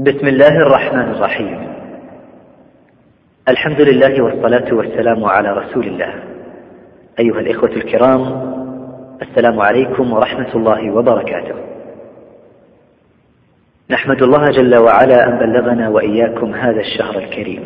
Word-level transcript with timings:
بسم 0.00 0.26
الله 0.26 0.56
الرحمن 0.56 1.10
الرحيم. 1.10 1.58
الحمد 3.48 3.80
لله 3.80 4.22
والصلاة 4.22 4.74
والسلام 4.74 5.24
على 5.24 5.52
رسول 5.52 5.86
الله. 5.86 6.14
أيها 7.20 7.40
الإخوة 7.40 7.70
الكرام 7.70 8.22
السلام 9.22 9.60
عليكم 9.60 10.12
ورحمة 10.12 10.54
الله 10.54 10.90
وبركاته. 10.90 11.54
نحمد 13.90 14.22
الله 14.22 14.50
جل 14.50 14.76
وعلا 14.76 15.28
أن 15.28 15.38
بلغنا 15.38 15.88
وإياكم 15.88 16.54
هذا 16.54 16.80
الشهر 16.80 17.18
الكريم. 17.18 17.62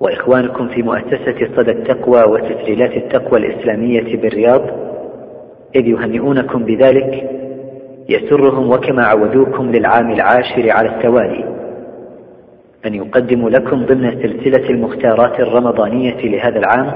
وإخوانكم 0.00 0.68
في 0.68 0.82
مؤسسة 0.82 1.56
صدى 1.56 1.70
التقوى 1.70 2.22
وتسجيلات 2.22 2.92
التقوى 2.92 3.38
الإسلامية 3.38 4.16
بالرياض 4.16 4.62
إذ 5.76 5.86
يهنئونكم 5.86 6.64
بذلك 6.64 7.30
يسرهم 8.08 8.70
وكما 8.70 9.04
عودوكم 9.04 9.70
للعام 9.70 10.10
العاشر 10.10 10.70
على 10.70 10.88
التوالي 10.88 11.44
أن 12.86 12.94
يقدموا 12.94 13.50
لكم 13.50 13.86
ضمن 13.86 14.10
سلسلة 14.10 14.70
المختارات 14.70 15.40
الرمضانية 15.40 16.20
لهذا 16.20 16.58
العام 16.58 16.92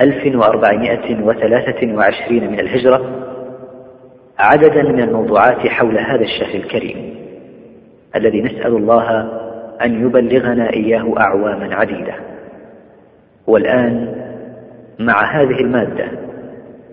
1423 0.00 2.48
من 2.48 2.60
الهجرة 2.60 3.02
عددا 4.38 4.82
من 4.82 5.00
الموضوعات 5.00 5.68
حول 5.68 5.98
هذا 5.98 6.22
الشهر 6.22 6.54
الكريم 6.54 7.14
الذي 8.16 8.42
نسأل 8.42 8.76
الله 8.76 9.28
أن 9.82 10.06
يبلغنا 10.06 10.72
إياه 10.72 11.14
أعواما 11.18 11.74
عديدة. 11.74 12.14
والآن 13.46 14.14
مع 14.98 15.40
هذه 15.40 15.60
المادة 15.60 16.04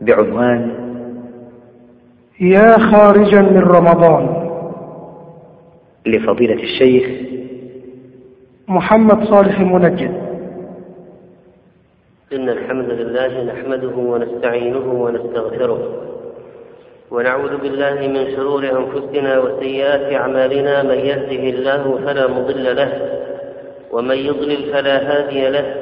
بعنوان 0.02 0.89
يا 2.42 2.72
خارجا 2.92 3.42
من 3.42 3.62
رمضان. 3.62 4.50
لفضيلة 6.06 6.64
الشيخ 6.64 7.10
محمد 8.68 9.24
صالح 9.24 9.60
المنجد 9.60 10.12
إن 12.34 12.50
الحمد 12.50 12.90
لله 12.90 13.44
نحمده 13.44 13.96
ونستعينه 13.98 14.94
ونستغفره 15.04 15.80
ونعوذ 17.12 17.58
بالله 17.58 18.08
من 18.08 18.36
شرور 18.36 18.64
أنفسنا 18.64 19.40
وسيئات 19.40 20.14
أعمالنا 20.14 20.84
من 20.84 21.00
يهده 21.00 21.58
الله 21.58 22.00
فلا 22.06 22.28
مضل 22.28 22.76
له 22.76 22.92
ومن 23.92 24.18
يضلل 24.18 24.74
فلا 24.74 24.98
هادي 24.98 25.50
له 25.50 25.76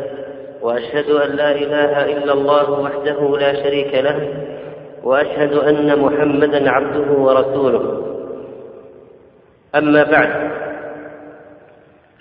وأشهد 0.61 1.09
أن 1.09 1.30
لا 1.36 1.52
إله 1.52 2.05
إلا 2.17 2.33
الله 2.33 2.71
وحده 2.71 3.38
لا 3.38 3.64
شريك 3.64 3.94
له 3.95 4.30
وأشهد 5.08 5.53
أن 5.53 6.00
محمدا 6.00 6.72
عبده 6.72 7.11
ورسوله. 7.11 8.03
أما 9.75 10.03
بعد 10.03 10.52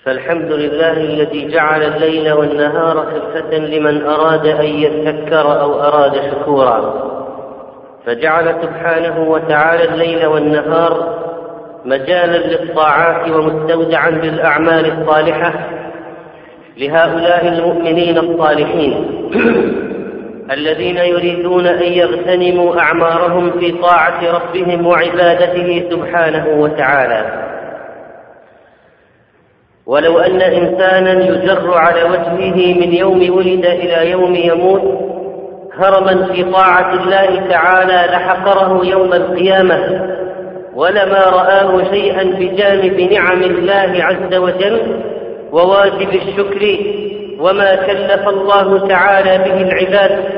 فالحمد 0.03 0.51
لله 0.51 0.91
الذي 0.91 1.47
جعل 1.47 1.83
الليل 1.83 2.31
والنهار 2.31 3.05
خلفة 3.05 3.57
لمن 3.57 4.05
أراد 4.05 4.47
أن 4.47 4.65
يذكر 4.65 5.61
أو 5.61 5.81
أراد 5.81 6.13
شكورا. 6.31 7.07
فجعل 8.05 8.55
سبحانه 8.61 9.29
وتعالى 9.29 9.83
الليل 9.83 10.25
والنهار 10.25 11.17
مجالا 11.85 12.37
للطاعات 12.37 13.31
ومستودعا 13.31 14.09
للأعمال 14.09 15.01
الصالحة 15.01 15.53
لهؤلاء 16.77 17.47
المؤمنين 17.47 18.17
الصالحين. 18.17 18.93
الذين 20.51 20.97
يريدون 20.97 21.67
أن 21.67 21.93
يغتنموا 21.93 22.79
أعمارهم 22.79 23.59
في 23.59 23.71
طاعة 23.71 24.31
ربهم 24.31 24.87
وعبادته 24.87 25.83
سبحانه 25.91 26.47
وتعالى. 26.47 27.47
ولو 29.85 30.19
أن 30.19 30.41
إنسانا 30.41 31.11
يجر 31.11 31.73
على 31.73 32.03
وجهه 32.03 32.73
من 32.79 32.93
يوم 32.93 33.35
ولد 33.37 33.65
إلى 33.65 34.11
يوم 34.11 34.35
يموت 34.35 35.07
هرما 35.77 36.33
في 36.33 36.43
طاعة 36.43 36.93
الله 36.93 37.47
تعالى 37.49 38.11
لحقره 38.11 38.85
يوم 38.85 39.13
القيامة 39.13 40.07
ولما 40.75 41.19
رآه 41.19 41.83
شيئا 41.91 42.23
بجانب 42.23 43.13
نعم 43.13 43.43
الله 43.43 44.03
عز 44.03 44.35
وجل 44.35 45.01
وواجب 45.51 46.09
الشكر 46.09 46.77
وما 47.39 47.75
كلف 47.75 48.27
الله 48.27 48.87
تعالى 48.87 49.37
به 49.37 49.61
العباد 49.61 50.36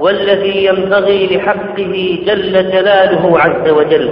والذي 0.00 0.64
ينبغي 0.64 1.36
لحقه 1.36 2.18
جل 2.26 2.52
جلاله 2.52 3.40
عز 3.40 3.70
وجل. 3.70 4.10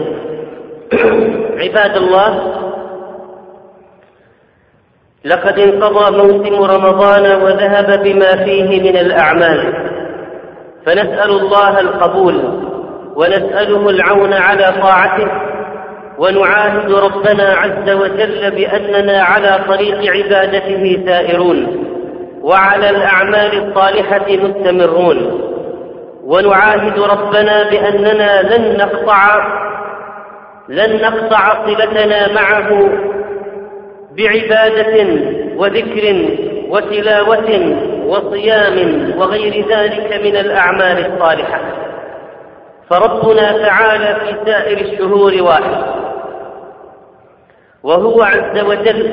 عباد 1.63 1.97
الله 1.97 2.55
لقد 5.25 5.59
انقضى 5.59 6.17
موسم 6.17 6.63
رمضان 6.63 7.43
وذهب 7.43 8.03
بما 8.03 8.45
فيه 8.45 8.91
من 8.91 8.97
الأعمال. 8.97 9.89
فنسأل 10.87 11.31
الله 11.31 11.81
القبول 11.81 12.35
ونسأله 13.17 13.91
العون 13.91 14.33
على 14.33 14.75
طاعته 14.83 15.29
ونعاهد 16.19 16.93
ربنا 16.93 17.55
عز 17.55 17.91
وجل 17.91 18.51
بأننا 18.51 19.23
على 19.23 19.61
طريق 19.69 20.13
عبادته 20.13 21.03
سائرون 21.07 21.85
وعلى 22.43 22.91
الأعمال 22.91 23.69
الصالحة 23.69 24.27
مستمرون. 24.29 25.48
ونعاهد 26.29 26.99
ربنا 26.99 27.71
بأننا 27.71 28.43
لن 28.43 28.77
نقطع 28.77 29.47
لن 30.69 31.03
نقطع 31.03 31.67
صلتنا 31.67 32.33
معه 32.33 32.91
بعبادة 34.17 35.07
وذكر 35.57 36.29
وتلاوة 36.69 37.77
وصيام 38.07 38.77
وغير 39.19 39.69
ذلك 39.69 40.21
من 40.25 40.37
الأعمال 40.37 41.13
الصالحة. 41.13 41.61
فربنا 42.91 43.59
تعالى 43.59 44.21
في 44.21 44.51
سائر 44.51 44.79
الشهور 44.79 45.43
واحد. 45.43 45.85
وهو 47.83 48.23
عز 48.23 48.65
وجل 48.65 49.11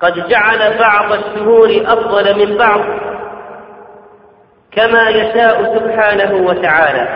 قد 0.00 0.28
جعل 0.28 0.78
بعض 0.78 1.12
الشهور 1.12 1.82
أفضل 1.86 2.46
من 2.46 2.56
بعض. 2.56 2.80
كما 4.76 5.08
يشاء 5.10 5.74
سبحانه 5.74 6.46
وتعالى. 6.46 7.08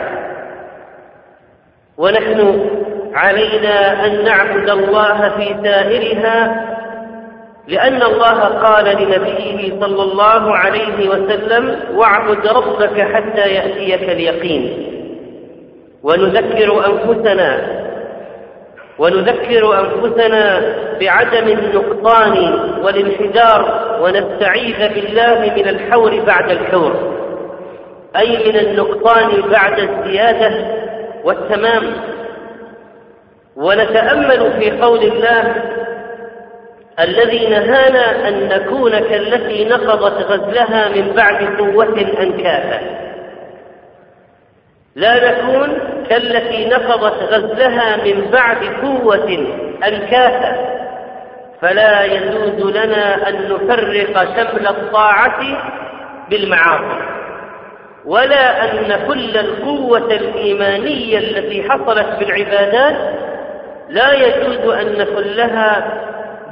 ونحن 1.98 2.68
علينا 3.14 4.06
أن 4.06 4.24
نعبد 4.24 4.70
الله 4.70 5.28
في 5.28 5.56
سائرها 5.64 6.66
لأن 7.68 8.02
الله 8.02 8.40
قال 8.40 8.84
لنبيه 8.84 9.80
صلى 9.80 10.02
الله 10.02 10.56
عليه 10.56 11.08
وسلم 11.08 11.80
واعبد 11.94 12.46
ربك 12.46 13.00
حتى 13.00 13.40
يأتيك 13.40 14.10
اليقين. 14.10 14.92
ونذكر 16.02 16.86
أنفسنا 16.86 17.76
ونذكر 18.98 19.80
أنفسنا 19.80 20.74
بعدم 21.00 21.48
النقصان 21.48 22.58
والانحدار 22.84 23.60
ونستعيذ 24.02 24.94
بالله 24.94 25.52
من 25.56 25.68
الحور 25.68 26.20
بعد 26.26 26.50
الحور. 26.50 27.16
أي 28.18 28.52
من 28.52 28.56
النقصان 28.56 29.40
بعد 29.50 29.78
الزيادة 29.78 30.66
والتمام. 31.24 31.82
ونتأمل 33.56 34.52
في 34.58 34.70
قول 34.80 35.02
الله 35.02 35.54
الذي 37.00 37.46
نهانا 37.46 38.28
أن 38.28 38.48
نكون 38.48 38.98
كالتي 38.98 39.64
نقضت 39.64 40.30
غزلها 40.30 40.88
من 40.88 41.12
بعد 41.16 41.44
قوة 41.58 42.00
أنكاثا 42.20 42.80
لا 44.96 45.30
نكون 45.30 45.78
كالتي 46.10 46.68
نقضت 46.68 47.22
غزلها 47.22 47.96
من 48.04 48.30
بعد 48.30 48.64
قوة 48.82 49.46
أنكاثا 49.86 50.76
فلا 51.60 52.04
يجوز 52.04 52.76
لنا 52.76 53.28
أن 53.28 53.34
نفرق 53.52 54.24
شمل 54.24 54.66
الطاعة 54.66 55.40
بالمعاصي. 56.30 57.15
ولا 58.06 58.64
أن 58.64 59.06
كل 59.08 59.36
القوة 59.38 60.12
الإيمانية 60.12 61.18
التي 61.18 61.70
حصلت 61.70 62.06
بالعبادات 62.18 62.96
لا 63.88 64.12
يجوز 64.12 64.74
أن 64.74 64.92
نخلها 64.92 66.02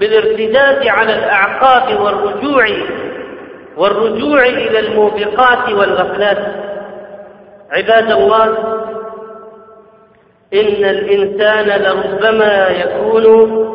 بالارتداد 0.00 0.86
على 0.86 1.14
الأعقاب 1.14 2.00
والرجوع 2.00 2.66
والرجوع 3.76 4.46
إلى 4.46 4.78
الموبقات 4.78 5.72
والغفلات. 5.72 6.38
عباد 7.70 8.10
الله 8.12 8.44
إن 10.54 10.84
الإنسان 10.84 11.82
لربما 11.82 12.68
يكون 12.68 13.24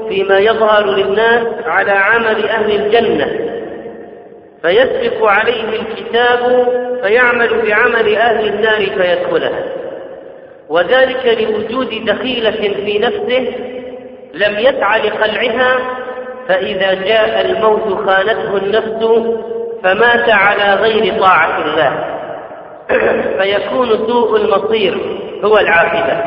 فيما 0.09 0.39
يظهر 0.39 0.85
للناس 0.85 1.47
على 1.65 1.91
عمل 1.91 2.49
أهل 2.49 2.71
الجنة. 2.71 3.58
فيسبق 4.61 5.25
عليه 5.25 5.63
الكتاب 5.63 6.67
فيعمل 7.03 7.61
بعمل 7.61 8.15
أهل 8.15 8.47
النار 8.47 8.85
فيدخلها 8.85 9.63
وذلك 10.69 11.37
لوجود 11.41 12.05
دخيلة 12.05 12.51
في 12.51 12.99
نفسه 12.99 13.53
لم 14.33 14.59
يسعى 14.59 15.09
لخلعها 15.09 15.79
فإذا 16.47 16.93
جاء 16.93 17.41
الموت 17.45 18.05
خانته 18.07 18.57
النفس 18.57 19.29
فمات 19.83 20.29
على 20.29 20.73
غير 20.73 21.19
طاعة 21.19 21.61
الله. 21.65 22.19
فيكون 23.39 23.87
سوء 24.07 24.35
المصير 24.35 25.19
هو 25.43 25.57
العاقبة. 25.57 26.23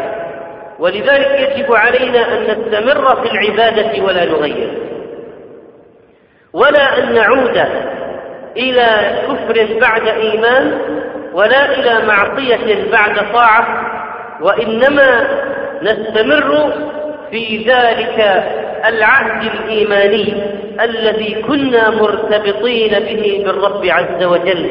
ولذلك 0.79 1.51
يجب 1.57 1.73
علينا 1.73 2.39
أن 2.39 2.43
نستمر 2.43 3.23
في 3.23 3.31
العبادة 3.31 4.05
ولا 4.05 4.25
نغير. 4.25 4.79
ولا 6.53 6.99
أن 6.99 7.15
نعود 7.15 7.59
إلى 8.57 9.19
كفر 9.29 9.79
بعد 9.81 10.09
إيمان 10.09 10.79
ولا 11.33 11.73
إلى 11.79 12.07
معصية 12.07 12.91
بعد 12.93 13.33
طاعة 13.33 13.67
وإنما 14.41 15.29
نستمر 15.83 16.73
في 17.31 17.57
ذلك 17.57 18.45
العهد 18.87 19.43
الإيماني 19.55 20.35
الذي 20.81 21.43
كنا 21.43 21.91
مرتبطين 21.91 22.91
به 22.91 23.43
بالرب 23.47 23.87
عز 23.87 24.25
وجل. 24.25 24.71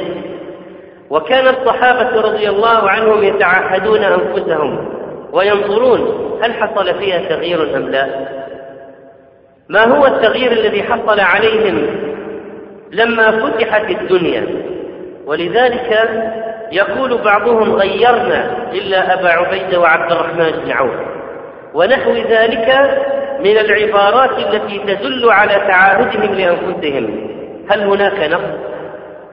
وكان 1.09 1.47
الصحابة 1.47 2.21
رضي 2.21 2.49
الله 2.49 2.89
عنهم 2.89 3.23
يتعهدون 3.23 4.03
أنفسهم 4.03 4.89
وينظرون 5.33 6.31
هل 6.43 6.53
حصل 6.53 6.99
فيها 6.99 7.19
تغيير 7.29 7.77
أم 7.77 7.89
لا. 7.89 8.07
ما 9.69 9.83
هو 9.83 10.05
التغيير 10.05 10.51
الذي 10.51 10.83
حصل 10.83 11.19
عليهم 11.19 11.87
لما 12.91 13.31
فتحت 13.31 13.89
الدنيا 13.89 14.47
ولذلك 15.25 16.09
يقول 16.71 17.17
بعضهم 17.17 17.75
غيرنا 17.75 18.67
إلا 18.73 19.13
أبا 19.13 19.29
عبيدة 19.29 19.79
وعبد 19.79 20.11
الرحمن 20.11 20.51
بن 20.51 20.71
عوف 20.71 20.95
ونحو 21.73 22.11
ذلك 22.11 22.67
من 23.39 23.57
العبارات 23.57 24.39
التي 24.39 24.79
تدل 24.79 25.31
على 25.31 25.53
تعاهدهم 25.53 26.33
لأنفسهم 26.33 27.27
هل 27.71 27.83
هناك 27.83 28.29
نقص؟ 28.31 28.59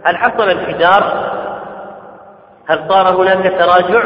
هل 0.04 0.16
حصل 0.16 0.50
انحدار؟ 0.50 1.30
هل 2.68 2.88
صار 2.88 3.22
هناك 3.22 3.52
تراجع؟ 3.58 4.02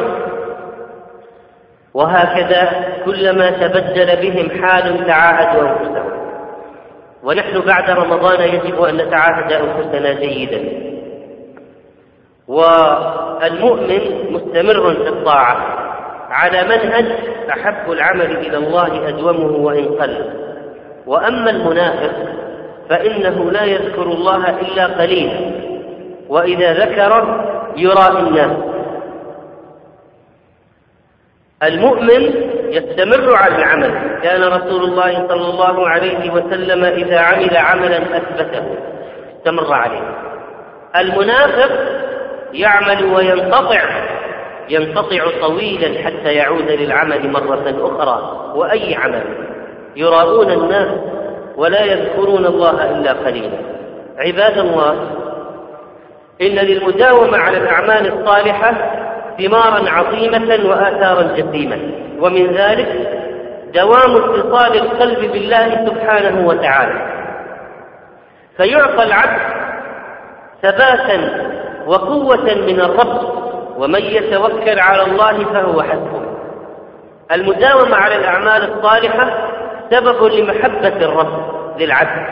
وهكذا 1.94 2.68
كلما 3.04 3.50
تبدل 3.50 4.16
بهم 4.16 4.64
حال 4.64 5.06
تعاهدوا 5.06 5.68
أنفسهم 5.68 6.31
ونحن 7.22 7.60
بعد 7.60 7.90
رمضان 7.90 8.40
يجب 8.40 8.82
أن 8.82 8.96
نتعاهد 8.96 9.52
أنفسنا 9.52 10.12
جيدا. 10.12 10.92
والمؤمن 12.48 14.00
مستمر 14.30 14.94
في 14.94 15.08
الطاعة. 15.08 15.56
على 16.30 16.64
منهج 16.64 17.06
أحب 17.50 17.92
العمل 17.92 18.36
إلى 18.36 18.56
الله 18.56 19.08
أدومه 19.08 19.56
وإن 19.56 19.84
قل. 19.84 20.32
وأما 21.06 21.50
المنافق 21.50 22.12
فإنه 22.88 23.50
لا 23.50 23.64
يذكر 23.64 24.02
الله 24.02 24.50
إلا 24.60 24.86
قليلا 24.86 25.50
وإذا 26.28 26.72
ذكر 26.72 27.40
يرى 27.76 28.08
الناس. 28.18 28.56
المؤمن 31.62 32.52
يستمر 32.72 33.36
على 33.36 33.56
العمل. 33.56 34.20
كان 34.22 34.44
رسول 34.44 34.84
الله 34.84 35.28
صلى 35.28 35.50
الله 35.50 35.88
عليه 35.88 36.30
وسلم 36.30 36.84
إذا 36.84 37.18
عمل 37.18 37.56
عملا 37.56 37.98
أثبته. 38.16 38.64
استمر 39.36 39.72
عليه. 39.72 40.14
المنافق 40.96 41.70
يعمل 42.52 43.04
وينقطع 43.04 43.80
ينقطع 44.68 45.24
طويلا 45.40 46.04
حتى 46.04 46.34
يعود 46.34 46.70
للعمل 46.70 47.30
مرة 47.30 47.74
أخرى. 47.80 48.42
وأي 48.54 48.94
عمل؟ 48.94 49.22
يراؤون 49.96 50.50
الناس 50.50 50.98
ولا 51.56 51.84
يذكرون 51.84 52.46
الله 52.46 52.90
إلا 52.90 53.12
قليلا. 53.12 53.58
عباد 54.18 54.58
الله 54.58 54.92
إن 56.42 56.54
للمداومة 56.54 57.38
على 57.38 57.58
الأعمال 57.58 58.12
الصالحة 58.12 59.01
ثمارا 59.38 59.90
عظيمة 59.90 60.70
وآثارا 60.70 61.22
جسيمة. 61.22 61.78
ومن 62.20 62.46
ذلك 62.46 62.88
دوام 63.74 64.16
اتصال 64.16 64.76
القلب 64.76 65.32
بالله 65.32 65.86
سبحانه 65.86 66.46
وتعالى. 66.46 67.12
فيعطى 68.56 69.02
العبد 69.02 69.40
ثباتا 70.62 71.46
وقوة 71.86 72.54
من 72.54 72.80
الرب 72.80 73.42
ومن 73.78 74.02
يتوكل 74.02 74.80
على 74.80 75.02
الله 75.02 75.44
فهو 75.44 75.82
حسبه. 75.82 76.22
المداومة 77.32 77.96
على 77.96 78.16
الأعمال 78.16 78.72
الصالحة 78.72 79.48
سبب 79.90 80.24
لمحبة 80.24 80.96
الرب 80.96 81.52
للعبد. 81.80 82.26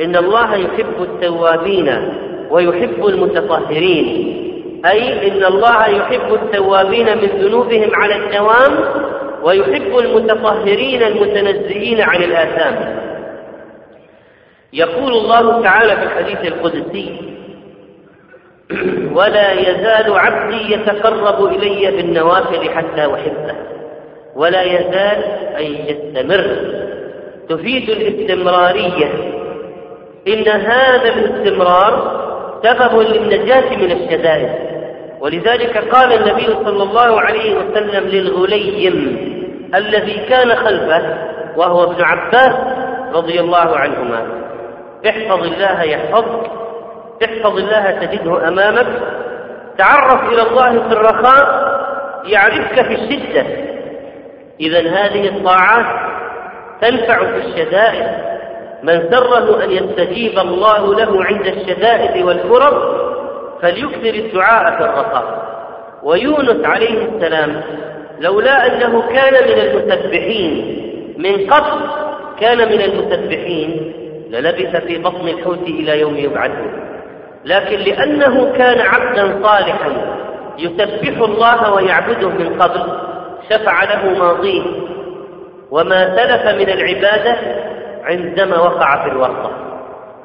إن 0.00 0.16
الله 0.16 0.54
يحب 0.54 1.02
التوابين 1.02 2.18
ويحب 2.50 3.06
المتطهرين. 3.06 4.41
أي 4.86 5.28
إن 5.28 5.44
الله 5.44 5.86
يحب 5.86 6.34
التوابين 6.34 7.18
من 7.18 7.28
ذنوبهم 7.42 7.90
على 7.94 8.16
الدوام 8.16 8.84
ويحب 9.42 9.98
المتطهرين 9.98 11.02
المتنزهين 11.02 12.00
عن 12.00 12.22
الآثام. 12.22 13.02
يقول 14.72 15.12
الله 15.12 15.62
تعالى 15.62 15.96
في 15.96 16.02
الحديث 16.02 16.52
القدسي 16.52 17.32
ولا 19.18 19.52
يزال 19.52 20.18
عبدي 20.18 20.72
يتقرب 20.72 21.44
إلي 21.44 21.90
بالنوافل 21.90 22.70
حتى 22.70 23.14
أحبه. 23.14 23.54
ولا 24.36 24.62
يزال 24.62 25.24
أي 25.56 25.88
يستمر. 25.88 26.56
تفيد 27.48 27.90
الاستمرارية. 27.90 29.32
إن 30.28 30.48
هذا 30.48 31.08
الاستمرار 31.08 32.22
سبب 32.62 33.00
للنجاة 33.00 33.76
من 33.76 33.92
الشدائد. 33.92 34.71
ولذلك 35.22 35.78
قال 35.94 36.12
النبي 36.12 36.46
صلى 36.46 36.82
الله 36.82 37.20
عليه 37.20 37.54
وسلم 37.54 38.08
للغليم 38.08 39.16
الذي 39.74 40.26
كان 40.28 40.56
خلفه 40.56 41.18
وهو 41.56 41.84
ابن 41.84 42.02
عباس 42.02 42.56
رضي 43.14 43.40
الله 43.40 43.76
عنهما 43.76 44.26
احفظ 45.08 45.44
الله 45.44 45.82
يحفظك 45.82 46.50
احفظ 47.24 47.58
الله 47.58 47.90
تجده 47.90 48.48
أمامك 48.48 48.86
تعرف 49.78 50.32
إلى 50.32 50.42
الله 50.42 50.88
في 50.88 50.94
الرخاء 50.94 51.72
يعرفك 52.26 52.82
في 52.82 52.94
الشدة. 52.94 53.46
إذا 54.60 54.78
هذه 54.78 55.28
الطاعات 55.28 55.86
تنفع 56.80 57.18
في 57.18 57.36
الشدائد. 57.36 58.06
من 58.82 59.10
سره 59.10 59.64
أن 59.64 59.70
يستجيب 59.70 60.38
الله 60.38 60.94
له 60.94 61.24
عند 61.24 61.46
الشدائد 61.46 62.24
والكرب 62.24 63.11
فليكثر 63.62 64.14
الدعاء 64.14 64.76
في 64.76 64.84
الرخاء 64.84 65.52
ويونس 66.02 66.66
عليه 66.66 67.08
السلام 67.08 67.62
لولا 68.20 68.66
أنه 68.66 69.02
كان 69.02 69.32
من 69.32 69.60
المسبحين 69.60 70.82
من 71.18 71.50
قبل 71.50 71.80
كان 72.40 72.58
من 72.58 72.80
المسبحين 72.80 73.92
للبث 74.30 74.76
في 74.76 74.98
بطن 74.98 75.28
الحوت 75.28 75.62
إلى 75.62 76.00
يوم 76.00 76.16
يبعثون. 76.16 76.88
لكن 77.44 77.78
لأنه 77.78 78.52
كان 78.52 78.80
عبدا 78.80 79.42
صالحا 79.42 79.90
يسبح 80.58 81.18
الله 81.18 81.74
ويعبده 81.74 82.28
من 82.28 82.62
قبل 82.62 82.82
شفع 83.50 83.84
له 83.84 84.18
ماضيه. 84.18 84.62
وما 85.70 86.16
سلف 86.16 86.60
من 86.60 86.68
العبادة 86.70 87.36
عندما 88.04 88.58
وقع 88.58 89.04
في 89.04 89.10
الورطة 89.10 89.50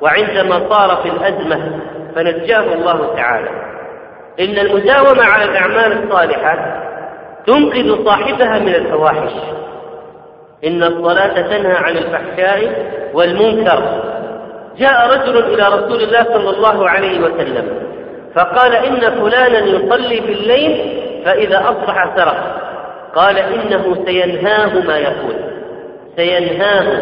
وعندما 0.02 0.70
صار 0.70 0.96
في 1.04 1.10
الأزمة 1.10 1.80
فنجاه 2.18 2.74
الله 2.74 3.16
تعالى. 3.16 3.50
إن 4.40 4.60
المداومة 4.66 5.24
على 5.24 5.44
الأعمال 5.44 6.04
الصالحة 6.04 6.84
تنقذ 7.48 8.06
صاحبها 8.06 8.60
من 8.60 8.76
الفواحش. 8.76 9.32
إن 10.66 10.84
الصلاة 10.84 11.42
تنهى 11.42 11.76
عن 11.76 11.98
الفحشاء 11.98 12.86
والمنكر. 13.14 14.04
جاء 14.78 15.10
رجل 15.10 15.38
إلى 15.38 15.68
رسول 15.68 16.04
الله 16.04 16.24
صلى 16.24 16.50
الله 16.50 16.90
عليه 16.90 17.20
وسلم 17.20 17.70
فقال 18.36 18.76
إن 18.76 19.00
فلانا 19.00 19.60
يصلي 19.60 20.22
في 20.22 20.32
الليل 20.32 21.02
فإذا 21.26 21.60
أصبح 21.60 22.16
سرق. 22.16 22.62
قال 23.16 23.38
إنه 23.38 24.06
سينهاه 24.06 24.80
ما 24.88 24.98
يقول. 24.98 25.36
سينهاه 26.16 27.02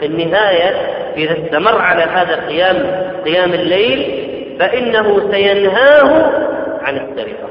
في 0.00 0.06
النهاية 0.06 0.70
إذا 1.16 1.32
استمر 1.32 1.80
على 1.80 2.02
هذا 2.02 2.46
قيام 2.48 2.76
قيام 3.24 3.52
الليل 3.52 4.25
فإنه 4.58 5.30
سينهاه 5.30 6.32
عن 6.82 6.96
السرقة. 6.96 7.48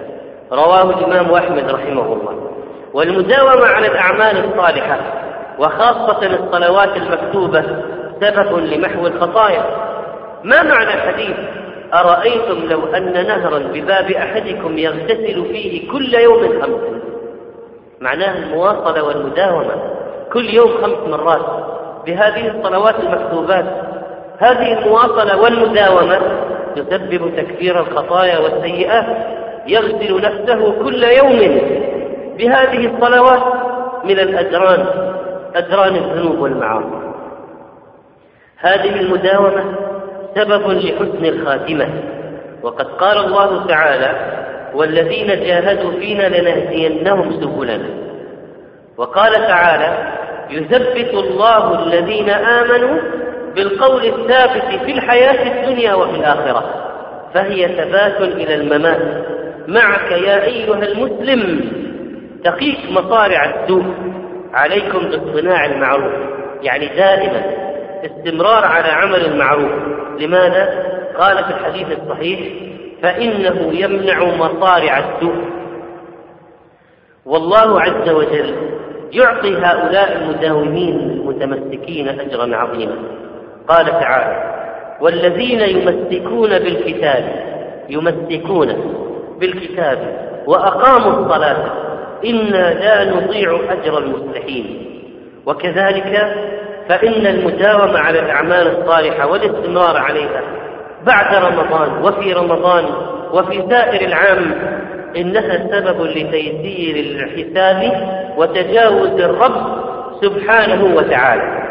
رواه 0.52 0.90
الإمام 0.90 1.34
أحمد 1.34 1.70
رحمه 1.70 2.14
الله. 2.14 2.52
والمداومة 2.94 3.66
على 3.66 3.88
الأعمال 3.88 4.46
الصالحة 4.46 5.00
وخاصة 5.60 6.26
الصلوات 6.26 6.98
المكتوبة 6.98 7.64
سبب 8.22 8.58
لمحو 8.58 9.08
الخطايا. 9.08 9.64
ما 10.44 10.64
معنى 10.64 10.94
الحديث؟ 10.94 11.36
أرأيتم 11.94 12.70
لو 12.70 12.86
أن 12.86 13.28
نهرا 13.28 13.60
بباب 13.60 14.12
أحدكم 14.12 14.78
يغتسل 14.78 15.46
فيه 15.46 15.92
كل 15.92 16.14
يوم 16.14 16.62
خمسا 16.62 17.02
معناه 18.02 18.38
المواصلة 18.38 19.04
والمداومة. 19.04 19.76
كل 20.34 20.54
يوم 20.54 20.72
خمس 20.82 21.10
مرات. 21.10 21.46
بهذه 22.06 22.48
الصلوات 22.48 22.96
المكتوبات 23.00 23.66
هذه 24.40 24.80
المواصلة 24.80 25.42
والمداومة 25.42 26.20
تسبب 26.76 27.36
تكفير 27.38 27.80
الخطايا 27.80 28.40
والسيئات 28.40 29.06
يغسل 29.68 30.22
نفسه 30.22 30.84
كل 30.84 31.04
يوم 31.04 31.62
بهذه 32.38 32.96
الصلوات 32.96 33.44
من 34.04 34.20
الأجران 34.20 34.86
أجران 35.56 35.96
الذنوب 35.96 36.40
والمعاصي. 36.40 37.14
هذه 38.60 39.00
المداومة 39.00 39.76
سبب 40.36 40.70
لحسن 40.70 41.26
الخاتمة. 41.26 41.88
وقد 42.64 42.86
قال 42.86 43.18
الله 43.18 43.66
تعالى 43.68 44.36
والذين 44.76 45.28
جاهدوا 45.28 45.92
فينا 45.92 46.28
لنهدينهم 46.28 47.32
سبلنا 47.32 47.90
وقال 48.98 49.34
تعالى 49.34 50.14
يثبت 50.50 51.14
الله 51.14 51.84
الذين 51.84 52.30
آمنوا 52.30 53.00
بالقول 53.56 54.06
الثابت 54.06 54.84
في 54.86 54.92
الحياة 54.92 55.62
الدنيا 55.62 55.94
وفي 55.94 56.16
الآخرة 56.16 56.86
فهي 57.34 57.68
ثبات 57.68 58.22
إلى 58.22 58.56
الممات. 58.56 59.26
معك 59.68 60.12
يا 60.12 60.44
أيها 60.44 60.84
المسلم 60.84 61.72
تقيك 62.44 62.80
مصارع 62.92 63.46
السوء 63.46 63.86
عليكم 64.54 65.00
باصطناع 65.00 65.66
المعروف 65.66 66.14
يعني 66.62 66.86
دائما 66.88 67.42
استمرار 68.06 68.66
على 68.66 68.88
عمل 68.88 69.26
المعروف. 69.26 69.72
لماذا؟ 70.20 70.86
قال 71.18 71.44
في 71.44 71.50
الحديث 71.50 71.88
الصحيح 72.00 72.40
فإنه 73.02 73.74
يمنع 73.74 74.24
مصارع 74.24 74.98
السوء 75.00 75.36
والله 77.26 77.82
عز 77.82 78.10
وجل 78.10 78.56
يعطي 79.12 79.58
هؤلاء 79.58 80.18
المداومين 80.18 81.00
المتمسكين 81.00 82.08
أجرا 82.08 82.56
عظيما. 82.56 82.96
قال 83.68 83.86
تعالى 83.86 84.56
والذين 85.02 85.62
يمسكون 85.62 86.50
بالكتاب 86.50 87.24
يمسكون 87.90 88.76
بالكتاب 89.40 89.98
وأقاموا 90.48 91.12
الصلاة 91.12 91.66
إنا 92.26 92.74
لا 92.74 93.06
نضيع 93.16 93.60
أجر 93.70 93.98
المصلحين. 93.98 94.92
وكذلك 95.46 96.36
فإن 96.90 97.26
المداومة 97.28 98.00
على 98.00 98.20
الأعمال 98.20 98.68
الصالحة 98.78 99.28
والاستمرار 99.28 99.98
عليها 99.98 100.42
بعد 101.06 101.36
رمضان 101.36 102.04
وفي 102.04 102.34
رمضان 102.34 102.86
وفي 103.34 103.64
سائر 103.70 104.08
العام 104.08 104.56
إنها 105.18 105.68
سبب 105.72 106.02
لتيسير 106.02 106.96
الحساب 106.96 107.92
وتجاوز 108.38 109.22
الرب 109.22 109.86
سبحانه 110.22 110.96
وتعالى. 110.96 111.65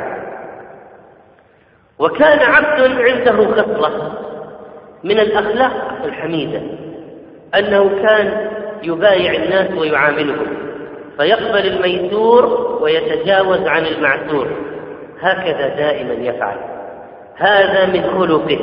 وكان 1.98 2.38
عبد 2.38 2.80
عنده 2.80 3.62
خصلة 3.62 4.12
من 5.04 5.18
الأخلاق 5.18 5.98
الحميدة 6.04 6.60
أنه 7.58 7.88
كان 8.02 8.50
يبايع 8.82 9.34
الناس 9.44 9.78
ويعاملهم 9.78 10.46
فيقبل 11.18 11.66
الميسور 11.66 12.78
ويتجاوز 12.82 13.60
عن 13.60 13.86
المعسور. 13.86 14.48
هكذا 15.20 15.68
دائما 15.68 16.14
يفعل. 16.14 16.56
هذا 17.36 17.86
من 17.86 18.02
خلقه. 18.02 18.58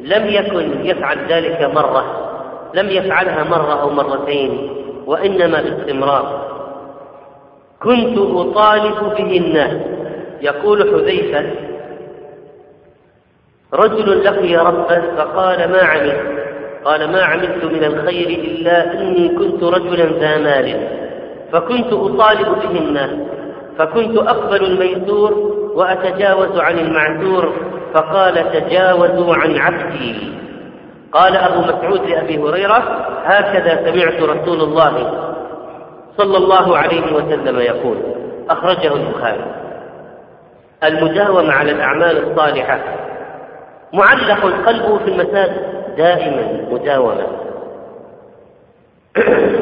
لم 0.00 0.26
يكن 0.26 0.86
يفعل 0.86 1.18
ذلك 1.28 1.62
مرة 1.74 2.26
لم 2.74 2.90
يفعلها 2.90 3.44
مرة 3.44 3.82
أو 3.82 3.90
مرتين 3.90 4.70
وإنما 5.06 5.62
باستمرار. 5.62 6.50
كنت 7.82 8.18
أطالب 8.18 9.14
به 9.16 9.36
الناس. 9.36 9.80
يقول 10.40 10.82
حذيفة 10.82 11.50
رجل 13.74 14.24
لقي 14.24 14.56
ربه 14.56 15.02
فقال 15.16 15.70
ما 15.70 15.82
عملت؟ 15.82 16.40
قال 16.84 17.12
ما 17.12 17.22
عملت 17.22 17.64
من 17.64 17.84
الخير 17.84 18.28
إلا 18.28 18.92
أني 18.92 19.28
كنت 19.28 19.62
رجلا 19.62 20.04
ذا 20.04 20.38
مال. 20.38 20.88
فكنت 21.52 21.92
أطالب 21.92 22.48
به 22.62 22.78
الناس 22.78 23.10
فكنت 23.78 24.18
أقبل 24.18 24.64
الميسور 24.64 25.32
وأتجاوز 25.74 26.58
عن 26.58 26.78
المعذور 26.78 27.52
فقال 27.94 28.52
تجاوزوا 28.52 29.34
عن 29.34 29.56
عبدي. 29.56 30.32
قال 31.12 31.36
أبو 31.36 31.60
مسعود 31.60 32.00
لأبي 32.08 32.38
هريرة 32.38 33.06
هكذا 33.24 33.90
سمعت 33.90 34.22
رسول 34.22 34.60
الله 34.60 34.92
صلى 36.18 36.36
الله 36.36 36.76
عليه 36.76 37.12
وسلم 37.12 37.58
يقول. 37.58 37.96
أخرجه 38.50 38.94
البخاري. 38.94 39.44
المداومة 40.84 41.52
على 41.52 41.72
الأعمال 41.72 42.30
الصالحة. 42.30 42.80
معلق 43.92 44.66
قلبه 44.66 44.98
في 44.98 45.04
المساجد 45.04 45.80
دائما 45.96 46.66
مداومة 46.70 47.26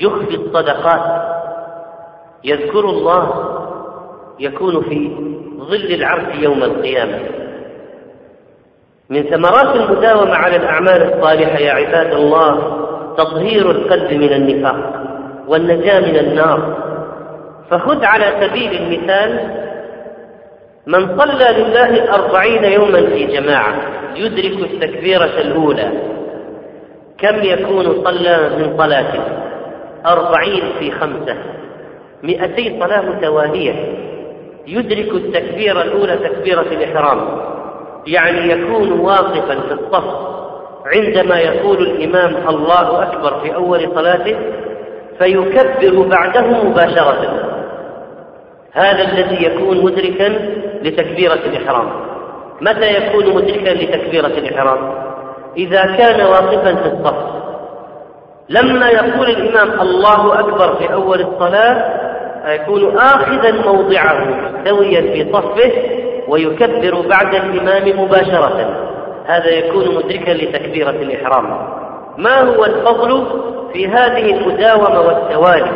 يخفي 0.00 0.34
الصدقات. 0.34 1.22
يذكر 2.44 2.80
الله 2.80 3.54
يكون 4.40 4.82
في 4.82 5.16
ظل 5.58 5.94
العرش 5.94 6.34
يوم 6.34 6.62
القيامة. 6.62 7.18
من 9.10 9.22
ثمرات 9.22 9.76
المداومة 9.76 10.34
على 10.34 10.56
الأعمال 10.56 11.14
الصالحة 11.14 11.58
يا 11.58 11.72
عباد 11.72 12.12
الله 12.12 12.78
تطهير 13.16 13.70
القلب 13.70 14.12
من 14.12 14.32
النفاق 14.32 15.04
والنجاة 15.48 16.00
من 16.00 16.16
النار. 16.16 16.76
فخذ 17.70 18.04
على 18.04 18.46
سبيل 18.46 18.72
المثال 18.82 19.58
من 20.88 21.18
صلى 21.18 21.62
لله 21.62 22.14
أربعين 22.14 22.64
يوما 22.64 23.00
في 23.00 23.24
جماعة 23.24 23.74
يدرك 24.16 24.70
التكبيرة 24.70 25.24
الأولى. 25.24 25.92
كم 27.18 27.42
يكون 27.42 28.04
صلى 28.04 28.50
من 28.58 28.78
صلاته 28.78 29.22
أربعين 30.06 30.62
في 30.78 30.90
خمسة. 30.90 31.36
مئتي 32.22 32.80
صلاة 32.80 33.00
متوالية 33.00 33.74
يدرك 34.66 35.12
التكبيرة 35.14 35.82
الأولى 35.82 36.16
تكبيرة 36.16 36.66
الإحرام. 36.72 37.40
يعني 38.06 38.52
يكون 38.52 38.92
واقفا 38.92 39.60
في 39.60 39.72
الصف 39.72 40.04
عندما 40.86 41.38
يقول 41.38 41.78
الإمام 41.82 42.48
الله 42.48 43.02
أكبر 43.02 43.40
في 43.40 43.54
أول 43.54 43.90
صلاته 43.94 44.36
فيكبر 45.18 46.02
بعده 46.02 46.64
مباشرة. 46.64 47.44
هذا 48.72 49.12
الذي 49.12 49.44
يكون 49.46 49.84
مدركا 49.84 50.58
لتكبيرة 50.82 51.34
الإحرام. 51.34 51.90
متى 52.60 52.96
يكون 52.96 53.34
مدركا 53.34 53.70
لتكبيرة 53.70 54.26
الإحرام؟ 54.26 54.94
إذا 55.56 55.82
كان 55.82 56.26
واقفا 56.26 56.74
في 56.74 56.86
الصف. 56.86 57.14
لما 58.48 58.88
يقول 58.88 59.30
الإمام 59.30 59.80
الله 59.80 60.40
أكبر 60.40 60.74
في 60.74 60.92
أول 60.92 61.20
الصلاة 61.20 62.08
يكون 62.54 62.98
آخذا 62.98 63.50
موضعه 63.50 64.24
مستويا 64.24 65.00
في 65.00 65.32
صفه 65.32 65.72
ويكبر 66.28 67.00
بعد 67.08 67.34
الإمام 67.34 68.00
مباشرة. 68.00 68.88
هذا 69.26 69.48
يكون 69.48 69.94
مدركا 69.94 70.30
لتكبيرة 70.30 70.90
الإحرام. 70.90 71.68
ما 72.18 72.40
هو 72.40 72.64
الفضل 72.64 73.26
في 73.72 73.88
هذه 73.88 74.36
المداومة 74.36 75.00
والتوالي 75.00 75.70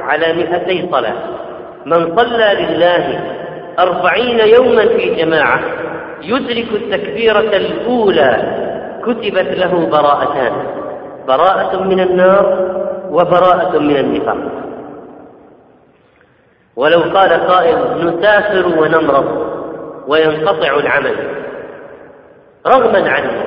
على 0.00 0.32
مئتي 0.32 0.88
صلاة؟ 0.92 1.14
من 1.86 2.16
صلى 2.16 2.54
لله 2.60 3.20
أربعين 3.78 4.40
يوما 4.40 4.88
في 4.88 5.14
جماعة 5.14 5.60
يدرك 6.22 6.68
التكبيرة 6.72 7.40
الأولى 7.40 8.58
كتبت 9.02 9.58
له 9.58 9.86
براءتان 9.86 10.52
براءة 11.28 11.82
من 11.82 12.00
النار 12.00 12.68
وبراءة 13.10 13.78
من 13.78 13.96
النفاق. 13.96 14.36
ولو 16.76 17.00
قال 17.00 17.32
قائل 17.32 17.76
نسافر 18.06 18.66
ونمرض 18.66 19.48
وينقطع 20.06 20.76
العمل. 20.76 21.14
رغما 22.66 23.10
عنه 23.10 23.44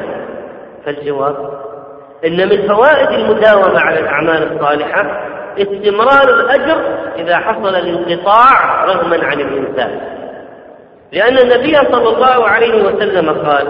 فالجواب 0.86 1.62
إن 2.26 2.50
من 2.50 2.68
فوائد 2.68 3.10
المداومة 3.10 3.80
على 3.80 4.00
الأعمال 4.00 4.56
الصالحة 4.56 5.28
استمرار 5.58 6.30
الأجر 6.30 6.82
إذا 7.18 7.38
حصل 7.38 7.76
الانقطاع 7.76 8.86
رغما 8.86 9.26
عن 9.26 9.40
الإنسان. 9.40 10.21
لأن 11.12 11.38
النبي 11.38 11.76
صلى 11.76 12.10
الله 12.10 12.48
عليه 12.48 12.84
وسلم 12.84 13.30
قال 13.30 13.68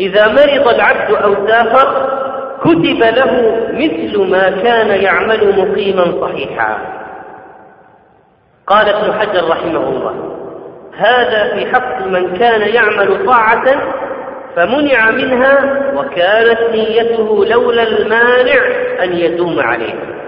إذا 0.00 0.28
مرض 0.28 0.68
العبد 0.68 1.14
أو 1.14 1.46
سافر 1.48 2.18
كتب 2.60 3.00
له 3.16 3.60
مثل 3.72 4.30
ما 4.30 4.50
كان 4.50 5.02
يعمل 5.02 5.58
مقيما 5.58 6.20
صحيحا. 6.20 6.78
قال 8.66 8.88
ابن 8.88 9.12
حجر 9.12 9.48
رحمه 9.48 9.88
الله 9.88 10.38
هذا 10.96 11.54
في 11.54 11.66
حق 11.74 12.06
من 12.06 12.36
كان 12.36 12.74
يعمل 12.74 13.26
طاعة 13.26 13.64
فمنع 14.56 15.10
منها 15.10 15.82
وكانت 15.96 16.60
نيته 16.70 17.44
لولا 17.44 17.82
المانع 17.82 18.66
أن 19.02 19.12
يدوم 19.12 19.60
عليها 19.60 20.18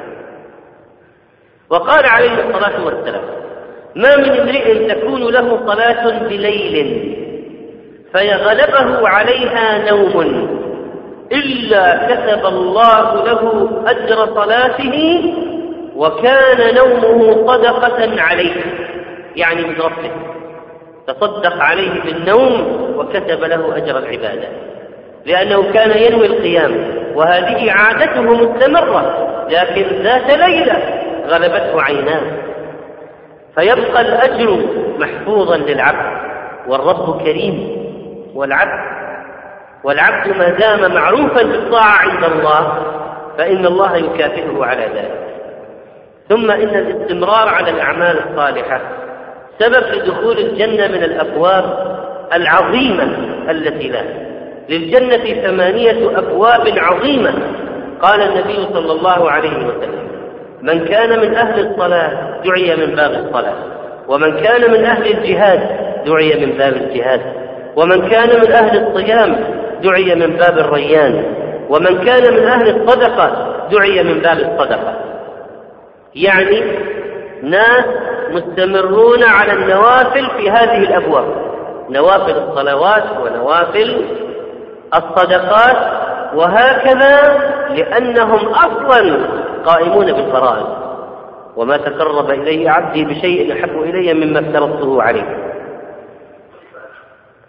وقال 1.70 2.06
عليه 2.06 2.32
الصلاة 2.32 2.84
والسلام 2.84 3.39
ما 3.96 4.16
من 4.16 4.40
امرئ 4.40 4.88
تكون 4.88 5.32
له 5.32 5.60
صلاة 5.66 6.18
بليل 6.18 7.16
فيغلبه 8.12 9.08
عليها 9.08 9.90
نوم 9.90 10.48
إلا 11.32 12.06
كتب 12.06 12.46
الله 12.46 13.24
له 13.24 13.70
أجر 13.86 14.34
صلاته 14.34 15.22
وكان 15.96 16.74
نومه 16.74 17.46
صدقة 17.46 18.22
عليه. 18.22 18.62
يعني 19.36 19.64
من 19.64 19.74
ربه. 19.80 20.10
تصدق 21.06 21.62
عليه 21.62 22.02
بالنوم 22.04 22.76
وكتب 22.96 23.44
له 23.44 23.76
أجر 23.76 23.98
العبادة. 23.98 24.48
لأنه 25.26 25.72
كان 25.72 26.02
ينوي 26.02 26.26
القيام 26.26 26.84
وهذه 27.14 27.72
عادته 27.72 28.22
مستمرة 28.22 29.28
لكن 29.50 30.02
ذات 30.02 30.30
ليلة 30.30 30.82
غلبته 31.28 31.82
عيناه. 31.82 32.49
فيبقى 33.60 34.00
الأجر 34.00 34.58
محفوظا 34.98 35.56
للعبد 35.56 36.20
والرب 36.68 37.22
كريم 37.22 37.68
والعبد 38.34 38.80
والعبد 39.84 40.36
ما 40.36 40.48
دام 40.48 40.94
معروفا 40.94 41.42
بالطاعة 41.42 41.96
عند 41.96 42.24
الله 42.24 42.82
فإن 43.38 43.66
الله 43.66 43.96
يكافئه 43.96 44.64
على 44.64 44.82
ذلك. 44.82 45.18
ثم 46.28 46.50
إن 46.50 46.68
الاستمرار 46.68 47.48
على 47.48 47.70
الأعمال 47.70 48.18
الصالحة 48.30 48.80
سبب 49.58 49.84
لدخول 49.94 50.38
الجنة 50.38 50.88
من 50.88 51.02
الأبواب 51.04 51.96
العظيمة 52.32 53.16
التي 53.50 53.88
لها 53.88 54.30
للجنة 54.68 55.42
ثمانية 55.42 56.18
أبواب 56.18 56.72
عظيمة 56.78 57.32
قال 58.02 58.22
النبي 58.22 58.66
صلى 58.72 58.92
الله 58.92 59.30
عليه 59.30 59.56
وسلم. 59.66 60.09
من 60.62 60.84
كان 60.84 61.20
من 61.20 61.34
أهل 61.34 61.66
الصلاة 61.66 62.40
دعي 62.44 62.76
من 62.76 62.94
باب 62.94 63.10
الصلاة. 63.10 63.54
ومن 64.08 64.40
كان 64.40 64.70
من 64.70 64.84
أهل 64.84 65.06
الجهاد 65.06 65.60
دعي 66.06 66.46
من 66.46 66.52
باب 66.52 66.72
الجهاد. 66.72 67.20
ومن 67.76 68.08
كان 68.08 68.40
من 68.40 68.52
أهل 68.52 68.86
الصيام 68.86 69.36
دعي 69.82 70.14
من 70.14 70.36
باب 70.36 70.58
الريان. 70.58 71.24
ومن 71.68 72.04
كان 72.04 72.34
من 72.34 72.46
أهل 72.46 72.76
الصدقة 72.76 73.56
دعي 73.70 74.02
من 74.02 74.20
باب 74.20 74.38
الصدقة. 74.38 74.94
يعني 76.14 76.62
ناس 77.42 77.84
مستمرون 78.30 79.22
على 79.22 79.52
النوافل 79.52 80.26
في 80.38 80.50
هذه 80.50 80.78
الأبواب. 80.78 81.24
نوافل 81.90 82.36
الصلوات 82.36 83.04
ونوافل 83.22 84.04
الصدقات 84.94 86.09
وهكذا 86.34 87.40
لأنهم 87.70 88.48
أصلا 88.48 89.26
قائمون 89.66 90.12
بالفرائض. 90.12 90.66
وما 91.56 91.76
تقرب 91.76 92.30
إلي 92.30 92.68
عبدي 92.68 93.04
بشيء 93.04 93.52
أحب 93.52 93.82
إلي 93.82 94.14
مما 94.14 94.40
افترضته 94.40 95.02
عليه. 95.02 95.36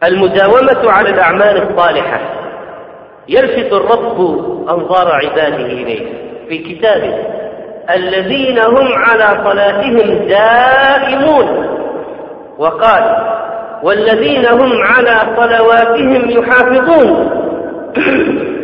المداومة 0.04 0.92
على 0.92 1.10
الأعمال 1.10 1.70
الصالحة. 1.70 2.20
يلفت 3.30 3.74
الرب 3.74 4.20
أنظار 4.70 5.08
عباده 5.08 5.66
إليه. 5.66 6.14
في 6.48 6.58
كتابه. 6.58 7.16
الذين 7.96 8.60
هم 8.60 8.88
على 8.94 9.44
صلاتهم 9.44 10.28
دائمون. 10.28 11.68
وقال 12.58 13.32
والذين 13.84 14.46
هم 14.46 14.72
على 14.84 15.36
صلواتهم 15.38 16.30
يحافظون. 16.30 17.42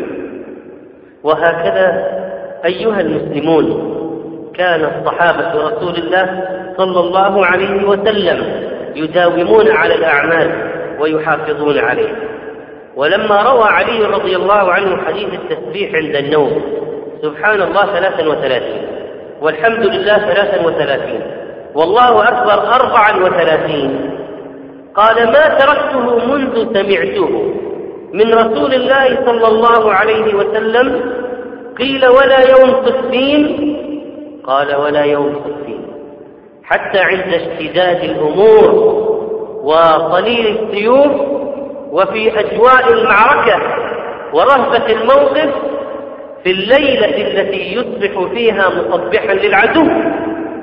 وهكذا 1.27 2.07
أيها 2.65 3.01
المسلمون 3.01 3.93
كان 4.55 4.84
الصحابة 4.84 5.67
رسول 5.67 5.96
الله 5.96 6.43
صلى 6.77 7.00
الله 7.00 7.46
عليه 7.46 7.88
وسلم 7.88 8.67
يداومون 8.96 9.72
على 9.72 9.96
الأعمال 9.96 10.51
ويحافظون 11.00 11.79
عليه. 11.79 12.15
ولما 12.96 13.42
روى 13.42 13.63
علي 13.63 14.05
رضي 14.05 14.35
الله 14.35 14.72
عنه 14.72 14.98
حديث 15.05 15.27
التسبيح 15.33 15.96
عند 15.96 16.16
النوم 16.16 16.61
سبحان 17.22 17.61
الله 17.61 17.85
ثلاثا 17.85 18.27
وثلاثين 18.27 18.81
والحمد 19.42 19.85
لله 19.85 20.18
ثلاثا 20.18 20.66
وثلاثين 20.66 21.22
والله 21.75 22.24
أكبر 22.24 22.75
أربعا 22.75 23.24
وثلاثين. 23.24 24.11
قال 24.96 25.16
ما 25.25 25.48
تركته 25.48 26.25
منذ 26.25 26.74
سمعته 26.74 27.53
من 28.13 28.33
رسول 28.33 28.74
الله 28.74 29.25
صلى 29.25 29.48
الله 29.48 29.94
عليه 29.94 30.35
وسلم 30.35 31.17
قيل 31.77 32.07
ولا 32.07 32.40
يوم 32.50 32.85
ستين 32.85 33.77
قال 34.44 34.75
ولا 34.75 35.03
يوم 35.03 35.35
ستين 35.46 35.87
حتى 36.63 37.00
عند 37.00 37.33
اشتداد 37.33 38.03
الأمور 38.03 38.74
وقليل 39.63 40.57
السيوف 40.57 41.11
وفي 41.92 42.40
أجواء 42.40 42.94
المعركة 42.94 43.61
ورهبة 44.33 44.85
الموقف 44.92 45.50
في 46.44 46.51
الليلة 46.51 47.05
التي 47.05 47.74
يصبح 47.74 48.31
فيها 48.33 48.70
مصبحا 48.70 49.33
للعدو 49.33 49.83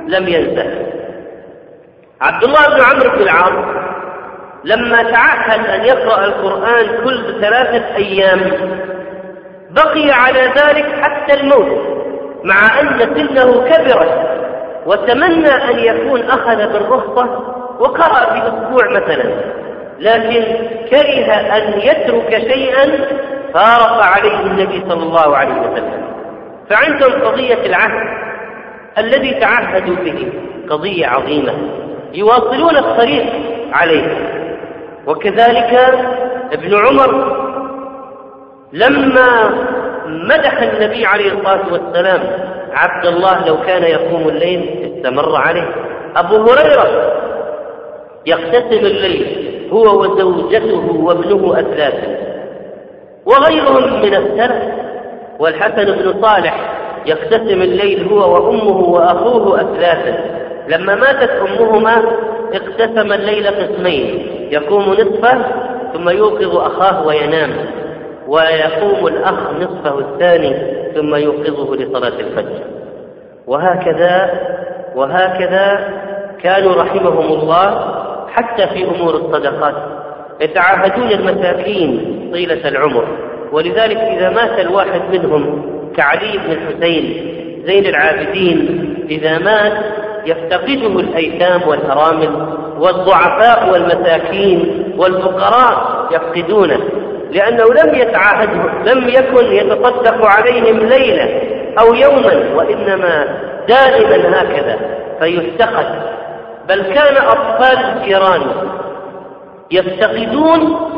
لم 0.08 0.28
ينسه 0.28 0.86
عبد 2.20 2.44
الله 2.44 2.68
بن 2.68 2.80
عمرو 2.82 3.16
بن 3.16 3.22
العاص 3.22 3.84
لما 4.64 5.02
تعهد 5.02 5.66
أن 5.66 5.84
يقرأ 5.84 6.24
القرآن 6.24 7.04
كل 7.04 7.40
ثلاثة 7.40 7.96
أيام 7.96 8.40
بقي 9.74 10.10
على 10.10 10.40
ذلك 10.40 10.86
حتى 11.02 11.40
الموت 11.40 11.94
مع 12.44 12.80
أن 12.80 12.98
سنه 12.98 13.64
كبرت 13.64 14.34
وتمنى 14.86 15.48
أن 15.48 15.78
يكون 15.78 16.20
أخذ 16.22 16.72
بالرخصة 16.72 17.54
وقرأ 17.80 18.32
في 18.32 18.42
أسبوع 18.48 18.90
مثلا. 18.90 19.30
لكن 19.98 20.44
كره 20.90 21.32
أن 21.32 21.80
يترك 21.80 22.38
شيئا 22.52 22.84
فارق 23.54 24.02
عليه 24.02 24.40
النبي 24.40 24.82
صلى 24.88 25.02
الله 25.02 25.36
عليه 25.36 25.54
وسلم. 25.54 26.04
فعندهم 26.70 27.22
قضية 27.22 27.66
العهد 27.66 28.08
الذي 28.98 29.34
تعهدوا 29.34 29.96
به 29.96 30.32
قضية 30.70 31.06
عظيمة 31.06 31.52
يواصلون 32.14 32.76
الطريق 32.76 33.26
عليه. 33.72 34.16
وكذلك 35.06 35.94
ابن 36.52 36.74
عمر 36.74 37.43
لما 38.74 39.50
مدح 40.06 40.62
النبي 40.62 41.06
عليه 41.06 41.32
الصلاة 41.32 41.72
والسلام 41.72 42.20
عبد 42.72 43.06
الله 43.06 43.46
لو 43.46 43.56
كان 43.66 43.82
يقوم 43.82 44.28
الليل 44.28 44.92
استمر 44.96 45.36
عليه 45.36 45.68
أبو 46.16 46.36
هريرة 46.36 47.12
يقتسم 48.26 48.86
الليل 48.86 49.50
هو 49.72 50.00
وزوجته 50.00 51.00
وابنه 51.04 51.60
أثلاثا 51.60 52.16
وغيرهم 53.26 54.02
من 54.02 54.14
السلف 54.14 54.62
والحسن 55.38 55.84
بن 55.84 56.22
صالح 56.22 56.74
يقتسم 57.06 57.62
الليل 57.62 58.08
هو 58.08 58.34
وأمه 58.34 58.76
وأخوه 58.80 59.60
أثلاثا 59.60 60.18
لما 60.68 60.94
ماتت 60.94 61.30
أمهما 61.30 62.02
اقتسم 62.54 63.12
الليل 63.12 63.46
قسمين 63.46 64.26
يقوم 64.50 64.82
نصفه 64.92 65.44
ثم 65.94 66.08
يوقظ 66.08 66.56
أخاه 66.56 67.06
وينام. 67.06 67.50
ويقوم 68.28 69.06
الأخ 69.06 69.50
نصفه 69.60 69.98
الثاني 69.98 70.54
ثم 70.94 71.14
يوقظه 71.14 71.76
لصلاة 71.76 72.20
الفجر. 72.20 72.64
وهكذا 73.46 74.30
وهكذا 74.96 75.88
كانوا 76.42 76.74
رحمهم 76.74 77.40
الله 77.40 77.94
حتى 78.28 78.66
في 78.66 78.84
أمور 78.84 79.14
الصدقات. 79.14 79.74
يتعاهدون 80.40 81.10
المساكين 81.10 82.30
طيلة 82.32 82.68
العمر. 82.68 83.04
ولذلك 83.52 83.96
إذا 83.96 84.30
مات 84.30 84.58
الواحد 84.58 85.00
منهم 85.12 85.64
كعلي 85.96 86.38
بن 86.38 86.52
الحسين 86.52 87.30
زين 87.66 87.86
العابدين 87.86 88.94
إذا 89.10 89.38
مات 89.38 89.72
يفتقده 90.26 91.00
الأيتام 91.00 91.68
والأرامل 91.68 92.48
والضعفاء 92.78 93.72
والمساكين 93.72 94.84
والفقراء 94.98 96.08
يفقدونه. 96.12 96.80
لأنه 97.30 97.64
لم 97.64 97.94
يتعاهده 97.94 98.92
لم 98.92 99.08
يكن 99.08 99.52
يتصدق 99.52 100.26
عليهم 100.26 100.78
ليلة 100.78 101.42
أو 101.80 101.94
يوما 101.94 102.54
وإنما 102.54 103.38
دائما 103.68 104.42
هكذا 104.42 104.78
فيفتقد 105.20 105.86
بل 106.68 106.82
كان 106.82 107.16
أطفال 107.16 107.78
الجيران 107.78 108.42
يفتقدون 109.70 110.90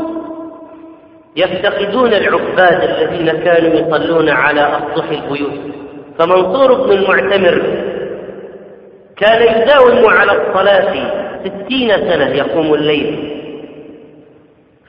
يفتقدون 1.37 2.15
العباد 2.15 2.83
الذين 2.83 3.45
كانوا 3.45 3.71
يصلون 3.75 4.29
على 4.29 4.61
أسطح 4.61 5.09
البيوت. 5.11 5.61
فمنصور 6.19 6.75
بن 6.75 6.93
المعتمر 6.93 7.62
كان 9.17 9.43
يداوم 9.43 10.07
على 10.07 10.33
الصلاة 10.33 10.95
ستين 11.45 11.89
سنة 11.89 12.29
يقوم 12.29 12.75
الليل. 12.75 13.36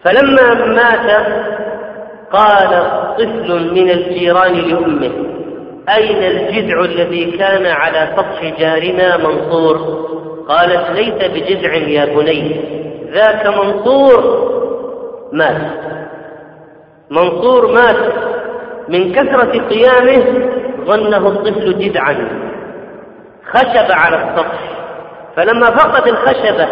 فلما 0.07 0.53
مات 0.53 1.27
قال 2.31 2.69
طفل 3.17 3.73
من 3.73 3.89
الجيران 3.91 4.53
لأمه 4.53 5.11
أين 5.89 6.23
الجذع 6.23 6.81
الذي 6.81 7.31
كان 7.31 7.65
على 7.65 8.13
سطح 8.17 8.59
جارنا 8.59 9.17
منصور؟ 9.17 9.77
قالت 10.49 10.89
ليس 10.89 11.13
بجذع 11.13 11.73
يا 11.73 12.05
بني 12.05 12.61
ذاك 13.11 13.47
منصور 13.47 14.47
مات. 15.33 15.61
منصور 17.11 17.71
مات. 17.71 18.13
من 18.89 19.11
كثرة 19.11 19.67
قيامه 19.67 20.23
ظنه 20.85 21.27
الطفل 21.27 21.79
جذعا 21.79 22.29
خشب 23.53 23.91
على 23.91 24.15
السطح. 24.15 24.59
فلما 25.35 25.65
فقد 25.65 26.07
الخشبة 26.07 26.67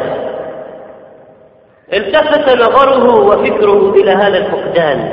التفت 1.93 2.55
نظره 2.55 3.19
وفكره 3.19 3.93
إلى 3.93 4.11
هذا 4.11 4.37
الفقدان 4.37 5.09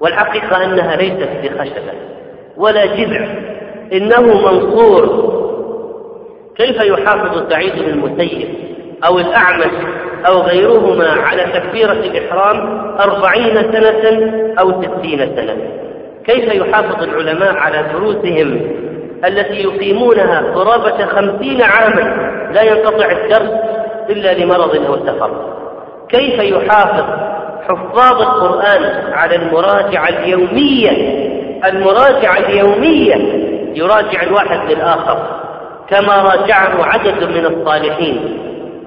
والحقيقة 0.00 0.64
أنها 0.64 0.96
ليست 0.96 1.28
بخشبة 1.42 1.92
ولا 2.56 2.86
جذع 2.86 3.26
إنه 3.92 4.20
منصور. 4.20 5.30
كيف 6.56 6.82
يحافظ 6.84 7.50
سعيد 7.50 7.72
بن 7.72 7.90
المسيب 7.90 8.48
أو 9.06 9.18
الأعمش 9.18 9.72
أو 10.26 10.40
غيرهما 10.40 11.10
على 11.10 11.44
تكبيرة 11.54 11.92
الإحرام 11.92 12.78
أربعين 13.00 13.54
سنة 13.72 14.32
أو 14.60 14.82
ستين 14.82 15.18
سنة؟ 15.36 15.56
كيف 16.26 16.54
يحافظ 16.54 17.02
العلماء 17.02 17.56
على 17.56 17.84
دروسهم 17.92 18.60
التي 19.24 19.62
يقيمونها 19.62 20.40
قرابة 20.40 21.06
خمسين 21.06 21.62
عاما 21.62 22.30
لا 22.54 22.62
ينقطع 22.62 23.10
الدرس 23.10 23.50
إلا 24.10 24.34
لمرض 24.34 24.76
أو 24.86 24.96
سفر. 25.06 25.30
كيف 26.08 26.38
يحافظ 26.38 27.04
حفاظ 27.68 28.20
القرآن 28.22 29.12
على 29.12 29.36
المراجعة 29.36 30.08
اليومية؟ 30.08 30.90
المراجعة 31.64 32.38
اليومية 32.38 33.14
يراجع 33.74 34.22
الواحد 34.22 34.70
للآخر 34.72 35.18
كما 35.90 36.22
راجعه 36.22 36.84
عدد 36.84 37.24
من 37.24 37.46
الصالحين. 37.46 38.38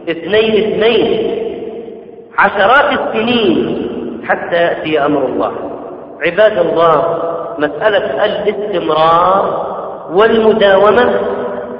اثنين 0.09 0.73
اثنين 0.73 1.31
عشرات 2.37 2.99
السنين 2.99 3.87
حتى 4.27 4.55
يأتي 4.55 5.05
أمر 5.05 5.25
الله. 5.25 5.51
عباد 6.25 6.57
الله 6.57 7.19
مسألة 7.57 8.25
الاستمرار 8.25 9.73
والمداومة 10.11 11.19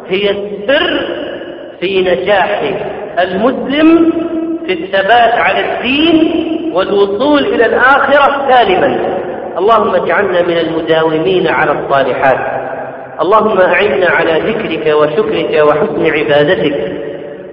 هي 0.08 0.30
السر 0.30 1.24
في 1.84 2.02
نجاح 2.02 2.62
المسلم 3.20 4.14
في 4.66 4.74
الثبات 4.74 5.34
على 5.34 5.60
الدين 5.60 6.34
والوصول 6.74 7.40
إلى 7.40 7.66
الآخرة 7.66 8.50
سالما. 8.50 9.18
اللهم 9.58 9.96
اجعلنا 9.96 10.42
من 10.42 10.58
المداومين 10.58 11.48
على 11.48 11.72
الصالحات. 11.72 12.40
اللهم 13.22 13.62
أعنا 13.62 14.10
على 14.10 14.40
ذكرك 14.40 14.96
وشكرك 14.96 15.64
وحسن 15.68 16.06
عبادتك. 16.06 16.92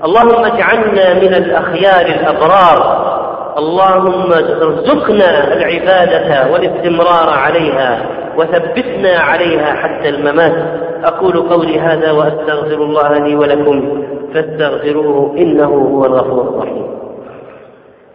اللهم 0.05 0.45
اجعلنا 0.45 1.15
من 1.15 1.35
الأخيار 1.35 2.07
الأبرار. 2.07 3.11
اللهم 3.59 4.33
ارزقنا 4.33 5.57
العبادة 5.57 6.53
والاستمرار 6.53 7.31
عليها 7.31 8.03
وثبتنا 8.37 9.19
عليها 9.19 9.75
حتى 9.75 10.09
الممات. 10.09 10.80
أقول 11.05 11.37
قولي 11.37 11.79
هذا 11.81 12.11
وأستغفر 12.11 12.83
الله 12.83 13.19
لي 13.19 13.35
ولكم 13.37 14.05
فاستغفروه 14.35 15.37
إنه 15.37 15.69
هو 15.69 16.07
الغفور 16.07 16.49
الرحيم. 16.49 16.87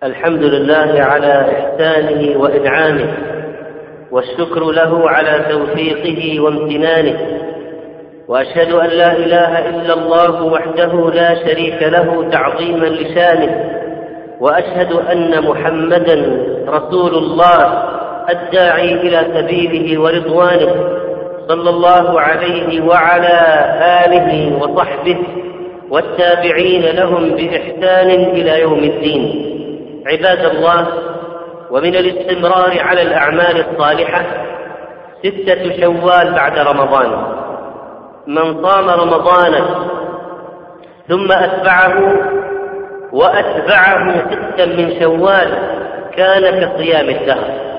الحمد 0.03 0.43
لله 0.43 1.03
على 1.03 1.45
إحسانه 1.51 2.39
وإنعامه 2.39 3.07
والشكر 4.11 4.63
له 4.71 5.09
على 5.09 5.45
توفيقه 5.49 6.39
وامتنانه 6.39 7.19
وأشهد 8.27 8.71
أن 8.71 8.87
لا 8.87 9.17
إله 9.17 9.69
إلا 9.69 9.93
الله 9.93 10.43
وحده 10.43 11.11
لا 11.13 11.35
شريك 11.35 11.83
له 11.83 12.29
تعظيما 12.31 12.85
لشانه 12.85 13.71
وأشهد 14.39 14.91
أن 14.91 15.43
محمدا 15.43 16.45
رسول 16.67 17.15
الله 17.15 17.83
الداعي 18.29 18.93
إلى 18.93 19.21
سبيله 19.33 20.01
ورضوانه. 20.01 21.04
صلى 21.47 21.69
الله 21.69 22.21
عليه 22.21 22.81
وعلى 22.81 23.35
آله 24.05 24.57
وصحبه 24.61 25.17
والتابعين 25.89 26.95
لهم 26.95 27.29
بإحسان 27.29 28.09
إلى 28.09 28.61
يوم 28.61 28.79
الدين. 28.79 29.51
عباد 30.07 30.45
الله 30.45 30.87
ومن 31.71 31.95
الاستمرار 31.95 32.79
على 32.79 33.01
الأعمال 33.01 33.65
الصالحة 33.69 34.23
ستة 35.23 35.81
شوال 35.81 36.33
بعد 36.33 36.59
رمضان. 36.59 37.35
من 38.27 38.65
صام 38.65 38.89
رمضان 38.89 39.53
ثم 41.07 41.31
أتبعه 41.31 42.13
وأتبعه 43.13 44.25
ستا 44.31 44.65
من 44.65 45.01
شوال 45.01 45.57
كان 46.17 46.43
كصيام 46.43 47.09
الدهر. 47.09 47.74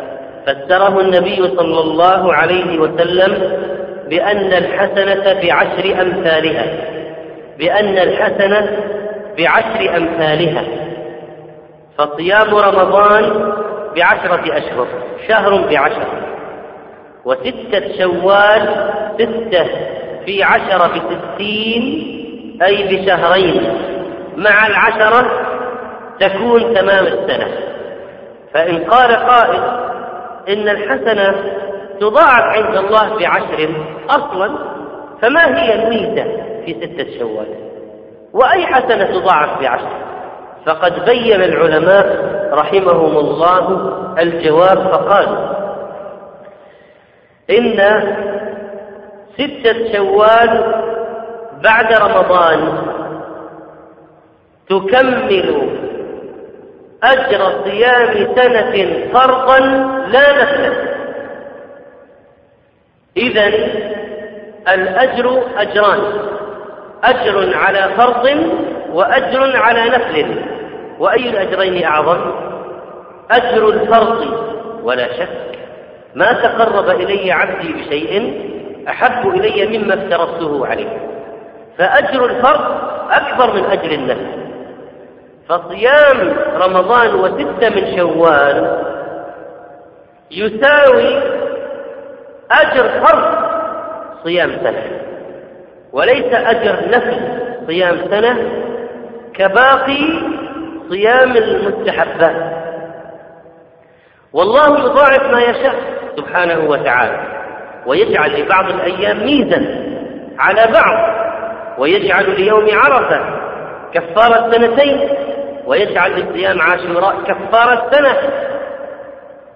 فسره 0.46 1.00
النبي 1.00 1.36
صلى 1.36 1.80
الله 1.80 2.34
عليه 2.34 2.78
وسلم 2.78 3.62
بأن 4.10 4.52
الحسنة 4.52 5.40
بعشر 5.42 6.02
أمثالها. 6.02 6.66
بأن 7.58 7.98
الحسنة 7.98 8.78
بعشر 9.38 9.96
أمثالها. 9.96 10.64
فصيام 11.98 12.54
رمضان 12.54 13.52
بعشرة 13.96 14.56
أشهر 14.58 14.86
شهر 15.28 15.66
بعشر. 15.70 16.06
وستة 17.24 17.98
شوال 17.98 18.90
ستة 19.14 19.66
في 20.26 20.42
عشرة 20.42 20.90
بستين 21.10 22.12
أي 22.62 22.96
بشهرين. 22.96 23.74
مع 24.36 24.66
العشرة 24.66 25.30
تكون 26.20 26.74
تمام 26.74 27.06
السنة. 27.06 27.46
فإن 28.54 28.84
قال 28.84 29.16
قائل 29.16 29.85
إن 30.48 30.68
الحسنة 30.68 31.34
تضاعف 32.00 32.42
عند 32.42 32.76
الله 32.76 33.18
بعشر 33.18 33.74
أصلا 34.10 34.58
فما 35.22 35.62
هي 35.62 35.74
الميزة 35.74 36.24
في 36.64 36.74
ستة 36.74 37.18
شوال؟ 37.18 37.46
وأي 38.32 38.66
حسنة 38.66 39.20
تضاعف 39.20 39.60
بعشر؟ 39.60 40.06
فقد 40.66 41.04
بين 41.04 41.42
العلماء 41.42 42.36
رحمهم 42.52 43.16
الله 43.18 43.92
الجواب 44.18 44.78
فقال 44.78 45.56
إن 47.50 48.02
ستة 49.34 49.92
شوال 49.92 50.74
بعد 51.64 51.92
رمضان 51.92 52.78
تكمل 54.68 55.68
أجر 57.06 57.64
صيام 57.64 58.34
سنة 58.36 59.06
فرضا 59.12 59.58
لا 60.08 60.42
نفلا 60.42 60.72
إذا 63.16 63.46
الأجر 64.74 65.42
أجران. 65.56 66.00
أجر 67.04 67.56
على 67.56 67.90
فرض 67.96 68.52
وأجر 68.92 69.56
على 69.56 69.84
نفل. 69.90 70.42
وأي 70.98 71.30
الأجرين 71.30 71.84
أعظم؟ 71.84 72.32
أجر 73.30 73.68
الفرض. 73.68 74.46
ولا 74.82 75.12
شك 75.12 75.58
ما 76.14 76.32
تقرب 76.32 76.90
إلي 76.90 77.32
عبدي 77.32 77.72
بشيء 77.72 78.40
أحب 78.88 79.28
إلي 79.28 79.78
مما 79.78 79.94
افترضته 79.94 80.66
عليه. 80.66 80.98
فأجر 81.78 82.24
الفرض 82.24 82.78
أكبر 83.10 83.54
من 83.54 83.64
أجر 83.64 83.90
النفل. 83.90 84.45
فصيام 85.48 86.36
رمضان 86.56 87.14
وستة 87.14 87.68
من 87.68 87.96
شوال 87.98 88.82
يساوي 90.30 91.22
أجر 92.50 92.88
فرض 93.04 93.34
صيام 94.24 94.50
سنة 94.64 94.82
وليس 95.92 96.32
أجر 96.32 96.88
نفل 96.88 97.20
صيام 97.66 97.96
سنة 98.10 98.36
كباقي 99.34 100.04
صيام 100.90 101.36
المستحبات 101.36 102.56
والله 104.32 104.78
يضاعف 104.78 105.22
ما 105.32 105.40
يشاء 105.40 105.74
سبحانه 106.16 106.70
وتعالى 106.70 107.20
ويجعل 107.86 108.40
لبعض 108.40 108.64
الأيام 108.68 109.24
ميزا 109.26 109.86
على 110.38 110.72
بعض 110.72 111.16
ويجعل 111.78 112.40
ليوم 112.40 112.66
عرفة 112.72 113.20
كفارة 113.94 114.50
سنتين 114.52 115.08
ويجعل 115.66 116.10
للصيام 116.10 116.60
عاشوراء 116.60 117.16
كفارة 117.22 117.90
سنة 117.90 118.16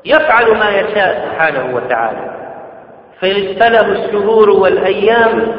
يفعل 0.05 0.57
ما 0.57 0.71
يشاء 0.71 1.29
سبحانه 1.29 1.75
وتعالى. 1.77 2.41
فله 3.21 3.81
الشهور 3.81 4.51
والأيام 4.51 5.53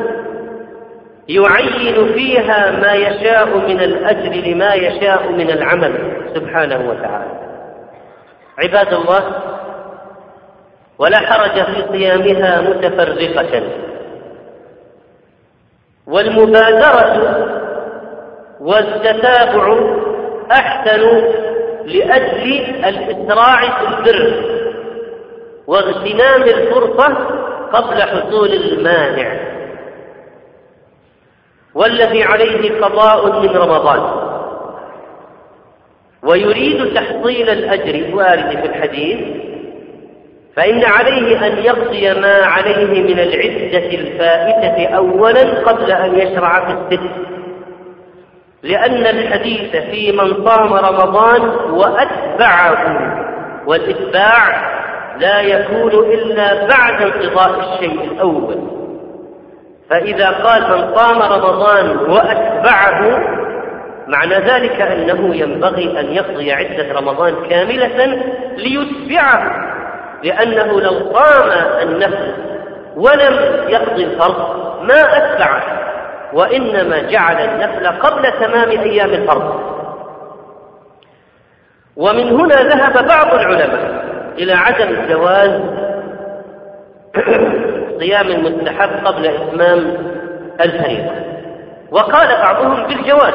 يعين 1.30 2.14
فيها 2.14 2.72
ما 2.72 2.94
يشاء 2.94 3.58
من 3.58 3.82
الأجر 3.82 4.50
لما 4.50 4.74
يشاء 4.74 5.32
من 5.32 5.52
العمل 5.52 6.22
سبحانه 6.36 6.90
وتعالى. 6.90 7.40
عباد 8.58 8.94
الله 8.94 9.24
ولا 11.00 11.20
حرج 11.20 11.64
في 11.64 11.86
صيامها 11.92 12.62
متفرقة. 12.62 13.64
والمبادرة 16.08 17.48
والتتابع 18.60 20.02
أحسن 20.52 21.02
لأجل 21.86 22.76
الإسراع 22.86 23.60
في 23.62 23.88
البر 23.88 24.44
واغتنام 25.68 26.44
الفرصة 26.44 27.18
قبل 27.74 28.02
حصول 28.02 28.54
المانع. 28.54 29.52
والذي 31.76 32.24
عليه 32.24 32.82
قضاء 32.82 33.40
من 33.42 33.50
رمضان. 33.50 34.32
ويريد 36.24 36.94
تحصيل 36.94 37.50
الأجر 37.50 37.96
الوارد 37.96 38.50
في 38.50 38.66
الحديث 38.66 39.20
فإن 40.56 40.84
عليه 40.84 41.48
أن 41.48 41.58
يقضي 41.58 42.14
ما 42.14 42.36
عليه 42.46 43.02
من 43.02 43.20
العدة 43.20 43.86
الفائتة 43.86 44.96
أولا 44.96 45.62
قبل 45.62 45.92
أن 45.92 46.20
يشرع 46.20 46.66
في 46.66 46.96
الست 46.96 47.31
لأن 48.64 49.06
الحديث 49.06 49.72
في 49.72 50.12
من 50.12 50.46
صام 50.48 50.74
رمضان 50.74 51.42
وأتبعه 51.72 52.98
والإتباع 53.68 54.72
لا 55.20 55.42
يكون 55.42 55.92
إلا 55.92 56.68
بعد 56.68 57.02
انقضاء 57.02 57.60
الشيء 57.60 58.04
الأول. 58.12 58.82
فإذا 59.90 60.30
قال 60.30 60.62
من 60.62 60.96
صام 60.96 61.22
رمضان 61.22 61.98
وأتبعه 61.98 63.20
معنى 64.08 64.36
ذلك 64.36 64.82
أنه 64.82 65.36
ينبغي 65.36 66.00
أن 66.00 66.06
يقضي 66.06 66.52
عدة 66.54 67.00
رمضان 67.00 67.36
كاملة 67.50 68.24
ليتبعه 68.58 69.72
لأنه 70.24 70.82
لو 70.82 71.12
قام 71.14 71.50
النفل 71.82 72.34
ولم 72.96 73.64
يقضي 73.68 74.04
الفرض 74.04 74.38
ما 74.84 75.18
أتبعه. 75.18 75.81
وإنما 76.34 77.02
جعل 77.02 77.36
النفل 77.36 77.88
قبل 77.88 78.32
تمام 78.32 78.70
أيام 78.70 79.10
الفرض. 79.10 79.72
ومن 81.96 82.40
هنا 82.40 82.56
ذهب 82.56 83.08
بعض 83.08 83.34
العلماء 83.34 84.06
إلى 84.38 84.54
عدم 84.54 85.08
جواز 85.10 85.62
صيام 88.00 88.28
المستحب 88.36 89.06
قبل 89.06 89.26
إتمام 89.26 89.98
الفريضة. 90.62 91.12
وقال 91.92 92.28
بعضهم 92.28 92.88
بالجواز 92.88 93.34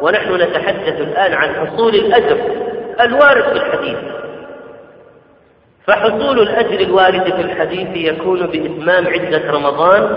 ونحن 0.00 0.34
نتحدث 0.34 1.00
الآن 1.00 1.32
عن 1.32 1.54
حصول 1.54 1.94
الأجر 1.94 2.38
الوارد 3.00 3.44
في 3.44 3.52
الحديث. 3.52 3.98
فحصول 5.86 6.40
الأجر 6.40 6.80
الوارد 6.80 7.24
في 7.24 7.40
الحديث 7.40 7.88
يكون 7.96 8.46
بإتمام 8.46 9.06
عدة 9.06 9.50
رمضان 9.50 10.16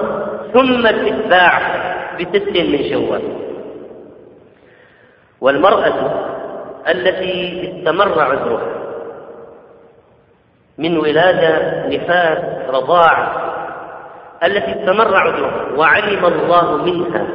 ثم 0.55 0.87
الإتباع 0.87 1.59
بست 2.19 2.49
من 2.55 2.89
شوال. 2.89 3.21
والمرأة 5.41 5.93
التي 6.87 7.71
استمر 7.71 8.21
عذرها 8.21 8.71
من 10.77 10.97
ولادة 10.97 11.87
نفاس 11.87 12.69
رضاع 12.69 13.27
التي 14.43 14.71
استمر 14.71 15.15
عذرها 15.15 15.65
وعلم 15.77 16.25
الله 16.25 16.77
منها 16.77 17.27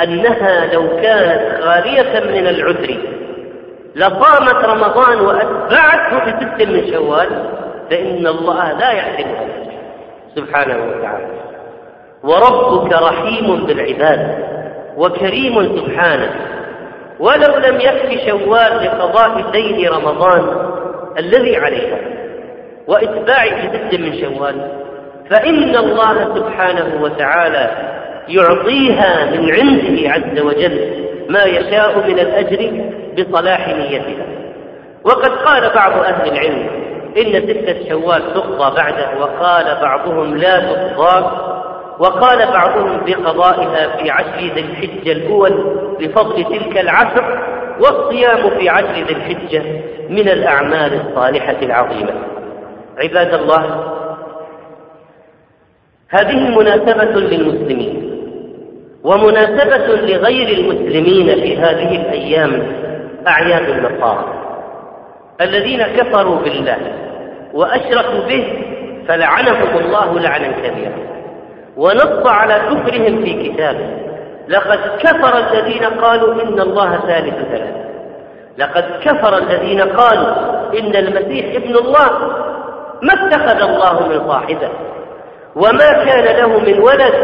أنها 0.00 0.72
لو 0.74 0.88
كانت 0.88 1.64
خالية 1.64 2.20
من 2.20 2.46
العذر 2.46 2.98
لصامت 3.96 4.64
رمضان 4.64 5.20
وأتبعته 5.20 6.18
بست 6.24 6.62
من 6.68 6.92
شوال 6.92 7.50
فإن 7.90 8.26
الله 8.26 8.72
لا 8.72 8.90
يحرمها 8.92 9.48
سبحانه 10.36 10.76
وتعالى. 10.76 11.47
وربك 12.22 12.92
رحيم 12.92 13.66
بالعباد 13.66 14.48
وكريم 14.96 15.76
سبحانه. 15.78 16.30
ولو 17.20 17.56
لم 17.56 17.80
يكف 17.80 18.28
شوال 18.28 18.84
لقضاء 18.84 19.50
دين 19.50 19.88
رمضان 19.88 20.70
الذي 21.18 21.56
عليها 21.56 21.98
وإتباع 22.86 23.46
ست 23.46 23.98
من 24.00 24.20
شوال 24.20 24.70
فإن 25.30 25.76
الله 25.76 26.34
سبحانه 26.34 27.02
وتعالى 27.02 27.70
يعطيها 28.28 29.24
من 29.24 29.52
عنده 29.52 30.10
عز 30.10 30.40
وجل 30.40 31.04
ما 31.28 31.44
يشاء 31.44 31.98
من 31.98 32.18
الأجر 32.18 32.90
بصلاح 33.18 33.68
نيتها. 33.68 34.26
وقد 35.04 35.30
قال 35.30 35.70
بعض 35.74 35.92
أهل 35.92 36.32
العلم 36.32 36.68
إن 37.16 37.48
ستة 37.48 37.88
شوال 37.88 38.34
تقضى 38.34 38.76
بعده 38.76 39.20
وقال 39.20 39.76
بعضهم 39.82 40.36
لا 40.36 40.58
تقضى 40.58 41.26
وقال 41.98 42.46
بعضهم 42.46 43.00
بقضائها 43.06 43.96
في 43.96 44.10
عشر 44.10 44.54
ذي 44.54 44.60
الحجة 44.60 45.12
الأول 45.12 45.52
بفضل 46.00 46.44
تلك 46.44 46.78
العشر 46.78 47.42
والصيام 47.80 48.58
في 48.58 48.68
عشر 48.68 48.92
ذي 48.92 49.12
الحجة 49.12 49.62
من 50.08 50.28
الأعمال 50.28 51.00
الصالحة 51.00 51.56
العظيمة. 51.62 52.12
عباد 52.98 53.34
الله 53.34 53.94
هذه 56.10 56.58
مناسبة 56.58 57.20
للمسلمين 57.20 58.08
ومناسبة 59.04 59.86
لغير 59.86 60.58
المسلمين 60.58 61.26
في 61.26 61.56
هذه 61.56 61.96
الأيام 61.96 62.72
أعياد 63.26 63.68
النصارى. 63.68 64.34
الذين 65.40 65.82
كفروا 65.82 66.36
بالله 66.36 66.78
وأشركوا 67.54 68.20
به 68.28 68.62
فلعنهم 69.08 69.78
الله 69.78 70.20
لعنا 70.20 70.48
كبيرا. 70.48 71.17
ونص 71.78 72.26
على 72.26 72.54
كفرهم 72.54 73.24
في 73.24 73.48
كتابه. 73.48 73.88
لقد 74.48 74.78
كفر 74.98 75.38
الذين 75.38 75.84
قالوا 75.84 76.42
إن 76.42 76.60
الله 76.60 76.98
ثالث 77.06 77.34
ثلاثة. 77.34 77.88
لقد 78.58 78.84
كفر 79.04 79.38
الذين 79.38 79.80
قالوا 79.80 80.34
إن 80.78 80.96
المسيح 80.96 81.54
ابن 81.54 81.76
الله 81.76 82.10
ما 83.02 83.14
اتخذ 83.14 83.62
الله 83.62 84.08
من 84.08 84.28
صاحبه 84.28 84.68
وما 85.56 86.04
كان 86.04 86.36
له 86.36 86.58
من 86.58 86.78
ولد 86.80 87.14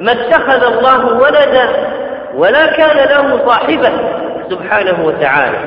ما 0.00 0.12
اتخذ 0.12 0.62
الله 0.72 1.06
ولدا 1.06 1.68
ولا 2.34 2.66
كان 2.66 2.96
له 2.96 3.46
صاحبة 3.46 3.92
سبحانه 4.50 5.06
وتعالى. 5.06 5.58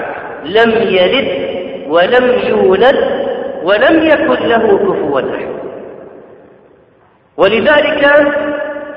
لم 0.45 0.71
يلد 0.71 1.27
ولم 1.89 2.39
يولد 2.47 2.97
ولم 3.63 4.03
يكن 4.03 4.47
له 4.47 4.77
كفوا 4.77 5.19
أحد. 5.19 5.66
ولذلك 7.37 8.09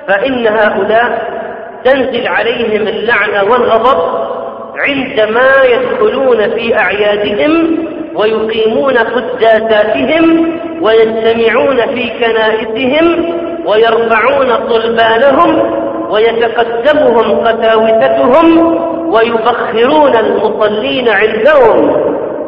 فإن 0.09 0.47
هؤلاء 0.47 1.41
تنزل 1.85 2.29
عليهم 2.29 2.89
اللعنة 2.89 3.45
والغضب 3.53 4.31
عندما 4.77 5.51
يدخلون 5.65 6.51
في 6.51 6.79
أعيادهم 6.79 7.79
ويقيمون 8.15 8.99
قداساتهم 8.99 10.55
ويجتمعون 10.81 11.77
في 11.77 12.11
كنائسهم 12.21 13.35
ويرفعون 13.67 14.69
صلبانهم 14.69 15.81
ويتقدمهم 16.11 17.41
قساوستهم 17.41 18.77
ويبخرون 19.13 20.17
المصلين 20.17 21.09
عندهم 21.09 21.97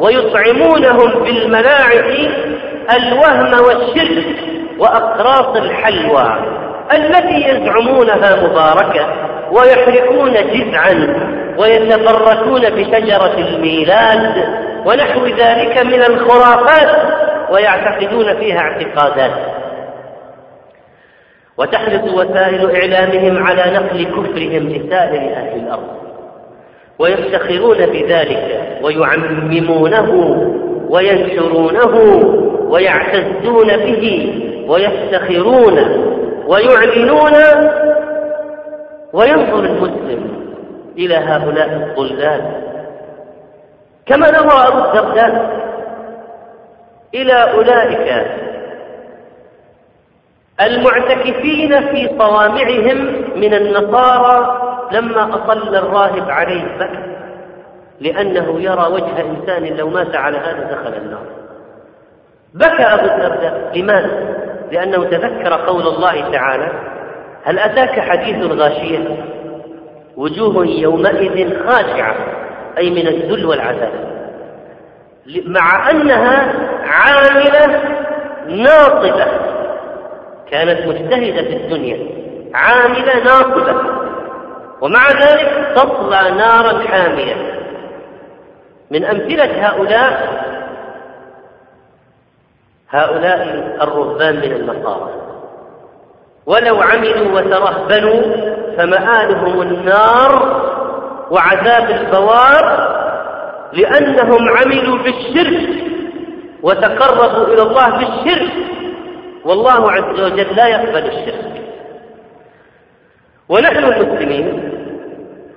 ويطعمونهم 0.00 1.24
بالملاعق 1.24 2.31
الوهم 2.96 3.64
والشرك. 3.64 4.62
وأقراص 4.78 5.56
الحلوى 5.56 6.37
التي 6.94 7.48
يزعمونها 7.48 8.46
مباركة 8.46 9.06
ويحرقون 9.52 10.32
جذعا 10.32 11.16
ويتبركون 11.58 12.61
بشجرة 12.61 13.35
الميلاد 13.38 14.44
ونحو 14.87 15.26
ذلك 15.26 15.78
من 15.87 16.02
الخرافات 16.02 17.12
ويعتقدون 17.52 18.37
فيها 18.37 18.58
اعتقادات. 18.58 19.32
وتحرص 21.58 22.14
وسائل 22.14 22.70
إعلامهم 22.76 23.46
على 23.46 23.70
نقل 23.70 24.04
كفرهم 24.04 24.68
لسائر 24.68 25.37
أهل 25.37 25.61
الأرض. 25.66 26.02
ويفتخرون 26.98 27.87
بذلك 27.87 28.78
ويعممونه 28.82 30.11
وينشرونه 30.88 31.94
ويعتزون 32.68 33.76
به 33.76 34.38
ويفتخرون 34.72 35.78
ويعلنون 36.46 37.32
وينظر 39.12 39.64
المسلم 39.64 40.42
إلى 40.98 41.14
هؤلاء 41.14 41.68
الضلال 41.72 42.42
كما 44.06 44.30
نظر 44.30 44.68
أبو 44.68 44.78
الدرداء 44.78 45.62
إلى 47.14 47.32
أولئك 47.32 48.26
المعتكفين 50.61 51.88
في 51.88 52.08
صوامعهم 52.18 53.24
من 53.37 53.54
النصارى 53.54 54.58
لما 54.92 55.35
أطل 55.35 55.76
الراهب 55.76 56.30
عليه 56.30 56.78
بكى 56.78 57.12
لأنه 58.00 58.61
يرى 58.61 58.87
وجه 58.92 59.20
إنسان 59.20 59.76
لو 59.76 59.88
مات 59.88 60.16
على 60.16 60.38
هذا 60.38 60.70
دخل 60.70 60.94
النار 60.94 61.26
بكى 62.54 62.82
أبو 62.82 63.04
الدرداء 63.04 63.70
لماذا؟ 63.74 64.41
لأنه 64.72 65.04
تذكر 65.04 65.54
قول 65.54 65.87
الله 65.87 66.30
تعالى 66.32 66.72
هل 67.44 67.58
أتاك 67.58 68.00
حديث 68.00 68.37
الغاشية؟ 68.37 69.24
وجوه 70.16 70.66
يومئذ 70.66 71.66
خاشعة 71.66 72.14
أي 72.78 72.90
من 72.90 73.06
الذل 73.06 73.46
والعذاب. 73.46 73.92
مع 75.46 75.90
أنها 75.90 76.52
عاملة 76.85 77.80
ناصبة 78.48 79.26
كانت 80.50 80.87
مجتهدة 80.87 81.42
في 81.42 81.56
الدنيا 81.56 82.06
عاملة 82.54 83.24
ناصبة. 83.24 83.74
ومع 84.80 85.08
ذلك 85.08 85.72
تصلى 85.76 86.30
نارا 86.30 86.88
حامية. 86.88 87.35
من 88.90 89.04
أمثلة 89.04 89.68
هؤلاء 89.68 90.42
هؤلاء 92.92 93.42
الرهبان 93.83 94.37
من 94.37 94.52
النصارى. 94.52 95.11
ولو 96.46 96.83
عملوا 96.83 97.40
وترهبنوا 97.40 98.22
فمآلهم 98.76 99.62
النار 99.62 100.62
وعذاب 101.31 101.90
البوار 101.90 102.92
لأنهم 103.72 104.48
عملوا 104.48 104.98
بالشرك 104.98 105.68
وتقربوا 106.62 107.55
إلى 107.55 107.62
الله 107.62 107.88
بالشرك. 107.98 108.52
والله 109.44 109.92
عز 109.92 110.20
وجل 110.20 110.57
لا 110.57 110.66
يقبل 110.66 111.07
الشرك. 111.07 111.62
ونحن 113.48 113.85
المسلمين 113.85 114.72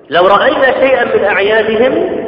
لو 0.10 0.28
رأينا 0.28 0.72
شيئا 0.72 1.18
من 1.18 1.26
أعيادهم 1.26 2.25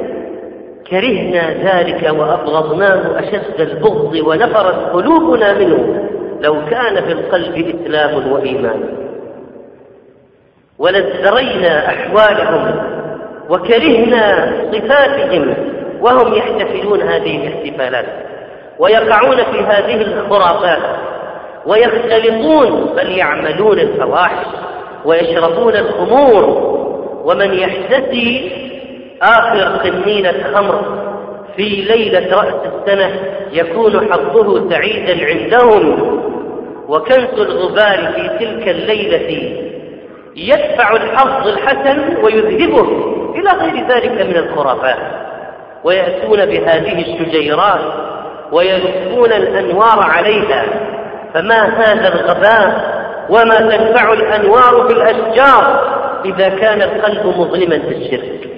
كرهنا 0.90 1.54
ذلك 1.54 2.04
وأبغضناه 2.20 3.20
أشد 3.20 3.62
البغض 3.62 4.16
ونفرت 4.16 4.94
قلوبنا 4.94 5.54
منه. 5.54 6.10
لو 6.42 6.66
كان 6.70 6.96
في 7.06 7.12
القلب 7.12 7.76
إسلام 7.76 8.32
وإيمان. 8.32 8.84
ولازدرينا 10.80 11.88
أحوالهم 11.90 12.80
وكرهنا 13.50 14.54
صفاتهم 14.72 15.56
وهم 16.02 16.34
يحتفلون 16.34 17.02
هذه 17.02 17.48
الاحتفالات 17.48 18.06
ويقعون 18.80 19.36
في 19.36 19.60
هذه 19.60 20.02
الخرافات 20.02 20.82
ويختلطون 21.66 22.94
بل 22.96 23.12
يعملون 23.12 23.80
الفواحش 23.80 24.48
ويشربون 25.06 25.76
الخمور 25.76 26.44
ومن 27.26 27.54
يحتسي 27.54 28.52
آخر 29.22 29.90
قنينة 29.90 30.54
خمر 30.54 30.82
في 31.56 31.64
ليلة 31.64 32.36
رأس 32.36 32.54
السنة 32.74 33.12
يكون 33.52 34.12
حظه 34.12 34.70
سعيدا 34.70 35.26
عندهم. 35.26 36.18
وكنس 36.88 37.34
الغبار 37.34 38.14
في 38.16 38.46
تلك 38.46 38.68
الليلة 38.68 39.58
يدفع 40.36 40.96
الحظ 40.96 41.48
الحسن 41.48 42.18
ويذهبه 42.24 42.88
إلى 43.36 43.52
غير 43.52 43.88
ذلك 43.88 44.22
من 44.22 44.38
الخرافات. 44.38 44.98
ويأتون 45.84 46.46
بهذه 46.46 47.02
الشجيرات 47.02 47.82
ويلفون 48.52 49.32
الأنوار 49.32 50.00
عليها. 50.00 50.66
فما 51.34 51.64
هذا 51.64 52.08
الغباء 52.08 52.98
وما 53.30 53.58
تنفع 53.58 54.14
الأنوار 54.14 54.88
في 54.88 54.94
الأشجار 54.94 55.98
إذا 56.26 56.50
كان 56.50 56.82
القلب 56.82 57.26
مظلما 57.26 57.78
بالشرك 57.78 58.57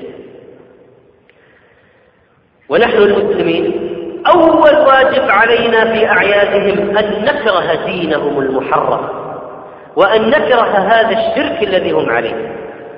ونحن 2.69 2.97
المسلمين 2.97 3.89
أول 4.27 4.75
واجب 4.87 5.29
علينا 5.29 5.93
في 5.93 6.09
أعيادهم 6.09 6.97
أن 6.97 7.25
نكره 7.25 7.85
دينهم 7.85 8.39
المحرم 8.39 9.07
وأن 9.95 10.29
نكره 10.29 10.77
هذا 10.77 11.09
الشرك 11.19 11.63
الذي 11.63 11.91
هم 11.91 12.09
عليه 12.09 12.55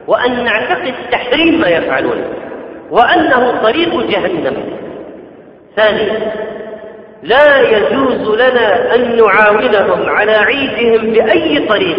وأن 0.07 0.43
نعتقد 0.43 0.93
تحريم 1.11 1.61
ما 1.61 1.67
يفعلونه 1.67 2.27
وأنه 2.91 3.61
طريق 3.63 4.07
جهنم. 4.09 4.55
ثانيا 5.75 6.31
لا 7.23 7.61
يجوز 7.61 8.39
لنا 8.39 8.95
أن 8.95 9.17
نعاونهم 9.17 10.09
على 10.09 10.31
عيدهم 10.31 11.11
بأي 11.11 11.67
طريق 11.67 11.97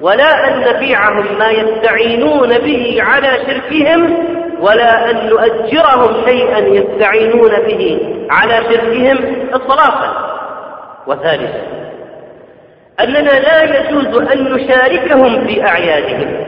ولا 0.00 0.48
أن 0.48 0.74
نبيعهم 0.74 1.38
ما 1.38 1.50
يستعينون 1.50 2.58
به 2.58 2.96
على 3.02 3.28
شركهم 3.46 4.14
ولا 4.60 5.10
أن 5.10 5.26
نؤجرهم 5.26 6.28
شيئا 6.28 6.58
يستعينون 6.58 7.50
به 7.50 8.00
على 8.30 8.54
شركهم 8.54 9.18
إطلاقا. 9.52 10.34
وثالثا 11.06 11.62
أننا 13.00 13.30
لا 13.30 13.62
يجوز 13.62 14.30
أن 14.32 14.52
نشاركهم 14.52 15.46
في 15.46 15.66
أعيادهم. 15.66 16.44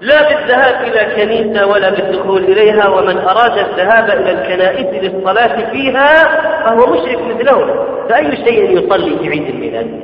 لا 0.00 0.28
بالذهاب 0.28 0.84
إلى 0.84 1.14
كنيسة 1.16 1.66
ولا 1.66 1.90
بالدخول 1.90 2.44
إليها 2.44 2.88
ومن 2.88 3.18
أراد 3.18 3.58
الذهاب 3.58 4.10
إلى 4.10 4.30
الكنائس 4.30 5.02
للصلاة 5.02 5.70
فيها 5.70 6.24
فهو 6.64 6.92
مشرك 6.92 7.18
مثلهم. 7.22 7.86
فأي 8.08 8.36
شيء 8.36 8.70
يصلي 8.70 9.18
في 9.18 9.28
عيد 9.28 9.48
الميلاد؟ 9.48 10.00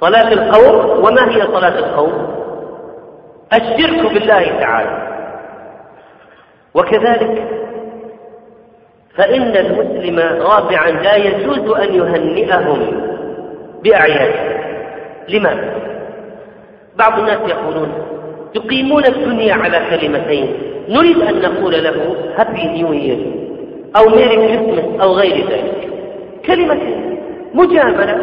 صلاة 0.00 0.32
القوم؟ 0.32 1.04
وما 1.04 1.30
هي 1.30 1.42
صلاة 1.42 1.78
القوم؟ 1.78 2.38
الشرك 3.52 4.12
بالله 4.12 4.58
تعالى. 4.60 5.17
وكذلك 6.74 7.48
فإن 9.16 9.56
المسلم 9.56 10.18
رابعا 10.42 10.90
لا 10.90 11.16
يجوز 11.16 11.70
أن 11.76 11.94
يهنئهم 11.94 13.08
بأعيادهم 13.84 14.58
لماذا؟ 15.28 15.74
بعض 16.96 17.18
الناس 17.18 17.38
يقولون 17.48 17.92
تقيمون 18.54 19.06
الدنيا 19.06 19.54
على 19.54 19.82
كلمتين. 19.90 20.56
نريد 20.88 21.22
أن 21.22 21.40
نقول 21.40 21.72
له 21.84 22.16
هابي 22.36 22.64
نيو 22.64 22.92
يير 22.92 23.18
أو 23.96 24.08
ميري 24.08 24.36
كريسمس 24.36 25.00
أو 25.00 25.12
غير 25.12 25.46
ذلك. 25.50 25.88
كلمتين. 26.46 27.18
مجاملة. 27.54 28.18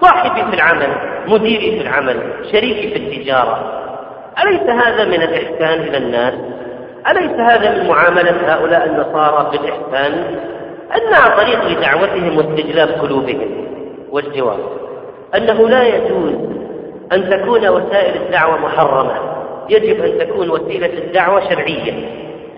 صاحبي 0.00 0.50
في 0.50 0.56
العمل 0.56 0.88
مديري 1.28 1.70
في 1.70 1.80
العمل 1.80 2.16
شريكي 2.52 2.88
في 2.88 2.96
التجارة. 2.96 3.84
أليس 4.42 4.60
هذا 4.60 5.04
من 5.04 5.22
الإحسان 5.22 5.80
إلى 5.80 5.96
الناس؟ 5.96 6.34
أليس 7.10 7.30
هذا 7.30 7.78
من 7.78 7.88
معاملة 7.88 8.54
هؤلاء 8.54 8.86
النصارى 8.86 9.50
بالإحسان 9.50 10.24
أنها 10.96 11.36
طريق 11.36 11.68
لدعوتهم 11.68 12.36
واستجلاب 12.36 12.88
قلوبهم. 12.88 13.68
والجواب 14.10 14.58
أنه 15.36 15.68
لا 15.68 15.86
يجوز 15.86 16.32
أن 17.12 17.30
تكون 17.30 17.68
وسائل 17.68 18.22
الدعوة 18.22 18.58
محرمة. 18.58 19.14
يجب 19.68 20.04
أن 20.04 20.18
تكون 20.18 20.50
وسيلة 20.50 20.98
الدعوة 20.98 21.48
شرعية. 21.48 21.92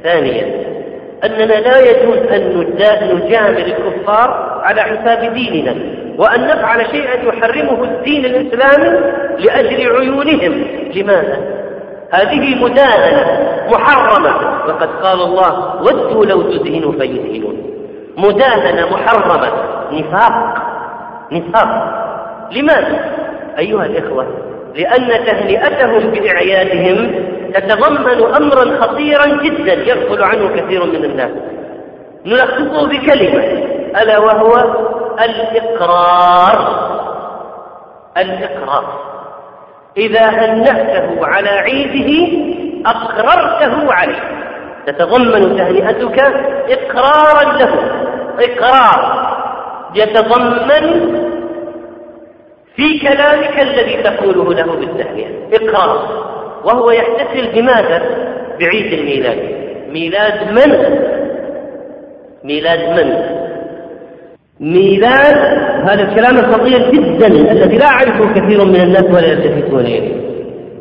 ثانيا 0.03 0.65
أننا 1.25 1.61
لا 1.61 1.79
يجوز 1.79 2.19
أن 2.19 2.67
نجامل 3.15 3.65
الكفار 3.65 4.61
على 4.63 4.83
حساب 4.83 5.35
ديننا 5.35 5.75
وأن 6.19 6.47
نفعل 6.47 6.87
شيئا 6.91 7.23
يحرمه 7.23 7.85
الدين 7.85 8.25
الإسلامي 8.25 9.01
لأجل 9.39 9.97
عيونهم. 9.97 10.65
لماذا؟ 10.95 11.60
هذه 12.11 12.65
مداهنة 12.65 13.51
محرمة. 13.71 14.65
وقد 14.69 14.89
قال 15.03 15.21
الله 15.23 15.83
ودوا 15.83 16.25
لو 16.25 16.43
تدهنوا 16.43 16.93
فيدهنون. 16.93 17.57
مداهنة 18.17 18.87
محرمة. 18.93 19.53
نفاق. 19.93 20.55
نفاق. 21.33 22.01
لماذا؟ 22.53 23.15
أيها 23.59 23.87
الإخوة 23.87 24.27
لأن 24.75 25.09
تهنئتهم 25.27 26.11
بإعيادهم 26.11 27.25
تتضمن 27.55 28.35
أمرا 28.35 28.81
خطيرا 28.81 29.27
جدا 29.27 29.73
يغفل 29.73 30.23
عنه 30.23 30.49
كثير 30.57 30.85
من 30.85 31.05
الناس. 31.05 31.31
نلخصه 32.27 32.89
بكلمة 32.89 33.45
ألا 34.03 34.19
وهو 34.19 34.55
الإقرار. 35.21 36.91
الإقرار. 38.17 39.10
إذا 39.97 40.25
هنأته 40.25 41.27
على 41.27 41.49
عيده 41.49 42.29
أقررته 42.87 43.93
عليه 43.93 44.41
تتضمن 44.87 45.57
تهنئتك 45.57 46.21
إقرارا 46.69 47.59
له 47.59 47.75
إقرار 48.41 49.31
يتضمن 49.95 51.17
في 52.77 52.99
كلامك 52.99 53.61
الذي 53.61 54.03
تقوله 54.03 54.55
له 54.55 54.75
بالتهنئة 54.75 55.29
إقرار 55.53 56.25
وهو 56.65 56.91
يحتفل 56.91 57.47
بماذا؟ 57.55 58.03
بعيد 58.61 58.93
الميلاد 58.93 59.39
ميلاد 59.89 60.53
من؟ 60.53 60.99
ميلاد 62.45 62.81
من؟ 62.81 63.40
ميلاد 64.61 65.37
هذا 65.89 66.03
الكلام 66.03 66.39
الخطير 66.39 66.91
جدا 66.91 67.27
الذي 67.27 67.77
لا 67.77 67.85
يعرفه 67.85 68.33
كثير 68.35 68.65
من 68.65 68.81
الناس 68.81 69.05
ولا 69.05 69.27
يلتفتون 69.27 69.81
إليه. 69.81 70.13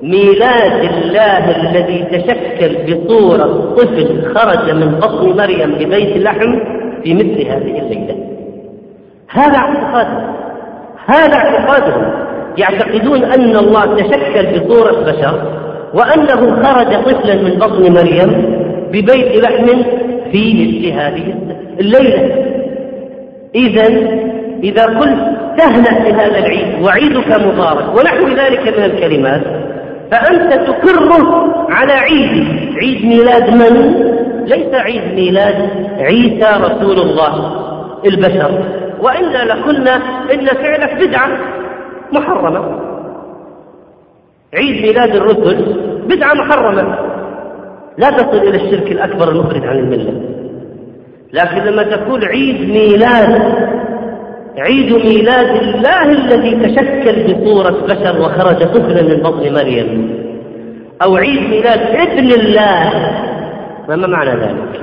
ميلاد 0.03 0.91
الله 1.03 1.55
الذي 1.55 2.05
تشكل 2.11 2.93
بصورة 2.93 3.75
طفل 3.77 4.35
خرج 4.35 4.71
من 4.71 4.91
بطن 4.95 5.37
مريم 5.37 5.71
ببيت 5.75 6.17
لحم 6.17 6.59
في 7.03 7.13
مثل 7.13 7.47
هذه 7.47 7.79
الليلة. 7.79 8.15
هذا 9.29 9.57
اعتقاد 9.57 10.07
هذا 11.05 11.35
اعتقادهم. 11.35 12.11
يعتقدون 12.57 13.23
أن 13.23 13.57
الله 13.57 13.95
تشكل 13.95 14.59
بصورة 14.59 14.91
بشر 14.91 15.41
وأنه 15.93 16.63
خرج 16.63 17.03
طفلا 17.03 17.35
من 17.35 17.59
بطن 17.59 17.93
مريم 17.93 18.59
ببيت 18.91 19.43
لحم 19.43 19.67
في 20.31 20.53
مثل 20.53 20.93
هذه 20.99 21.33
الليلة. 21.79 22.49
إذا 23.55 23.87
إذا 24.63 24.85
قلت 24.85 25.39
تهنأ 25.57 25.99
بهذا 26.03 26.37
العيد 26.37 26.83
وعيدك 26.83 27.27
مبارك 27.27 27.97
ونحو 27.97 28.27
ذلك 28.27 28.77
من 28.77 28.83
الكلمات 28.83 29.41
فأنت 30.11 30.53
تقره 30.53 31.49
على 31.69 31.93
عيد 31.93 32.47
عيد 32.77 33.05
ميلاد 33.05 33.49
من؟ 33.49 34.05
ليس 34.45 34.73
عيد 34.73 35.13
ميلاد 35.15 35.69
عيسى 35.99 36.47
رسول 36.61 36.99
الله 36.99 37.65
البشر. 38.05 38.63
وإلا 39.01 39.45
لقلنا 39.45 39.95
إن 40.33 40.45
فعلك 40.45 41.07
بدعة 41.07 41.29
محرمة. 42.11 42.79
عيد 44.53 44.81
ميلاد 44.81 45.15
الرسل 45.15 45.75
بدعة 46.07 46.33
محرمة. 46.33 46.95
لا 47.97 48.09
تصل 48.09 48.37
إلى 48.37 48.55
الشرك 48.55 48.91
الأكبر 48.91 49.29
المخرج 49.29 49.65
عن 49.65 49.77
الملة. 49.77 50.38
لكن 51.33 51.57
لما 51.57 51.83
تقول 51.83 52.25
عيد 52.25 52.69
ميلاد 52.69 53.41
عيد 54.57 54.93
ميلاد 54.93 55.55
الله 55.55 56.03
الذي 56.03 56.55
تشكل 56.55 57.33
بصورة 57.33 57.85
بشر 57.85 58.21
وخرج 58.21 58.63
طفلا 58.63 59.01
من 59.01 59.23
بطن 59.23 59.53
مريم 59.53 60.19
أو 61.03 61.15
عيد 61.15 61.49
ميلاد 61.49 61.79
ابن 61.79 62.31
الله 62.31 62.91
ما 63.89 64.07
معنى 64.07 64.31
ذلك؟ 64.31 64.81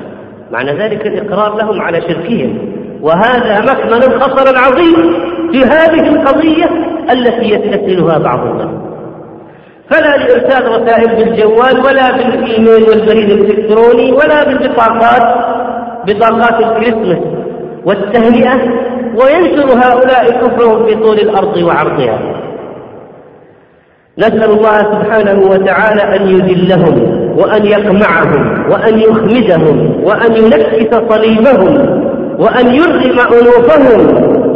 معنى 0.50 0.72
ذلك 0.72 1.06
الإقرار 1.06 1.56
لهم 1.56 1.80
على 1.80 2.00
شركهم 2.00 2.72
وهذا 3.02 3.60
مكمن 3.60 4.20
خطر 4.20 4.58
عظيم 4.58 5.14
في 5.52 5.64
هذه 5.64 6.08
القضية 6.08 6.70
التي 7.12 7.50
يستسهلها 7.50 8.18
بعض 8.18 8.46
الناس 8.46 8.86
فلا 9.90 10.16
لإرسال 10.16 10.82
رسائل 10.82 11.16
بالجوال 11.16 11.78
ولا 11.86 12.16
بالإيميل 12.16 12.82
والبريد 12.82 13.30
الإلكتروني 13.30 14.12
ولا 14.12 14.44
بالبطاقات 14.44 15.56
بطاقات 16.06 16.64
الكريسماس 16.64 17.18
والتهنئة 17.84 18.54
وينشر 19.18 19.66
هؤلاء 19.66 20.30
كفرهم 20.30 20.86
في 20.86 20.94
طول 20.94 21.18
الأرض 21.18 21.56
وعرضها. 21.56 22.18
نسأل 24.18 24.50
الله 24.50 24.78
سبحانه 24.78 25.40
وتعالى 25.50 26.16
أن 26.16 26.28
يذلهم 26.28 26.96
وأن 27.38 27.66
يقمعهم 27.66 28.70
وأن 28.70 28.98
يخمدهم 28.98 30.04
وأن 30.04 30.36
ينكس 30.36 30.96
صليبهم 31.08 31.74
وأن 32.38 32.74
يرغم 32.74 33.18
أنوفهم 33.20 34.00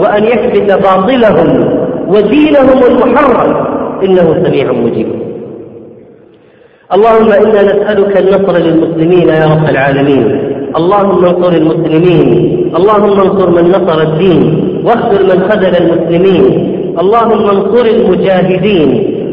وأن 0.01 0.25
يكبت 0.25 0.73
باطلهم 0.73 1.79
ودينهم 2.09 2.83
المحرم. 2.91 3.71
إنه 4.03 4.45
سميع 4.45 4.73
مجيب. 4.73 5.09
اللهم 6.95 7.33
إنا 7.33 7.63
نسألك 7.63 8.17
النصر 8.17 8.59
للمسلمين 8.59 9.29
يا 9.29 9.47
رب 9.47 9.69
العالمين. 9.69 10.50
اللهم 10.77 11.25
انصر 11.25 11.53
المسلمين. 11.53 12.29
اللهم 12.77 13.21
انصر 13.21 13.51
من 13.51 13.69
نصر 13.69 14.03
الدين. 14.03 14.41
واخذل 14.85 15.23
من 15.25 15.51
خذل 15.51 15.77
المسلمين. 15.77 16.45
اللهم 17.01 17.51
انصر 17.51 17.85
المجاهدين. 17.85 18.89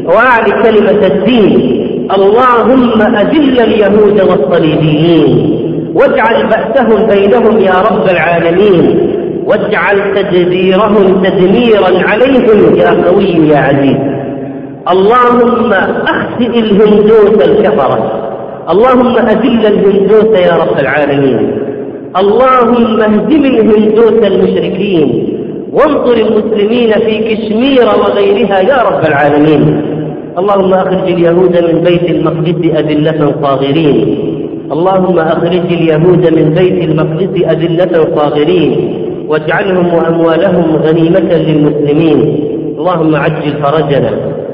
واعل 0.06 0.44
كلمة 0.62 1.06
الدين. 1.06 1.78
اللهم 2.16 3.02
أذل 3.02 3.60
اليهود 3.60 4.20
والصليبيين. 4.20 5.58
واجعل 5.94 6.46
بأسهم 6.46 7.06
بينهم 7.06 7.58
يا 7.58 7.82
رب 7.90 8.10
العالمين. 8.10 8.98
واجعل 9.46 10.14
تدبيرهم 10.14 11.22
تدميرا 11.24 12.08
عليهم 12.08 12.76
يا 12.76 13.04
قوي 13.06 13.48
يا 13.48 13.58
عزيز. 13.58 13.96
اللهم 14.92 15.72
أخسئ 16.14 16.58
الهندوس 16.58 17.44
الكفرة. 17.44 18.17
اللهم 18.72 19.16
أذل 19.16 19.66
الهندوس 19.66 20.40
يا 20.40 20.54
رب 20.62 20.78
العالمين. 20.78 21.58
اللهم 22.16 23.00
اهزم 23.00 23.44
الهندوس 23.44 24.18
المشركين. 24.32 25.08
وانصر 25.72 26.12
المسلمين 26.12 26.92
في 26.92 27.14
كشمير 27.28 27.86
وغيرها 27.86 28.58
يا 28.60 28.78
رب 28.88 29.06
العالمين. 29.06 29.82
اللهم 30.38 30.74
أخرج 30.74 31.02
اليهود 31.02 31.54
من 31.64 31.80
بيت 31.80 32.10
المقدس 32.10 32.60
أذلة 32.80 33.34
صاغرين. 33.42 34.18
اللهم 34.72 35.18
أخرج 35.18 35.64
اليهود 35.78 36.24
من 36.38 36.46
بيت 36.58 36.78
المقدس 36.88 37.44
أذلة 37.52 37.94
صاغرين. 38.16 38.72
واجعلهم 39.28 39.94
وأموالهم 39.94 40.76
غنيمة 40.76 41.30
للمسلمين. 41.48 42.18
اللهم 42.78 43.16
عجل 43.16 43.52
فرجنا 43.62 44.10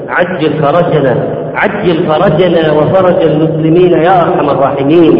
عجل 0.07 0.49
فرجنا. 0.61 1.44
عجل 1.55 2.07
فرجنا 2.07 2.71
وفرج 2.71 3.21
المسلمين 3.23 3.91
يا 3.91 4.21
أرحم 4.21 4.49
الراحمين. 4.49 5.15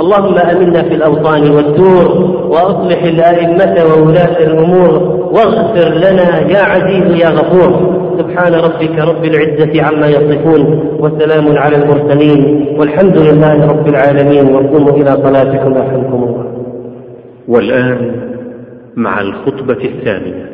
اللهم 0.00 0.38
أمنا 0.38 0.82
في 0.82 0.94
الأوطان 0.94 1.50
والدور 1.50 2.06
وأصلح 2.48 3.02
الأئمة 3.02 3.74
وولاة 3.84 4.38
الأمور 4.46 4.90
واغفر 5.32 5.88
لنا 5.94 6.50
يا 6.50 6.62
عزيز 6.62 7.20
يا 7.20 7.28
غفور. 7.28 7.94
سبحان 8.18 8.54
ربك 8.54 8.98
رب 8.98 9.24
العزة 9.24 9.82
عما 9.82 10.06
يصفون 10.06 10.62
وسلام 11.00 11.58
على 11.58 11.76
المرسلين 11.76 12.66
والحمد 12.78 13.16
لله 13.16 13.66
رب 13.66 13.88
العالمين. 13.88 14.54
وقوموا 14.54 14.92
إلى 14.92 15.10
صلاتكم 15.10 15.70
يرحمكم 15.76 16.22
الله. 16.24 16.44
والآن 17.48 18.12
مع 18.96 19.20
الخطبة 19.20 19.84
الثانية 19.84 20.53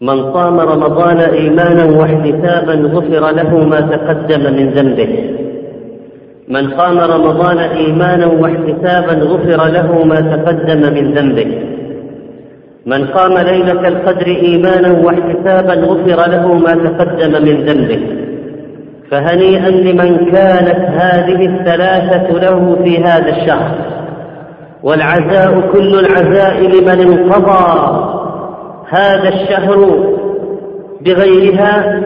من 0.00 0.32
صام 0.32 0.60
رمضان 0.60 1.18
إيمانا 1.18 1.84
واحتسابا 1.98 2.72
غفر 2.72 3.30
له 3.30 3.64
ما 3.64 3.80
تقدم 3.80 4.40
من 4.40 4.70
ذنبه. 4.70 5.30
من 6.48 6.70
قام 6.70 6.98
رمضان 6.98 7.58
إيمانا 7.58 8.26
واحتسابا 8.26 9.12
غفر 9.12 9.68
له 9.68 10.04
ما 10.04 10.20
تقدم 10.20 10.94
من 10.94 11.12
ذنبه. 11.12 11.62
من 12.86 13.06
قام 13.06 13.38
ليلة 13.38 13.88
القدر 13.88 14.26
إيمانا 14.26 14.90
واحتسابا 15.04 15.74
غفر 15.74 16.30
له 16.30 16.54
ما 16.54 16.74
تقدم 16.74 17.44
من 17.44 17.64
ذنبه. 17.64 18.00
فهنيئا 19.10 19.70
لمن 19.70 20.30
كانت 20.32 20.80
هذه 20.90 21.46
الثلاثة 21.46 22.38
له 22.38 22.76
في 22.84 22.98
هذا 22.98 23.28
الشهر. 23.28 23.70
والعزاء 24.82 25.60
كل 25.72 25.98
العزاء 25.98 26.60
لمن 26.60 27.00
انقضى. 27.12 28.17
هذا 28.88 29.28
الشهر 29.28 30.04
بغيرها 31.00 32.02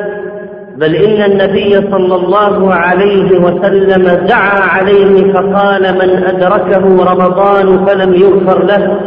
بل 0.76 0.94
إن 0.94 1.32
النبي 1.32 1.90
صلى 1.90 2.14
الله 2.14 2.74
عليه 2.74 3.38
وسلم 3.38 4.26
دعا 4.26 4.60
عليه 4.60 5.32
فقال 5.32 5.82
من 5.82 6.24
أدركه 6.24 7.12
رمضان 7.12 7.86
فلم 7.86 8.14
يغفر 8.14 8.64
له 8.64 9.00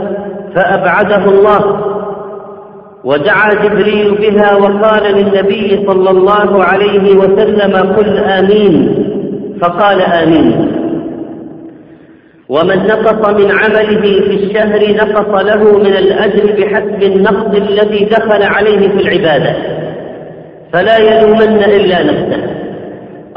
فأبعده 0.56 1.26
الله. 1.26 1.82
ودعا 3.04 3.54
جبريل 3.54 4.16
بها 4.16 4.56
وقال 4.56 5.16
للنبي 5.16 5.86
صلى 5.88 6.10
الله 6.10 6.64
عليه 6.64 7.16
وسلم 7.16 7.94
قل 7.94 8.18
آمين. 8.18 9.06
فقال 9.62 10.02
آمين. 10.02 10.85
ومن 12.50 12.78
نقص 12.88 13.30
من 13.30 13.52
عمله 13.52 14.02
في 14.02 14.36
الشهر 14.43 14.96
نقص 14.96 15.43
له 15.43 15.78
من 15.78 15.86
الأجر 15.98 16.52
بحسب 16.58 17.04
النقص 17.04 17.56
الذي 17.56 18.06
دخل 18.06 18.43
عليه 18.43 18.88
في 18.88 18.96
العبادة. 19.08 19.56
فلا 20.74 20.98
يلومن 20.98 21.64
إلا 21.64 22.04
نفسه. 22.04 22.43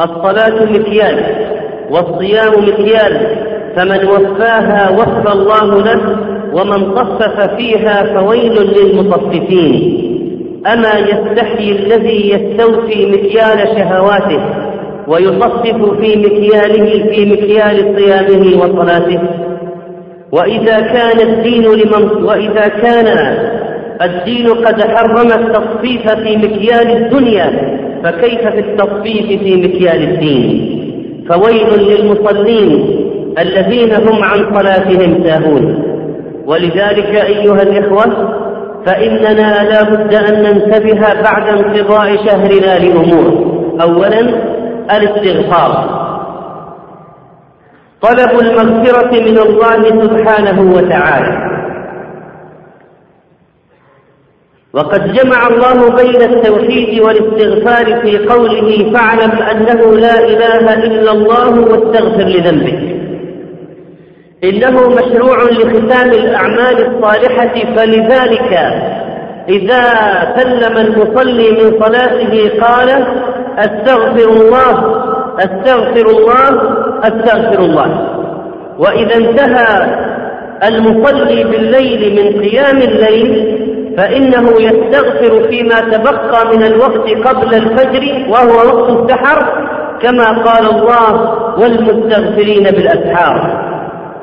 الصلاة 0.01 0.65
مكيال 0.65 1.23
والصيام 1.91 2.53
مكيال 2.69 3.37
فمن 3.77 4.05
وفاها 4.09 4.91
وفى 4.91 5.33
الله 5.33 5.83
له 5.83 6.17
ومن 6.53 6.95
طفف 6.95 7.41
فيها 7.57 8.21
فويل 8.21 8.53
للمطففين 8.53 10.05
أما 10.73 10.91
يستحيي 10.99 11.73
الذي 11.73 12.31
يستوفي 12.31 13.07
مكيال 13.07 13.69
شهواته 13.79 14.41
ويخفف 15.09 16.01
في 16.01 16.17
مكياله 16.17 17.13
في 17.13 17.33
مكيال 17.33 17.97
صيامه 17.97 18.63
وصلاته. 18.63 19.21
وإذا 20.33 20.81
كان 20.81 21.29
الدين 21.29 21.63
لمن 21.63 22.25
وإذا 22.25 22.69
كان 22.69 23.37
الدين 24.03 24.49
قد 24.49 24.83
حرم 24.83 25.27
التصفيف 25.27 26.11
في 26.11 26.37
مكيال 26.37 26.97
الدنيا 26.97 27.79
فكيف 28.05 28.49
في 28.49 28.59
التصفيف 28.59 29.43
في 29.43 29.57
مكيال 29.57 30.03
الدين؟ 30.03 30.79
فويل 31.29 31.89
للمصلين 31.89 32.99
الذين 33.39 33.93
هم 33.95 34.23
عن 34.23 34.55
صلاتهم 34.55 35.25
ساهون. 35.25 35.83
ولذلك 36.47 37.15
أيها 37.15 37.63
الإخوة 37.63 38.35
فإننا 38.87 39.69
لا 39.71 39.83
بد 39.83 40.15
أن 40.15 40.43
ننتبه 40.43 41.01
بعد 41.01 41.49
انقضاء 41.49 42.17
شهرنا 42.17 42.79
لأمور. 42.79 43.59
أولا 43.83 44.58
الاستغفار. 44.91 46.09
طلب 48.03 48.41
المغفرة 48.41 49.11
من 49.11 49.39
الله 49.39 49.83
سبحانه 49.83 50.73
وتعالى. 50.77 51.49
وقد 54.73 55.13
جمع 55.13 55.47
الله 55.47 55.97
بين 55.97 56.23
التوحيد 56.23 57.01
والاستغفار 57.01 58.01
في 58.01 58.19
قوله 58.19 58.93
فاعلم 58.93 59.33
أنه 59.33 59.97
لا 59.97 60.19
إله 60.19 60.75
إلا 60.75 61.13
الله 61.13 61.61
واستغفر 61.61 62.25
لذنبك 62.25 62.99
إنه 64.45 64.89
مشروع 64.89 65.43
لختام 65.43 66.11
الأعمال 66.11 66.87
الصالحة 66.87 67.75
فلذلك 67.77 68.53
إذا 69.49 69.83
سلم 70.37 70.77
المصلي 70.77 71.51
من 71.51 71.81
صلاته 71.81 72.61
قال 72.61 73.07
أستغفر 73.59 74.31
الله 74.31 75.05
أستغفر 75.39 76.11
الله 76.11 76.49
أستغفر 77.03 77.59
الله. 77.59 78.09
وإذا 78.79 79.17
انتهى 79.17 79.99
المصلي 80.69 81.45
بالليل 81.45 82.15
من 82.17 82.41
قيام 82.43 82.77
الليل 82.77 83.59
فإنه 83.97 84.51
يستغفر 84.61 85.49
فيما 85.49 85.81
تبقى 85.81 86.57
من 86.57 86.63
الوقت 86.63 87.11
قبل 87.29 87.55
الفجر 87.55 88.27
وهو 88.29 88.57
وقت 88.69 88.91
السحر 88.91 89.53
كما 90.03 90.25
قال 90.25 90.67
الله 90.67 91.35
والمستغفرين 91.59 92.63
بالأسحار 92.63 93.65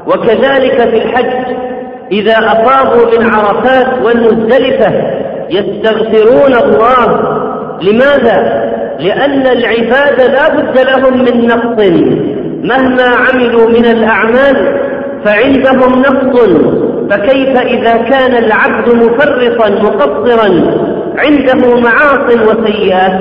وكذلك 0.08 0.90
في 0.90 1.04
الحج 1.04 1.56
إذا 2.12 2.34
أفاضوا 2.38 3.18
من 3.18 3.26
عرفات 3.26 3.88
والمزدلفة 4.06 4.92
يستغفرون 5.50 6.56
الله. 6.56 7.42
لماذا؟ 7.82 8.75
لأن 9.00 9.48
العباد 9.48 10.22
لا 10.22 10.50
بد 10.50 10.80
لهم 10.80 11.18
من 11.18 11.48
نقص. 11.48 11.90
مهما 12.64 13.04
عملوا 13.04 13.70
من 13.70 13.86
الأعمال 13.86 14.80
فعندهم 15.26 16.00
نقص. 16.00 16.50
فكيف 17.10 17.58
إذا 17.58 17.98
كان 17.98 18.44
العبد 18.44 18.94
مفرطا 18.94 19.70
مقصرا 19.70 20.50
عنده 21.18 21.80
معاص 21.80 22.36
وسيئات؟ 22.48 23.20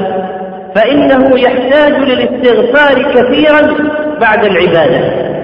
فإنه 0.77 1.39
يحتاج 1.39 1.93
للاستغفار 1.93 3.03
كثيرا 3.15 3.75
بعد 4.21 4.45
العبادة. 4.45 5.35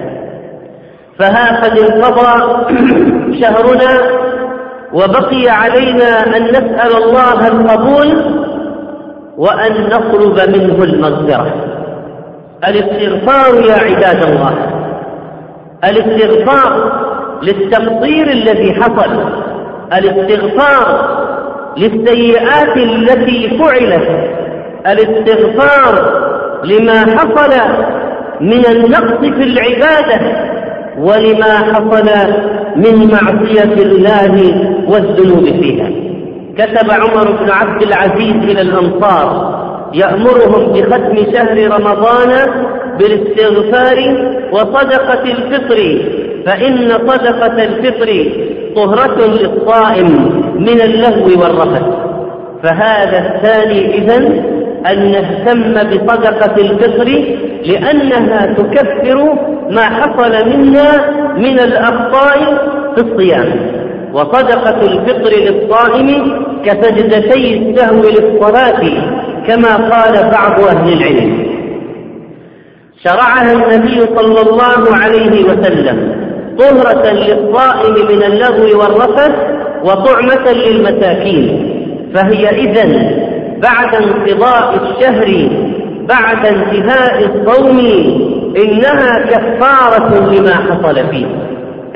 فها 1.19 1.61
قد 1.65 1.79
انقضى 1.79 2.67
شهرنا 3.41 4.21
وبقي 4.93 5.49
علينا 5.49 6.37
أن 6.37 6.45
نسأل 6.45 6.97
الله 7.03 7.49
القبول 7.49 8.41
وأن 9.41 9.73
نطلب 9.73 10.57
منه 10.57 10.85
المغفرة. 10.85 11.55
الاستغفار 12.69 13.65
يا 13.69 13.75
عباد 13.75 14.25
الله. 14.25 14.55
الاستغفار 15.85 16.93
للتقصير 17.43 18.31
الذي 18.31 18.75
حصل. 18.75 19.11
الاستغفار 19.93 21.09
للسيئات 21.77 22.77
التي 22.77 23.59
فعلت. 23.59 24.31
الاستغفار 24.87 26.21
لما 26.65 27.01
حصل 27.01 27.61
من 28.41 28.67
النقص 28.67 29.21
في 29.21 29.43
العبادة. 29.43 30.21
ولما 30.99 31.55
حصل 31.55 32.09
من 32.77 33.11
معصية 33.13 33.83
الله 33.83 34.55
والذنوب 34.87 35.45
فيها. 35.45 36.10
كتب 36.59 36.91
عمر 36.91 37.31
بن 37.31 37.51
عبد 37.51 37.83
العزيز 37.83 38.37
إلى 38.51 38.61
الأنصار 38.61 39.61
يأمرهم 39.95 40.73
بختم 40.73 41.33
شهر 41.33 41.71
رمضان 41.71 42.31
بالاستغفار 42.99 43.99
وصدقة 44.53 45.23
الفطر 45.23 46.03
فإن 46.47 46.89
صدقة 47.07 47.65
الفطر 47.65 48.33
طهرة 48.77 49.27
للصائم 49.27 50.31
من 50.55 50.81
اللهو 50.81 51.27
والرفث. 51.43 51.83
فهذا 52.63 53.19
الثاني 53.19 53.95
إذن 53.95 54.45
أن 54.91 55.11
نهتم 55.11 55.73
بصدقة 55.73 56.61
الفطر 56.61 57.25
لأنها 57.67 58.47
تكفر 58.47 59.35
ما 59.71 59.83
حصل 59.83 60.49
منا 60.49 61.11
من 61.37 61.61
الأخطاء 61.61 62.39
في 62.97 63.03
الصيام. 63.03 63.70
وصدقة 64.15 64.83
الفطر 64.83 65.31
للصائم 65.31 66.37
كسجدتي 66.65 67.59
السهو 67.59 68.03
للصلاة 68.03 68.83
كما 69.47 69.77
قال 69.77 70.31
بعض 70.31 70.61
أهل 70.61 70.93
العلم. 70.93 71.47
شرعها 73.05 73.53
النبي 73.53 74.01
صلى 74.01 74.41
الله 74.41 74.97
عليه 74.97 75.45
وسلم 75.45 76.17
طهرة 76.59 77.11
للصائم 77.11 77.95
من 77.95 78.23
اللغو 78.23 78.81
والرفث 78.81 79.33
وطعمة 79.85 80.53
للمساكين. 80.53 81.77
فهي 82.15 82.49
إذن 82.49 83.21
بعد 83.63 83.95
انقضاء 83.95 84.75
الشهر 84.83 85.49
بعد 86.09 86.47
انتهاء 86.47 87.25
الصوم 87.25 87.79
إنها 88.57 89.19
كفارة 89.31 90.31
لما 90.33 90.55
حصل 90.55 90.95
فيه. 91.11 91.27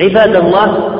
عباد 0.01 0.37
الله 0.37 0.95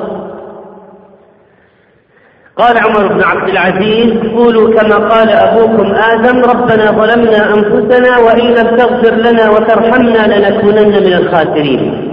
قال 2.59 2.79
عمر 2.79 3.13
بن 3.13 3.23
عبد 3.23 3.49
العزيز 3.49 4.13
قولوا 4.37 4.75
كما 4.75 4.97
قال 4.97 5.29
أبوكم 5.29 5.95
آدم 5.95 6.43
ربنا 6.43 6.87
ظلمنا 6.91 7.55
أنفسنا 7.55 8.19
وإن 8.19 8.47
لم 8.47 8.77
تغفر 8.77 9.15
لنا 9.15 9.51
وترحمنا 9.51 10.39
لنكونن 10.39 11.03
من 11.07 11.13
الخاسرين. 11.13 12.11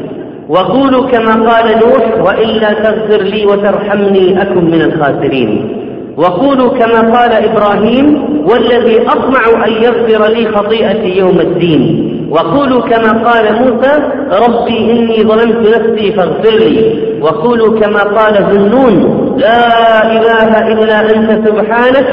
وقولوا 0.50 1.08
كما 1.12 1.52
قال 1.52 1.80
نوح 1.80 2.26
وإلا 2.26 2.74
تغفر 2.74 3.24
لي 3.24 3.46
وترحمني 3.46 4.42
أكن 4.42 4.66
من 4.66 4.82
الخاسرين. 4.82 5.78
وقولوا 6.18 6.70
كما 6.70 7.18
قال 7.18 7.32
إبراهيم 7.32 8.24
والذي 8.50 9.02
أطمع 9.02 9.66
أن 9.68 9.72
يغفر 9.72 10.28
لي 10.28 10.52
خطيئتي 10.52 11.18
يوم 11.18 11.40
الدين. 11.40 11.82
وقولوا 12.32 12.82
كما 12.82 13.12
قال 13.30 13.46
موسى 13.54 13.94
ربي 14.48 14.92
إني 14.92 15.24
ظلمت 15.24 15.68
نفسي 15.76 16.12
فاغفر 16.12 16.56
لي. 16.58 16.96
وقولوا 17.22 17.80
كما 17.80 18.04
قال 18.04 18.34
ذنون 18.34 19.21
لا 19.38 20.12
إله 20.12 20.68
إلا 20.68 21.02
أنت 21.16 21.48
سبحانك 21.48 22.06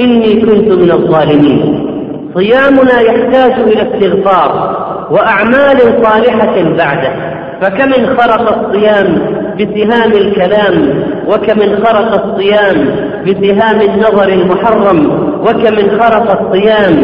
إني 0.00 0.40
كنت 0.40 0.68
من 0.68 0.90
الظالمين. 0.92 1.86
صيامنا 2.34 3.00
يحتاج 3.00 3.52
إلى 3.52 3.82
استغفار 3.82 4.76
وأعمال 5.10 5.78
صالحة 6.04 6.62
بعده. 6.78 7.36
فكم 7.62 8.16
خرق 8.16 8.58
الصيام 8.58 9.36
بسهام 9.60 10.12
الكلام 10.12 11.04
وكم 11.28 11.84
خرق 11.84 12.24
الصيام 12.24 12.86
بسهام 13.26 13.80
النظر 13.80 14.28
المحرم 14.28 15.06
وكم 15.40 15.98
خرق 16.00 16.40
الصيام 16.40 16.94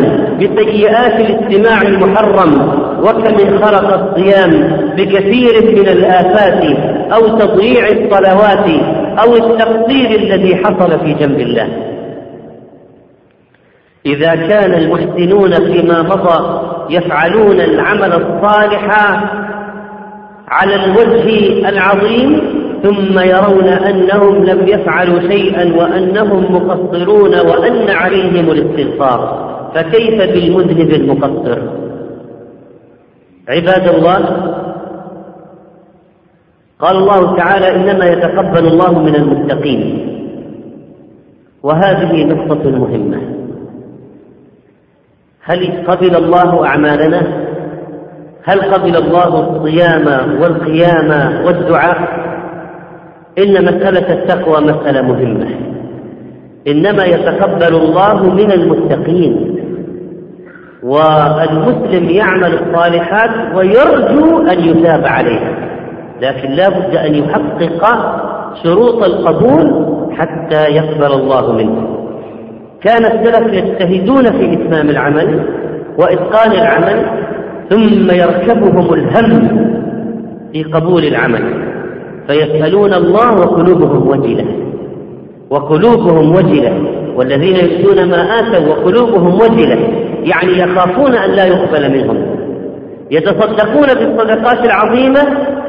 بسيئات 0.40 1.20
الاستماع 1.20 1.82
المحرم 1.82 2.68
وكم 3.00 3.64
خرق 3.64 4.02
الصيام 4.02 4.50
بكثير 4.96 5.76
من 5.76 5.88
الآفات 5.88 6.64
أو 7.12 7.28
تضييع 7.38 7.86
الصلوات 7.88 8.66
أو 9.18 9.36
التقصير 9.36 10.10
الذي 10.10 10.56
حصل 10.56 11.00
في 11.00 11.12
جنب 11.14 11.40
الله. 11.40 11.68
إذا 14.06 14.34
كان 14.34 14.74
المحسنون 14.74 15.54
فيما 15.54 16.02
مضى 16.02 16.62
يفعلون 16.90 17.60
العمل 17.60 18.12
الصالح 18.12 18.88
على 20.48 20.74
الوجه 20.74 21.68
العظيم 21.68 22.40
ثم 22.82 23.18
يرون 23.18 23.68
أنهم 23.68 24.44
لم 24.44 24.68
يفعلوا 24.68 25.20
شيئا 25.20 25.76
وأنهم 25.76 26.54
مقصرون 26.54 27.34
وأن 27.34 27.90
عليهم 27.90 28.50
الاستغفار 28.50 29.52
فكيف 29.74 30.32
بالمذنب 30.32 30.90
المقصر؟ 30.90 31.58
عباد 33.48 33.88
الله 33.88 34.51
قال 36.83 36.97
الله 36.97 37.37
تعالى 37.37 37.76
إنما 37.76 38.05
يتقبل 38.05 38.66
الله 38.66 38.99
من 38.99 39.14
المتقين. 39.14 40.09
وهذه 41.62 42.24
نقطة 42.24 42.70
مهمة. 42.70 43.18
هل 45.45 45.87
قبل 45.87 46.16
الله 46.16 46.66
أعمالنا؟ 46.66 47.22
هل 48.45 48.61
قبل 48.61 48.97
الله 48.97 49.41
الصيام 49.41 50.41
والقيام 50.41 51.45
والدعاء؟ 51.45 51.99
إن 53.39 53.64
مسألة 53.64 54.12
التقوى 54.12 54.61
مسألة 54.61 55.03
مهمة. 55.03 55.47
إنما 56.68 57.05
يتقبل 57.05 57.74
الله 57.76 58.30
من 58.30 58.53
المتقين. 58.53 59.59
والمسلم 60.83 62.11
يعمل 62.11 62.55
الصالحات 62.55 63.57
ويرجو 63.57 64.43
أن 64.43 64.61
يثاب 64.61 65.05
عليها. 65.07 65.72
لكن 66.22 66.50
لا 66.50 66.68
بد 66.68 66.96
أن 66.96 67.14
يحقق 67.14 67.86
شروط 68.62 69.02
القبول 69.04 69.86
حتى 70.12 70.62
يقبل 70.62 71.12
الله 71.12 71.52
منه. 71.52 71.98
كان 72.82 73.04
السلف 73.04 73.52
يجتهدون 73.52 74.24
في 74.24 74.52
إتمام 74.52 74.90
العمل 74.90 75.44
وإتقان 75.98 76.52
العمل 76.52 77.06
ثم 77.70 78.10
يركبهم 78.10 78.94
الهم 78.94 79.48
في 80.52 80.62
قبول 80.62 81.04
العمل 81.04 81.42
فيسألون 82.26 82.94
الله 82.94 83.40
وقلوبهم 83.40 84.08
وجلة. 84.08 84.46
وقلوبهم 85.50 86.30
وجلة 86.34 86.72
والذين 87.16 87.56
يؤتون 87.56 88.10
ما 88.10 88.22
آتوا 88.22 88.68
وقلوبهم 88.68 89.34
وجلة 89.34 89.78
يعني 90.24 90.58
يخافون 90.58 91.14
أن 91.14 91.30
لا 91.30 91.44
يقبل 91.44 91.92
منهم. 91.92 92.16
يتصدقون 93.10 93.86
بالصدقات 93.86 94.64
العظيمة 94.64 95.20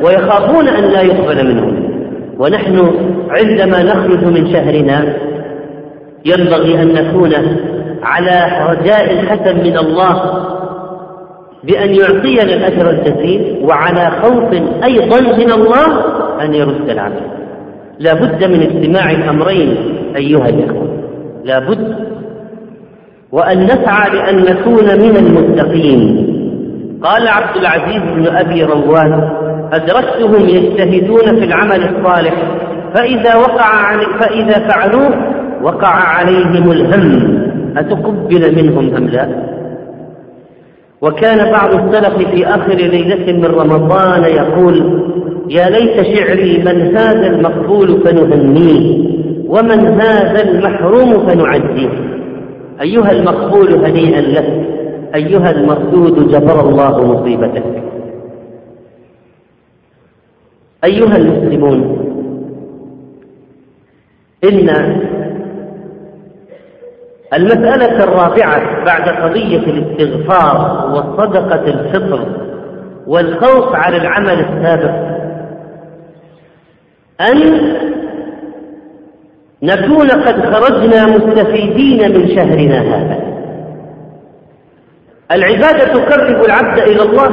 ويخافون 0.01 0.67
أن 0.67 0.83
لا 0.83 1.01
يقبل 1.01 1.47
منهم 1.47 1.93
ونحن 2.39 2.91
عندما 3.29 3.83
نخرج 3.83 4.23
من 4.25 4.53
شهرنا 4.53 5.13
ينبغي 6.25 6.81
أن 6.81 6.93
نكون 6.93 7.33
على 8.03 8.67
رجاء 8.69 9.25
حسن 9.25 9.57
من 9.57 9.77
الله 9.77 10.43
بأن 11.63 11.89
يعطينا 11.89 12.43
الأجر 12.43 12.89
الجزيل 12.89 13.59
وعلى 13.63 14.11
خوف 14.21 14.53
أيضا 14.83 15.21
من 15.21 15.51
الله 15.51 15.85
أن 16.41 16.53
يرد 16.53 16.89
العمل. 16.89 17.21
لا 17.99 18.13
بد 18.13 18.43
من 18.43 18.61
اجتماع 18.61 19.11
الأمرين 19.11 19.75
أيها 20.15 20.49
الإخوة. 20.49 20.87
لا 21.43 21.59
بد. 21.59 21.95
وأن 23.31 23.63
نسعى 23.63 24.09
لأن 24.09 24.37
نكون 24.37 24.85
من 24.85 25.17
المتقين. 25.17 26.29
قال 27.03 27.27
عبد 27.27 27.57
العزيز 27.57 28.01
بن 28.15 28.27
أبي 28.27 28.63
روان 28.63 29.29
أدركتهم 29.73 30.49
يجتهدون 30.49 31.39
في 31.39 31.45
العمل 31.45 31.83
الصالح 31.83 32.33
فإذا 32.95 33.35
وقع 33.35 33.97
فإذا 34.19 34.67
فعلوه 34.67 35.11
وقع 35.63 35.87
عليهم 35.93 36.71
الهم. 36.71 37.43
أتقبل 37.77 38.55
منهم 38.63 38.95
أم 38.95 39.07
لا؟ 39.07 39.29
وكان 41.01 41.51
بعض 41.51 41.73
السلف 41.73 42.27
في 42.29 42.47
آخر 42.47 42.73
ليلة 42.73 43.33
من 43.33 43.45
رمضان 43.45 44.23
يقول 44.23 45.03
يا 45.49 45.69
ليت 45.69 46.17
شعري 46.17 46.57
من 46.57 46.97
هذا 46.97 47.27
المقبول 47.27 48.01
فنهنيه 48.05 49.09
ومن 49.47 50.01
هذا 50.01 50.43
المحروم 50.43 51.27
فنعزيه 51.27 51.89
أيها 52.81 53.11
المقبول 53.11 53.85
هنيئا 53.85 54.21
لك 54.21 54.65
أيها 55.15 55.51
المردود 55.51 56.27
جبر 56.31 56.69
الله 56.69 57.13
مصيبتك. 57.13 57.63
أيها 60.83 61.17
المسلمون 61.17 61.99
إن 64.43 64.69
المسألة 67.33 68.03
الرابعة 68.03 68.85
بعد 68.85 69.09
قضية 69.09 69.57
الاستغفار 69.57 70.89
وصدقة 70.91 71.67
الفطر 71.67 72.27
والخوف 73.07 73.75
على 73.75 73.97
العمل 73.97 74.39
السابق 74.39 75.13
أن 77.21 77.73
نكون 79.63 80.09
قد 80.09 80.53
خرجنا 80.53 81.05
مستفيدين 81.05 82.11
من 82.11 82.27
شهرنا 82.35 82.81
هذا. 82.81 83.19
العبادة 85.31 85.93
تقرب 85.93 86.45
العبد 86.45 86.79
إلى 86.79 87.01
الله 87.01 87.31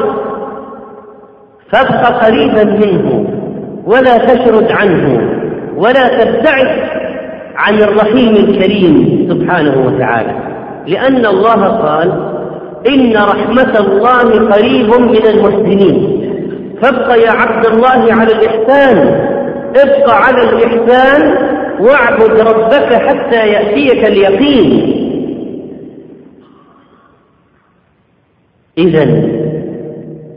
فابق 1.73 2.25
قريبا 2.25 2.65
منه. 2.65 3.40
ولا 3.87 4.17
تشرد 4.19 4.73
عنه 4.73 5.31
ولا 5.77 6.25
تبتعد 6.25 6.89
عن 7.57 7.75
الرحيم 7.75 8.37
الكريم 8.37 9.27
سبحانه 9.31 9.87
وتعالى. 9.87 10.35
لأن 10.87 11.27
الله 11.27 11.65
قال 11.67 12.31
إن 12.89 13.17
رحمة 13.17 13.79
الله 13.79 14.53
قريب 14.53 15.01
من 15.01 15.27
المحسنين. 15.27 16.21
فابق 16.83 17.17
يا 17.17 17.31
عبد 17.31 17.67
الله 17.67 18.15
على 18.15 18.33
الإحسان 18.33 18.99
ابق 19.77 20.11
على 20.11 20.43
الإحسان 20.43 21.35
واعبد 21.81 22.41
ربك 22.41 22.95
حتى 22.95 23.49
يأتيك 23.49 24.05
اليقين. 24.05 24.97
إذا 28.79 29.05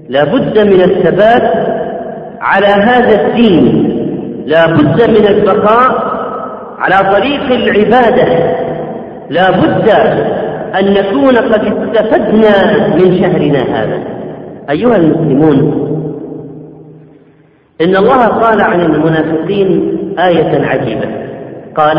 لابد 0.09 0.59
من 0.59 0.81
الثبات 0.81 1.72
على 2.43 2.67
هذا 2.67 3.21
الدين 3.21 3.89
لا 4.45 4.67
بد 4.67 5.09
من 5.09 5.27
البقاء 5.27 6.13
على 6.77 7.11
طريق 7.13 7.45
العبادة. 7.51 8.27
لا 9.29 9.51
بد 9.51 9.89
أن 10.79 10.93
نكون 10.93 11.35
قد 11.37 11.65
استفدنا 11.65 12.87
من 12.95 13.17
شهرنا 13.19 13.59
هذا. 13.59 13.99
أيها 14.69 14.95
المسلمون 14.95 15.89
إن 17.81 17.95
الله 17.95 18.25
قال 18.25 18.61
عن 18.61 18.81
المنافقين 18.81 19.97
آية 20.19 20.65
عجيبة. 20.65 21.07
قال 21.77 21.97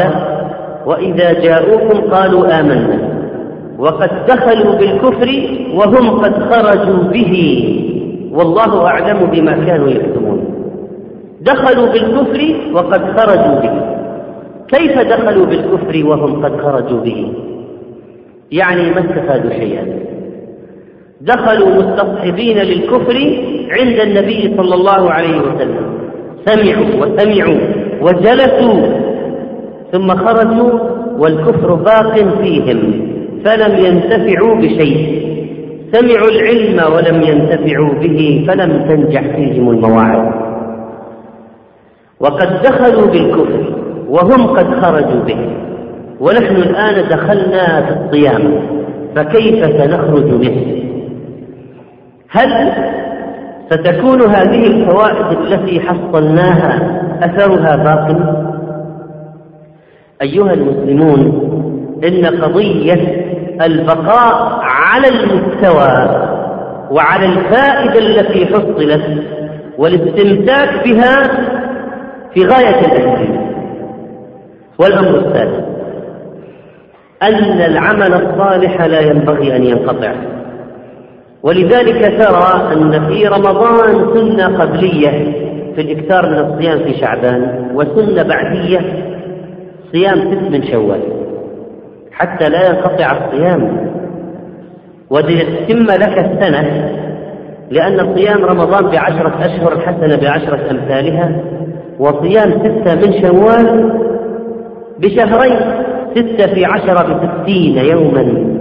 وإذا 0.86 1.32
جاءوكم 1.32 2.00
قالوا 2.14 2.60
آمنا 2.60 2.98
وقد 3.78 4.10
دخلوا 4.28 4.74
بالكفر 4.74 5.30
وهم 5.74 6.10
قد 6.10 6.34
خرجوا 6.52 7.02
به. 7.12 7.34
والله 8.32 8.86
أعلم 8.86 9.26
بما 9.32 9.52
كانوا 9.66 9.88
يكتمون. 9.88 10.33
دخلوا 11.44 11.86
بالكفر 11.86 12.54
وقد 12.72 13.20
خرجوا 13.20 13.60
به. 13.60 13.80
كيف 14.68 14.98
دخلوا 14.98 15.46
بالكفر 15.46 16.06
وهم 16.06 16.44
قد 16.44 16.60
خرجوا 16.60 17.00
به؟ 17.00 17.32
يعني 18.52 18.82
ما 18.82 19.00
استفادوا 19.00 19.50
شيئا. 19.50 19.86
دخلوا 21.20 21.68
مستصحبين 21.68 22.58
للكفر 22.58 23.16
عند 23.70 24.00
النبي 24.00 24.54
صلى 24.56 24.74
الله 24.74 25.10
عليه 25.10 25.40
وسلم. 25.40 25.84
سمعوا 26.46 26.86
وسمعوا 27.00 27.58
وجلسوا. 28.00 28.86
ثم 29.92 30.08
خرجوا 30.08 30.78
والكفر 31.18 31.74
باق 31.74 32.14
فيهم. 32.14 33.08
فلم 33.44 33.84
ينتفعوا 33.84 34.56
بشيء. 34.56 35.24
سمعوا 35.92 36.28
العلم 36.28 36.92
ولم 36.94 37.22
ينتفعوا 37.22 37.94
به 37.94 38.44
فلم 38.48 38.84
تنجح 38.88 39.36
فيهم 39.36 39.70
المواعظ. 39.70 40.43
وقد 42.24 42.62
دخلوا 42.62 43.06
بالكفر 43.06 43.74
وهم 44.08 44.46
قد 44.46 44.84
خرجوا 44.84 45.24
به. 45.26 45.64
ونحن 46.20 46.56
الآن 46.56 47.08
دخلنا 47.08 47.80
في 47.86 47.92
الصيام 48.00 48.60
فكيف 49.16 49.64
سنخرج 49.64 50.24
منه 50.24 50.84
هل 52.28 52.72
ستكون 53.70 54.22
هذه 54.22 54.66
الفوائد 54.66 55.38
التي 55.38 55.80
حصلناها 55.80 57.00
أثرها 57.22 57.76
باق 57.76 58.16
أيها 60.22 60.52
المسلمون 60.52 61.20
إن 62.04 62.26
قضية 62.26 63.24
البقاء 63.62 64.60
على 64.62 65.08
المستوى 65.08 66.24
وعلى 66.90 67.26
الفائدة 67.26 67.98
التي 67.98 68.46
حصلت 68.46 69.22
والاستمساك 69.78 70.84
بها 70.84 71.22
في 72.34 72.44
غاية 72.44 72.80
الأهمية 72.80 73.54
والأمر 74.78 75.18
الثالث 75.18 75.64
أن 77.22 77.60
العمل 77.60 78.14
الصالح 78.14 78.82
لا 78.82 79.00
ينبغي 79.00 79.56
أن 79.56 79.64
ينقطع. 79.64 80.12
ولذلك 81.42 82.18
ترى 82.18 82.72
أن 82.72 83.06
في 83.08 83.26
رمضان 83.26 84.14
سنة 84.14 84.58
قبلية 84.58 85.10
في 85.74 85.80
الإكثار 85.80 86.30
من 86.30 86.38
الصيام 86.38 86.78
في 86.78 86.94
شعبان 87.00 87.70
وسنة 87.74 88.22
بعدية 88.22 88.80
صيام 89.92 90.18
ست 90.18 90.50
من 90.50 90.62
شوال. 90.72 91.00
حتى 92.12 92.48
لا 92.48 92.68
ينقطع 92.68 93.12
الصيام. 93.12 93.90
ولتتم 95.10 95.82
لك 95.82 96.18
السنة 96.18 96.90
لأن 97.70 98.14
صيام 98.14 98.44
رمضان 98.44 98.86
بعشرة 98.86 99.34
أشهر 99.40 99.72
الحسنة 99.72 100.16
بعشرة 100.16 100.70
أمثالها. 100.70 101.40
وصيام 101.98 102.50
ستة 102.50 102.94
من 102.94 103.22
شوال 103.22 103.92
بشهرين 104.98 105.58
ستة 106.14 106.54
في 106.54 106.64
عشرة 106.64 107.14
بستين 107.14 107.76
يوما. 107.76 108.54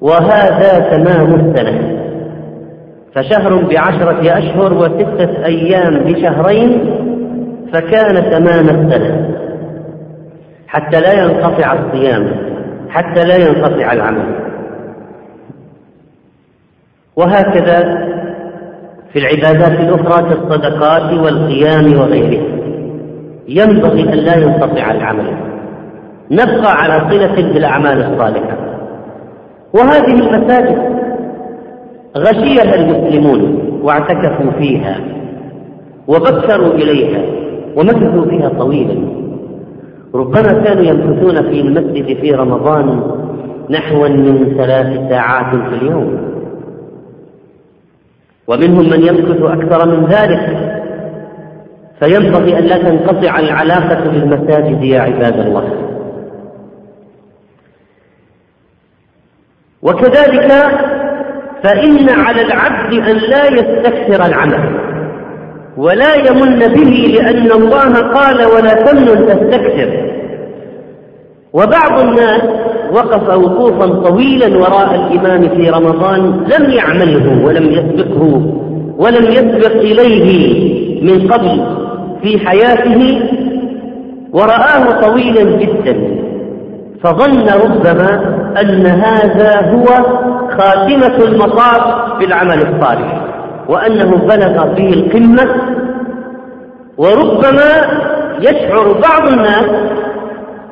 وهذا 0.00 0.78
تمام 0.78 1.34
السنة. 1.34 2.00
فشهر 3.14 3.64
بعشرة 3.64 4.38
أشهر 4.38 4.74
وستة 4.74 5.44
أيام 5.44 5.94
بشهرين 6.04 6.96
فكان 7.72 8.30
تمام 8.30 8.68
السنة. 8.68 9.38
حتى 10.66 11.00
لا 11.00 11.12
ينقطع 11.12 11.72
الصيام 11.72 12.26
حتى 12.88 13.24
لا 13.24 13.36
ينقطع 13.36 13.92
العمل. 13.92 14.24
وهكذا 17.16 18.08
في 19.14 19.20
العبادات 19.20 19.80
الأخرى 19.80 20.28
كالصدقات 20.28 21.12
والقيام 21.12 22.00
وغيرها 22.00 22.44
ينبغي 23.48 24.02
أن 24.02 24.18
لا 24.18 24.36
ينقطع 24.36 24.90
العمل. 24.90 25.26
نبقى 26.30 26.72
على 26.72 27.10
صلة 27.10 27.52
بالأعمال 27.52 28.02
الصالحة. 28.02 28.56
وهذه 29.74 30.14
المساجد 30.14 30.78
غشيها 32.16 32.74
المسلمون 32.74 33.58
واعتكفوا 33.82 34.50
فيها 34.58 34.96
وبكروا 36.08 36.74
إليها 36.74 37.22
ومكثوا 37.76 38.24
فيها 38.24 38.48
طويلا. 38.48 38.94
ربما 40.14 40.62
كانوا 40.64 40.82
يمكثون 40.82 41.42
في 41.42 41.60
المسجد 41.60 42.20
في 42.20 42.30
رمضان 42.30 43.00
نحو 43.70 44.08
من 44.08 44.54
ثلاث 44.58 45.08
ساعات 45.08 45.56
في 45.56 45.74
اليوم. 45.82 46.33
ومنهم 48.48 48.90
من 48.90 49.06
يمكث 49.06 49.42
أكثر 49.42 49.88
من 49.88 50.06
ذلك. 50.06 50.74
فينبغي 52.00 52.58
أن 52.58 52.64
لا 52.64 52.78
تنقطع 52.78 53.38
العلاقة 53.38 54.04
بالمساجد 54.04 54.84
يا 54.84 55.00
عباد 55.00 55.38
الله. 55.40 55.68
وكذلك 59.82 60.50
فإن 61.62 62.08
على 62.10 62.42
العبد 62.42 62.92
أن 62.92 63.16
لا 63.16 63.44
يستكثر 63.46 64.26
العمل 64.26 64.80
ولا 65.76 66.14
يمن 66.14 66.58
به 66.58 67.18
لأن 67.18 67.52
الله 67.52 67.92
قال 67.92 68.46
ولا 68.46 68.74
تمن 68.74 69.26
تستكثر. 69.26 70.10
وبعض 71.52 72.00
الناس 72.00 72.42
وقف 72.94 73.28
وقوفا 73.38 73.86
طويلا 73.86 74.58
وراء 74.58 74.94
الإمام 74.94 75.48
في 75.48 75.70
رمضان 75.70 76.44
لم 76.58 76.70
يعمله 76.70 77.44
ولم 77.44 77.70
يسبقه 77.70 78.42
ولم 78.98 79.24
يسبق 79.24 79.72
إليه 79.72 80.54
من 81.02 81.28
قبل 81.32 81.64
في 82.22 82.38
حياته 82.46 83.20
ورآه 84.32 85.00
طويلا 85.00 85.56
جدا. 85.56 85.96
فظن 87.02 87.48
ربما 87.48 88.10
أن 88.60 88.86
هذا 88.86 89.70
هو 89.70 89.86
خاتمة 90.58 91.24
المطاف 91.24 92.18
في 92.18 92.24
العمل 92.24 92.58
الصالح 92.58 93.20
وأنه 93.68 94.16
بلغ 94.16 94.74
فيه 94.74 94.88
القمة 94.94 95.46
وربما 96.98 97.70
يشعر 98.40 98.92
بعض 98.92 99.28
الناس 99.32 99.66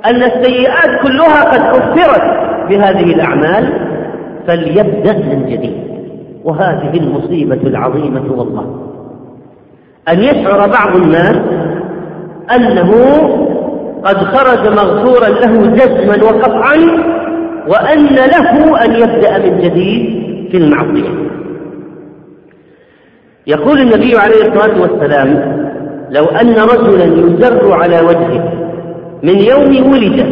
أن 0.06 0.22
السيئات 0.22 1.02
كلها 1.02 1.44
قد 1.44 1.60
كفرت 1.60 2.22
بهذه 2.68 3.14
الأعمال 3.14 3.72
فليبدأ 4.46 5.12
من 5.12 5.46
جديد. 5.48 5.82
وهذه 6.44 6.90
المصيبة 6.94 7.60
العظيمة 7.62 8.32
والله. 8.36 8.88
أن 10.08 10.18
يشعر 10.20 10.68
بعض 10.68 10.96
الناس 10.96 11.36
أنه 12.56 12.92
قد 14.04 14.16
خرج 14.16 14.68
مغفورا 14.68 15.28
له 15.28 15.66
جزما 15.66 16.24
وقطعا 16.24 16.76
وأن 17.68 18.06
له 18.14 18.84
أن 18.84 18.92
يبدأ 18.94 19.38
من 19.38 19.58
جديد 19.60 20.22
في 20.50 20.56
المعصية. 20.56 21.08
يقول 23.46 23.80
النبي 23.80 24.16
عليه 24.16 24.42
الصلاة 24.42 24.80
والسلام 24.80 25.62
لو 26.10 26.24
أن 26.24 26.54
رجلا 26.54 27.04
يزر 27.04 27.72
على 27.72 28.00
وجهه 28.00 28.61
من 29.22 29.38
يوم 29.38 29.92
ولد 29.92 30.26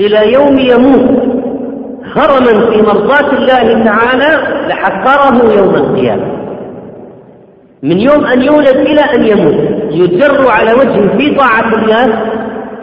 إلى 0.00 0.32
يوم 0.32 0.58
يموت 0.58 1.30
هرما 2.16 2.70
في 2.70 2.82
مرضاة 2.82 3.32
الله 3.32 3.84
تعالى 3.84 4.66
لحقره 4.68 5.52
يوم 5.52 5.74
القيامة. 5.74 6.40
من 7.82 7.98
يوم 7.98 8.24
أن 8.24 8.42
يولد 8.42 8.76
إلى 8.76 9.00
أن 9.00 9.24
يموت. 9.24 9.54
يجر 9.90 10.50
على 10.50 10.72
وجهه 10.72 11.18
في 11.18 11.34
طاعة 11.34 11.74
الله. 11.74 12.22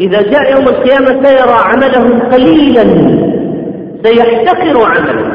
إذا 0.01 0.21
جاء 0.21 0.51
يوم 0.51 0.67
القيامة 0.67 1.23
سيرى 1.23 1.57
عمله 1.63 2.19
قليلا. 2.31 2.83
سيحتقر 4.03 4.85
عمله. 4.85 5.31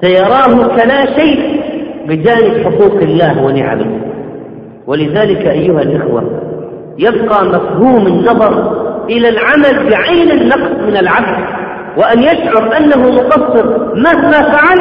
سيراه 0.00 0.66
كلا 0.76 1.20
شيء 1.20 1.60
بجانب 2.08 2.64
حقوق 2.64 3.02
الله 3.02 3.44
ونعمه. 3.44 4.00
ولذلك 4.86 5.46
أيها 5.46 5.82
الإخوة 5.82 6.22
يبقى 6.98 7.44
مفهوم 7.44 8.06
النظر 8.06 8.77
إلى 9.08 9.28
العمل 9.28 9.90
بعين 9.90 10.30
النقص 10.30 10.86
من 10.88 10.96
العبد 10.96 11.44
وأن 11.96 12.22
يشعر 12.22 12.76
أنه 12.76 13.10
مقصر. 13.10 13.94
مهما 13.94 14.52
فعل 14.52 14.78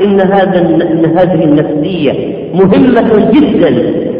إن 0.00 0.20
هذا 0.20 0.58
إن 0.58 1.18
هذه 1.18 1.44
النفسية 1.44 2.12
مهمة 2.54 3.30
جدا. 3.30 3.68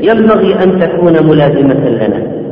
ينبغي 0.01 0.55
أن 0.55 0.81
تكون 0.81 1.27
ملازمة 1.27 1.89
لنا. 1.89 2.43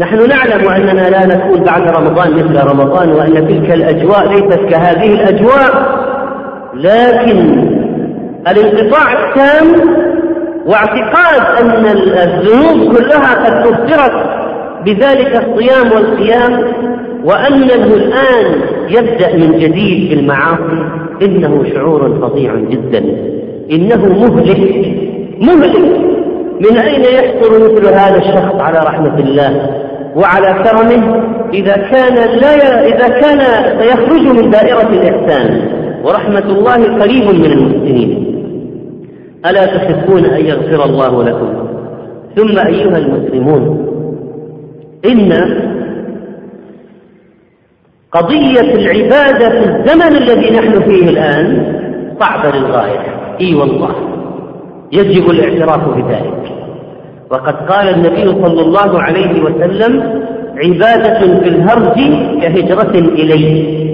نحن 0.00 0.28
نعلم 0.28 0.68
أننا 0.68 1.10
لا 1.10 1.26
نكون 1.26 1.64
بعد 1.64 1.88
رمضان 1.88 2.32
مثل 2.32 2.70
رمضان 2.70 3.12
وأن 3.12 3.34
تلك 3.34 3.70
الأجواء 3.70 4.28
ليست 4.28 4.60
كهذه 4.70 5.12
الأجواء. 5.12 6.04
لكن 6.74 7.68
الانقطاع 8.48 9.12
التام 9.12 9.66
واعتقاد 10.66 11.62
أن 11.62 11.86
الذنوب 11.86 12.96
كلها 12.96 13.34
قد 13.34 13.66
كفرت. 13.66 14.43
بذلك 14.84 15.44
الصيام 15.46 15.92
والقيام 15.92 16.72
وأنه 17.24 17.94
الآن 17.94 18.60
يبدأ 18.88 19.36
من 19.36 19.58
جديد 19.58 20.08
في 20.08 20.20
المعاصي. 20.20 20.88
إنه 21.22 21.64
شعور 21.74 22.18
فظيع 22.22 22.54
جدا. 22.54 23.04
إنه 23.72 24.06
مهلك 24.06 24.58
مهلك. 25.40 25.76
من 26.60 26.78
أين 26.78 27.00
يحصل 27.00 27.64
مثل 27.64 27.86
هذا 27.86 28.16
الشخص 28.16 28.54
على 28.60 28.78
رحمة 28.78 29.18
الله؟ 29.18 29.70
وعلى 30.16 30.64
كرمه 30.64 31.22
إذا 31.54 31.76
كان 31.76 32.14
لا 32.14 32.54
ي... 32.54 32.94
إذا 32.94 33.08
كان 33.08 33.40
سيخرج 33.80 34.22
من 34.22 34.50
دائرة 34.50 34.88
الإحسان. 34.92 35.60
ورحمة 36.04 36.44
الله 36.44 36.74
قريب 36.74 37.24
من 37.24 37.44
المحسنين. 37.44 38.34
ألا 39.46 39.64
تحبون 39.66 40.24
أن 40.24 40.46
يغفر 40.46 40.84
الله 40.84 41.24
لكم؟ 41.24 41.48
ثم 42.36 42.58
أيها 42.58 42.98
المسلمون 42.98 43.93
إن 45.06 45.32
قضية 48.12 48.74
العبادة 48.74 49.50
في 49.50 49.70
الزمن 49.70 50.16
الذي 50.16 50.50
نحن 50.50 50.80
فيه 50.80 51.08
الآن 51.08 51.74
صعبة 52.20 52.58
للغاية. 52.58 53.00
إي 53.40 53.54
والله. 53.54 53.94
يجب 54.92 55.30
الاعتراف 55.30 55.88
بذلك. 55.88 56.52
وقد 57.30 57.54
قال 57.54 57.88
النبي 57.88 58.46
صلى 58.46 58.60
الله 58.60 59.02
عليه 59.02 59.42
وسلم 59.42 60.22
عبادة 60.56 61.18
في 61.40 61.48
الهرج 61.48 61.94
كهجرة 62.42 62.98
إليه. 62.98 63.84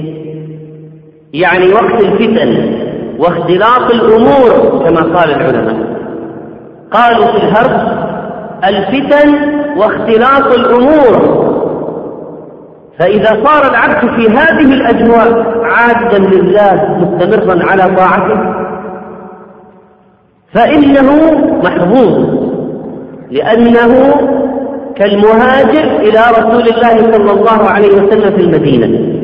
يعني 1.33 1.73
وقت 1.73 2.01
الفتن 2.01 2.75
واختلاط 3.19 3.91
الأمور 3.95 4.83
كما 4.85 5.01
قال 5.19 5.31
العلماء. 5.31 5.77
قالوا 6.93 7.27
في 7.27 7.37
الهرج 7.37 8.10
الفتن 8.65 9.35
واختلاط 9.77 10.59
الأمور. 10.59 11.41
فإذا 12.99 13.45
صار 13.45 13.71
العبد 13.71 14.11
في 14.11 14.29
هذه 14.29 14.75
الأجواء 14.75 15.61
عابدا 15.65 16.19
لله 16.19 16.99
مستمرا 16.99 17.71
على 17.71 17.97
طاعته 17.97 18.61
فإنه 20.55 21.13
محظوظ 21.65 22.41
لأنه 23.31 24.15
كالمهاجر 24.97 26.01
إلى 26.01 26.21
رسول 26.39 26.63
الله 26.63 27.13
صلى 27.13 27.31
الله 27.31 27.71
عليه 27.71 27.89
وسلم 27.89 28.37
في 28.37 28.43
المدينة. 28.43 29.21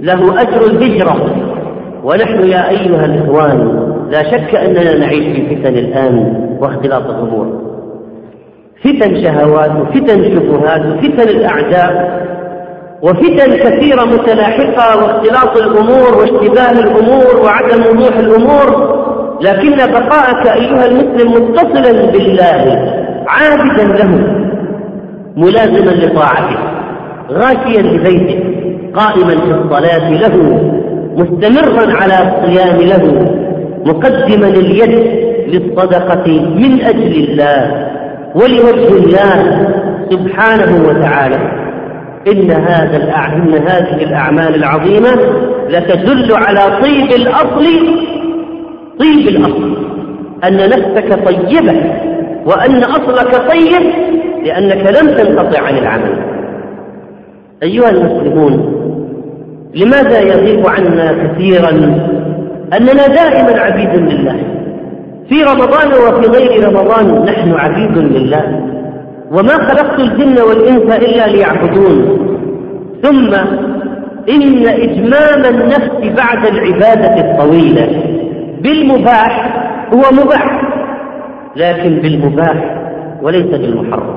له 0.00 0.42
أجر 0.42 0.66
الهجرة. 0.66 1.16
ونحن 2.04 2.48
يا 2.48 2.68
أيها 2.68 3.04
الإخوان 3.04 3.86
لا 4.10 4.22
شك 4.22 4.54
أننا 4.54 4.98
نعيش 4.98 5.36
في 5.36 5.56
فتن 5.56 5.74
الآن 5.74 6.34
واختلاط 6.60 7.10
الأمور. 7.10 7.75
فتن 8.86 9.22
شهوات 9.22 9.70
وفتن 9.70 10.24
شبهات 10.24 10.86
وفتن 10.86 11.28
الأعداء 11.28 12.26
وفتن 13.02 13.56
كثيرة 13.56 14.04
متلاحقة 14.04 15.04
واختلاط 15.04 15.56
الأمور 15.56 16.18
واشتباه 16.18 16.70
الأمور 16.72 17.40
وعدم 17.44 17.82
وضوح 17.90 18.16
الأمور. 18.16 18.96
لكن 19.40 19.76
بقاءك 19.76 20.46
أيها 20.46 20.86
المسلم 20.86 21.32
متصلا 21.32 22.10
بالله 22.12 22.92
عابدا 23.28 23.84
له 23.84 24.10
ملازما 25.36 25.90
لطاعته 25.90 26.58
غاشيا 27.32 27.82
لبيته 27.82 28.40
قائما 28.94 29.30
في 29.30 29.50
الصلاة 29.50 30.10
له 30.10 30.60
مستمرا 31.16 31.92
على 31.92 32.14
الصيام 32.14 32.76
له 32.80 33.30
مقدما 33.86 34.48
اليد 34.48 34.94
للصدقة 35.48 36.26
من 36.56 36.80
أجل 36.80 37.14
الله. 37.24 37.85
ولوجه 38.36 38.88
الله 38.88 39.68
سبحانه 40.10 40.88
وتعالى 40.88 41.36
إن 42.32 42.50
هذا 42.50 42.96
إن 42.96 43.54
هذه 43.54 44.02
الأعمال 44.02 44.54
العظيمة 44.54 45.10
لتدل 45.68 46.32
على 46.32 46.82
طيب 46.82 47.10
الأصل 47.12 47.64
طيب 48.98 49.28
الأصل. 49.28 49.76
أن 50.44 50.56
نفسك 50.56 51.24
طيبة 51.24 51.74
وأن 52.46 52.84
أصلك 52.84 53.48
طيب 53.50 53.82
لأنك 54.44 55.00
لم 55.00 55.14
تنقطع 55.14 55.62
عن 55.62 55.78
العمل. 55.78 56.18
أيها 57.62 57.90
المسلمون 57.90 58.72
لماذا 59.74 60.20
يغيب 60.20 60.66
عنا 60.66 61.12
كثيرا 61.12 61.70
أننا 62.76 63.06
دائما 63.06 63.60
عبيد 63.60 63.94
لله؟ 63.94 64.36
في 65.28 65.42
رمضان 65.42 65.88
وفي 65.88 66.30
غير 66.30 66.68
رمضان 66.68 67.24
نحن 67.24 67.52
عبيد 67.52 67.98
لله. 67.98 68.60
وما 69.30 69.52
خلقت 69.52 70.00
الجن 70.00 70.42
والإنس 70.42 70.96
إلا 70.96 71.26
ليعبدون. 71.26 72.18
ثم 73.02 73.34
إن 74.28 74.66
إجمام 74.66 75.54
النفس 75.54 76.22
بعد 76.22 76.46
العبادة 76.46 77.30
الطويلة. 77.30 78.02
بالمباح 78.60 79.62
هو 79.94 80.02
مباح 80.12 80.62
لكن 81.56 81.98
بالمباح 81.98 82.76
وليس 83.22 83.46
بالمحرم. 83.46 84.16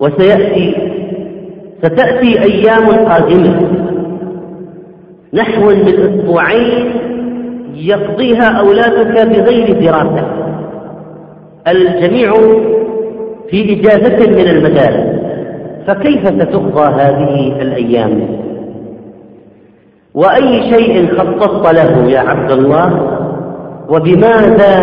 وسيأتي 0.00 0.74
ستأتي 1.82 2.42
أيام 2.42 2.86
قادمة. 2.86 3.60
نحو 5.34 5.64
من 5.64 5.88
أسبوعين 5.88 7.09
يقضيها 7.80 8.58
أولادك 8.58 9.26
بغير 9.26 9.80
دراسة. 9.80 10.26
الجميع 11.68 12.32
في 13.50 13.80
إجازة 13.80 14.30
من 14.30 14.48
المدارس. 14.48 15.20
فكيف 15.86 16.28
ستقضى 16.28 16.94
هذه 17.02 17.62
الأيام؟ 17.62 18.40
وأي 20.14 20.70
شيء 20.74 21.18
خططت 21.18 21.74
له 21.74 22.10
يا 22.10 22.20
عبد 22.20 22.50
الله؟ 22.50 23.16
وبماذا؟ 23.88 24.74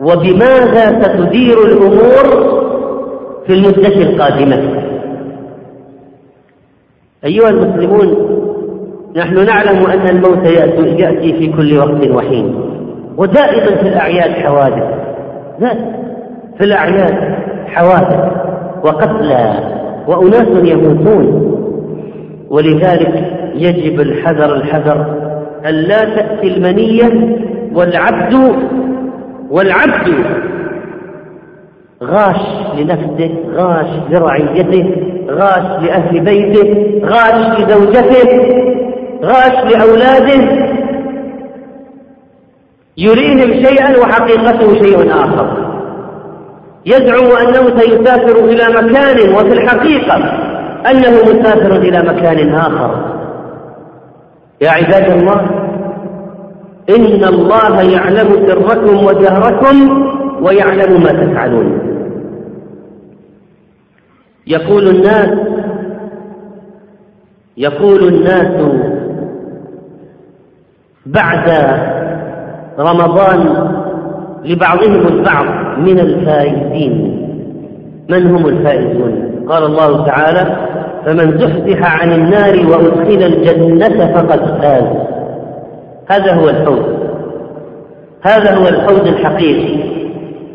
وبماذا 0.00 1.02
ستدير 1.02 1.64
الأمور 1.64 2.54
في 3.46 3.52
المدة 3.52 3.96
القادمة؟ 3.96 4.84
أيها 7.24 7.48
المسلمون 7.48 8.33
نحن 9.16 9.44
نعلم 9.44 9.86
أن 9.86 10.08
الموت 10.08 10.46
يأتي 10.46 11.32
في 11.38 11.52
كل 11.52 11.78
وقت 11.78 12.10
وحين. 12.10 12.54
ودائما 13.16 13.76
في 13.76 13.88
الأعياد 13.88 14.30
حوادث. 14.30 14.84
في 16.58 16.64
الأعياد 16.64 17.34
حوادث 17.66 18.32
وقتلى 18.84 19.54
وأناس 20.08 20.48
يموتون. 20.64 21.54
ولذلك 22.50 23.32
يجب 23.54 24.00
الحذر 24.00 24.54
الحذر 24.54 25.06
أن 25.66 25.74
لا 25.74 26.04
تأتي 26.04 26.48
المنية 26.56 27.38
والعبد 27.74 28.54
والعبد 29.50 30.14
غاش 32.02 32.40
لنفسه 32.78 33.30
غاش 33.54 33.86
لرعيته 34.10 34.96
غاش 35.30 35.82
لأهل 35.82 36.20
بيته 36.20 37.00
غاش 37.04 37.60
لزوجته. 37.60 38.83
غاش 39.22 39.74
لأولاده 39.74 40.64
يريهم 42.96 43.64
شيئا 43.64 43.98
وحقيقته 43.98 44.74
شيء 44.74 45.10
آخر. 45.10 45.74
يزعم 46.86 47.36
أنه 47.36 47.80
سيسافر 47.80 48.44
إلى 48.44 48.64
مكان 48.68 49.34
وفي 49.34 49.52
الحقيقة 49.52 50.16
أنه 50.90 51.10
مسافر 51.10 51.76
إلى 51.76 52.02
مكان 52.02 52.54
آخر. 52.54 53.14
يا 54.60 54.70
عباد 54.70 55.10
الله 55.10 55.40
إن 56.90 57.24
الله 57.24 57.82
يعلم 57.82 58.46
سركم 58.46 59.04
وجهركم 59.04 60.06
ويعلم 60.42 61.02
ما 61.02 61.12
تفعلون. 61.12 61.78
يقول 64.46 64.88
الناس 64.88 65.38
يقول 67.56 68.08
الناس 68.08 68.52
بعد 71.06 71.48
رمضان 72.78 73.68
لبعضهم 74.44 75.06
البعض 75.06 75.46
من 75.78 75.98
الفائزين. 76.00 77.20
من 78.08 78.26
هم 78.26 78.48
الفائزون؟ 78.48 79.44
قال 79.48 79.64
الله 79.64 80.06
تعالى 80.06 80.56
فمن 81.06 81.38
زحزح 81.38 82.02
عن 82.02 82.12
النار 82.12 82.66
وأدخل 82.66 83.22
الجنة 83.22 84.12
فقد 84.14 84.60
فاز. 84.60 84.84
هذا 86.10 86.34
هو 86.34 86.48
الفوز 86.48 86.84
هذا 88.22 88.54
هو 88.56 88.68
الفوز 88.68 89.08
الحقيقي. 89.08 89.78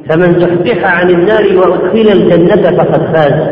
فمن 0.09 0.39
زحزح 0.39 0.99
عن 0.99 1.09
النار 1.09 1.43
وأدخل 1.57 2.09
الجنة 2.11 2.77
فقد 2.77 3.01
فاز. 3.15 3.49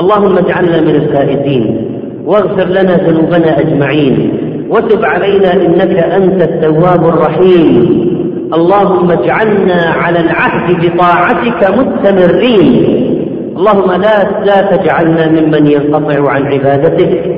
اللهم 0.00 0.38
اجعلنا 0.38 0.80
من 0.80 0.94
الفائزين 0.94 1.86
واغفر 2.26 2.64
لنا 2.64 2.96
ذنوبنا 2.96 3.60
أجمعين. 3.60 4.39
وتب 4.70 5.04
علينا 5.04 5.52
إنك 5.52 5.96
أنت 5.96 6.42
التواب 6.42 7.08
الرحيم. 7.08 8.00
اللهم 8.54 9.10
اجعلنا 9.10 9.80
على 10.02 10.20
العهد 10.20 10.68
بطاعتك 10.84 11.60
مستمرين. 11.78 12.70
اللهم 13.56 13.90
لا 14.02 14.44
لا 14.44 14.76
تجعلنا 14.76 15.28
ممن 15.28 15.66
ينقطع 15.66 16.30
عن 16.30 16.42
عبادتك. 16.52 17.36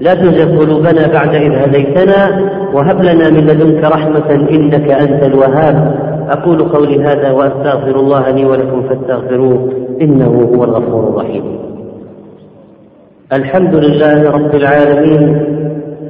لا 0.00 0.14
تزغ 0.14 0.58
قلوبنا 0.58 1.06
بعد 1.12 1.34
إذ 1.34 1.52
هديتنا 1.52 2.50
وهب 2.74 3.02
لنا 3.02 3.30
من 3.30 3.46
لدنك 3.46 3.84
رحمة 3.84 4.30
إنك 4.50 4.90
أنت 4.90 5.22
الوهاب. 5.22 5.98
أقول 6.30 6.58
قولي 6.58 7.04
هذا 7.04 7.30
وأستغفر 7.30 8.00
الله 8.00 8.30
لي 8.30 8.44
ولكم 8.44 8.82
فاستغفروه 8.82 9.72
إنه 10.00 10.50
هو 10.54 10.64
الغفور 10.64 11.08
الرحيم. 11.08 11.44
الحمد 13.32 13.74
لله 13.74 14.30
رب 14.30 14.54
العالمين. 14.54 15.57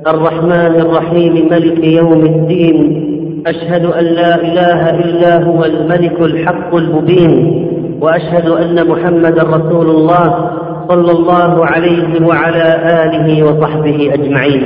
الرحمن 0.06 0.80
الرحيم 0.80 1.48
ملك 1.50 1.84
يوم 1.84 2.24
الدين. 2.24 3.04
أشهد 3.46 3.84
أن 3.84 4.04
لا 4.04 4.34
إله 4.34 4.90
إلا 4.90 5.44
هو 5.44 5.64
الملك 5.64 6.20
الحق 6.20 6.74
المبين. 6.74 7.64
وأشهد 8.00 8.48
أن 8.48 8.88
محمدا 8.88 9.42
رسول 9.42 9.90
الله 9.90 10.50
صلى 10.88 11.12
الله 11.12 11.66
عليه 11.66 12.26
وعلى 12.26 12.66
آله 13.04 13.42
وصحبه 13.42 14.10
أجمعين. 14.14 14.62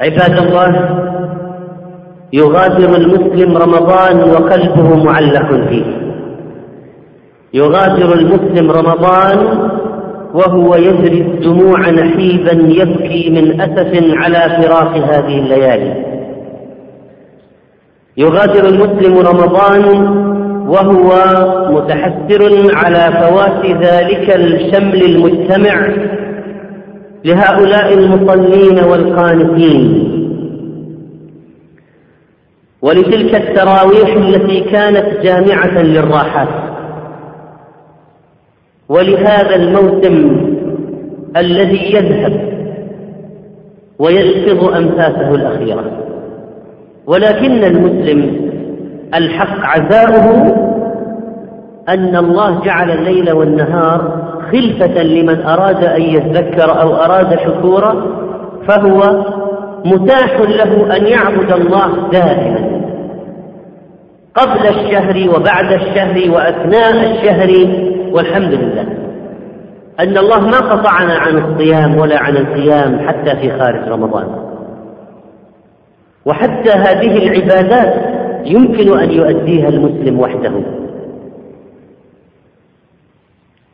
عباد 0.00 0.38
الله 0.38 0.88
يغادر 2.32 2.96
المسلم 2.96 3.56
رمضان 3.56 4.30
وقلبه 4.30 5.04
معلق 5.04 5.68
فيه. 5.68 5.84
يغادر 7.54 8.14
المسلم 8.14 8.70
رمضان 8.70 9.67
وهو 10.34 10.74
يجري 10.74 11.20
الدموع 11.20 11.90
نحيبا 11.90 12.52
يبكي 12.52 13.30
من 13.30 13.60
أسف 13.60 14.04
على 14.16 14.62
فراق 14.62 14.96
هذه 14.96 15.38
الليالي. 15.38 16.04
يغادر 18.16 18.68
المسلم 18.68 19.18
رمضان 19.18 19.84
وهو 20.68 21.10
متحسر 21.70 22.76
على 22.76 23.12
فوات 23.20 23.66
ذلك 23.66 24.36
الشمل 24.36 25.02
المجتمع 25.02 25.88
لهؤلاء 27.24 27.94
المصلين 27.94 28.84
والقانتين. 28.84 30.14
ولتلك 32.82 33.34
التراويح 33.34 34.16
التي 34.16 34.60
كانت 34.60 35.20
جامعة 35.22 35.82
للراحات. 35.82 36.48
ولهذا 38.88 39.56
الموسم 39.56 40.36
الذي 41.36 41.94
يذهب 41.94 42.58
ويلفظ 43.98 44.64
أنفاسه 44.64 45.34
الأخيرة. 45.34 45.84
ولكن 47.06 47.64
المسلم 47.64 48.50
الحق 49.14 49.58
عزاؤه 49.60 50.54
أن 51.88 52.16
الله 52.16 52.64
جعل 52.64 52.90
الليل 52.90 53.32
والنهار 53.32 54.28
خلفة 54.52 55.02
لمن 55.02 55.42
أراد 55.42 55.84
أن 55.84 56.02
يذكر 56.02 56.80
أو 56.82 56.94
أراد 56.94 57.38
شكورا 57.38 58.06
فهو 58.68 59.24
متاح 59.84 60.40
له 60.40 60.96
أن 60.96 61.06
يعبد 61.06 61.52
الله 61.52 62.08
دائما. 62.12 62.78
قبل 64.34 64.66
الشهر 64.68 65.36
وبعد 65.36 65.72
الشهر 65.72 66.30
وأثناء 66.30 67.10
الشهر 67.10 67.48
والحمد 68.12 68.54
لله. 68.54 68.86
أن 70.00 70.18
الله 70.18 70.40
ما 70.40 70.58
قطعنا 70.58 71.14
عن 71.14 71.38
الصيام 71.38 71.98
ولا 71.98 72.18
عن 72.18 72.36
القيام 72.36 73.08
حتى 73.08 73.36
في 73.36 73.58
خارج 73.58 73.88
رمضان. 73.88 74.26
وحتى 76.26 76.70
هذه 76.70 77.16
العبادات 77.16 77.94
يمكن 78.46 78.98
أن 78.98 79.10
يؤديها 79.10 79.68
المسلم 79.68 80.20
وحده. 80.20 80.52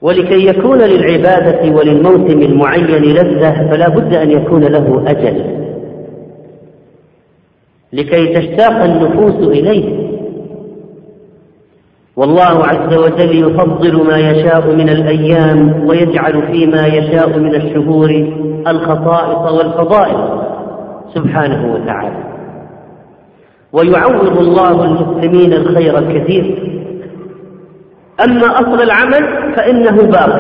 ولكي 0.03 0.47
يكون 0.47 0.78
للعبادة 0.78 1.74
وللموسم 1.76 2.43
المعين 2.43 2.87
لذة 2.87 3.70
فلا 3.70 3.89
بد 3.89 4.14
أن 4.14 4.30
يكون 4.30 4.64
له 4.64 5.05
أجل. 5.07 5.64
لكي 7.93 8.35
تشتاق 8.35 8.85
النفوس 8.85 9.49
إليه 9.49 10.13
والله 12.16 12.66
عز 12.66 12.94
وجل 12.94 13.38
يفضل 13.38 14.06
ما 14.06 14.18
يشاء 14.18 14.74
من 14.74 14.88
الأيام 14.88 15.86
ويجعل 15.86 16.42
فيما 16.42 16.86
يشاء 16.86 17.38
من 17.38 17.54
الشهور 17.54 18.10
الخصائص 18.66 19.52
والفضائل 19.52 20.40
سبحانه 21.14 21.74
وتعالى. 21.74 22.24
ويعوض 23.72 24.38
الله 24.38 24.84
المسلمين 24.84 25.52
الخير 25.52 25.98
الكثير. 25.98 26.74
أما 28.28 28.46
أصل 28.46 28.82
العمل 28.82 29.54
فإنه 29.56 30.02
باق 30.02 30.38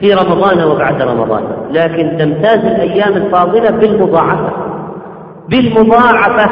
في 0.00 0.14
رمضان 0.14 0.64
وبعد 0.64 1.02
رمضان. 1.02 1.42
لكن 1.70 2.16
تمتاز 2.18 2.64
الأيام 2.64 3.12
الفاضلة 3.12 3.70
بالمضاعفة. 3.70 4.52
بالمضاعفة. 5.48 6.50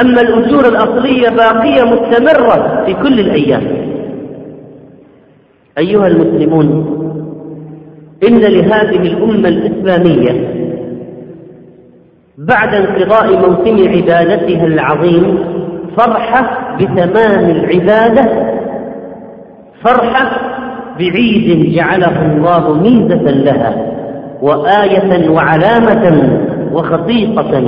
أما 0.00 0.20
الأجور 0.20 0.68
الأصلية 0.68 1.28
باقية 1.28 1.82
مستمرة 1.84 2.84
في 2.86 2.94
كل 2.94 3.20
الأيام. 3.20 3.62
أيها 5.78 6.06
المسلمون 6.06 6.96
إن 8.28 8.38
لهذه 8.38 8.96
الأمة 9.12 9.48
الإسلامية 9.48 10.48
بعد 12.38 12.74
انقضاء 12.74 13.26
موسم 13.36 13.88
عبادتها 13.88 14.66
العظيم 14.66 15.38
فرحة 15.96 16.76
بتمام 16.76 17.50
العبادة 17.50 18.24
فرحة 19.84 20.30
بعيد 20.98 21.72
جعله 21.74 22.32
الله 22.32 22.74
ميزة 22.74 23.30
لها 23.30 23.76
وآية 24.42 25.30
وعلامة 25.30 26.30
وخصيصة 26.72 27.60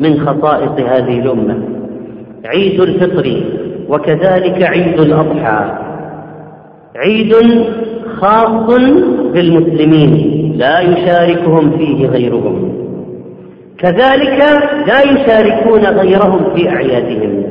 من 0.00 0.20
خصائص 0.20 0.80
هذه 0.90 1.18
الأمة. 1.20 1.75
عيد 2.44 2.80
الفطر 2.80 3.42
وكذلك 3.88 4.62
عيد 4.62 5.00
الأضحى. 5.00 5.78
عيد 6.96 7.34
خاص 8.16 8.80
بالمسلمين 9.32 10.52
لا 10.56 10.80
يشاركهم 10.80 11.78
فيه 11.78 12.06
غيرهم. 12.06 12.72
كذلك 13.78 14.38
لا 14.86 15.00
يشاركون 15.00 15.86
غيرهم 15.86 16.54
في 16.54 16.68
أعيادهم. 16.68 17.44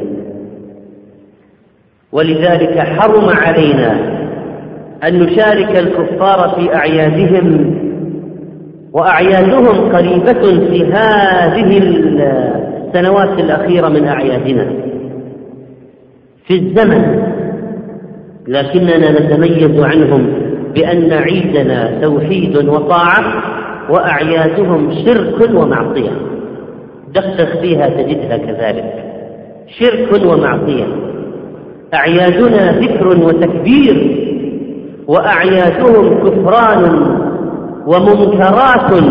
ولذلك 2.12 2.80
حرم 2.80 3.30
علينا 3.30 4.16
أن 5.04 5.20
نشارك 5.20 5.78
الكفار 5.80 6.56
في 6.56 6.76
أعيادهم 6.76 7.76
وأعيادهم 8.94 9.92
قريبة 9.96 10.70
في 10.70 10.86
هذه 10.86 11.78
السنوات 12.88 13.40
الأخيرة 13.40 13.90
من 13.90 14.08
أعيادنا. 14.08 14.68
في 16.48 16.54
الزمن 16.54 17.24
لكننا 18.48 19.12
نتميز 19.12 19.80
عنهم 19.80 20.34
بأن 20.76 21.14
عيدنا 21.14 22.02
توحيد 22.02 22.58
وطاعة 22.58 23.44
وأعيادهم 23.90 24.92
شرك 25.06 25.50
ومعصية. 25.56 26.12
دقق 27.14 27.62
فيها 27.62 27.90
تجدها 27.90 28.38
كذلك. 28.38 29.04
شرك 29.80 30.26
ومعصية. 30.26 30.86
أعيادنا 31.94 32.80
ذكر 32.80 33.08
وتكبير 33.08 34.26
وأعيادهم 35.08 36.20
كفران 36.24 37.16
ومنكرات 37.88 39.04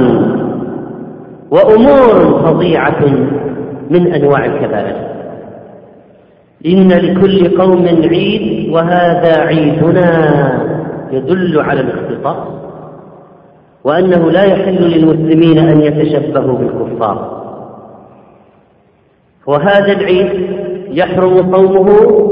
وأمور 1.50 2.42
فظيعة. 2.44 3.04
من 3.90 4.14
أنواع 4.14 4.44
الكبائر. 4.44 4.96
إن 6.66 6.88
لكل 6.88 7.58
قوم 7.58 7.86
عيد 7.86 8.70
وهذا 8.70 9.40
عيدنا 9.40 10.08
يدل 11.12 11.60
على 11.60 11.80
الاختصاص 11.80 12.46
وأنه 13.84 14.30
لا 14.30 14.44
يحل 14.44 14.82
للمسلمين 14.82 15.58
أن 15.58 15.80
يتشبهوا 15.80 16.58
بالكفار. 16.58 17.44
وهذا 19.46 19.92
العيد 19.92 20.46
يحرم 20.90 21.52
صومه 21.52 22.30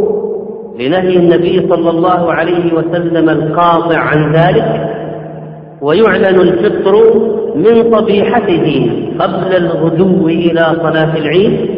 لنهي 0.78 1.16
النبي 1.16 1.68
صلى 1.68 1.90
الله 1.90 2.32
عليه 2.32 2.74
وسلم 2.74 3.28
القاطع 3.30 3.98
عن 3.98 4.32
ذلك 4.32 4.91
ويعلن 5.82 6.40
الفطر 6.40 6.94
من 7.56 7.96
صبيحته 7.96 8.92
قبل 9.18 9.56
الغدو 9.56 10.28
إلى 10.28 10.60
صلاة 10.82 11.16
العيد. 11.16 11.70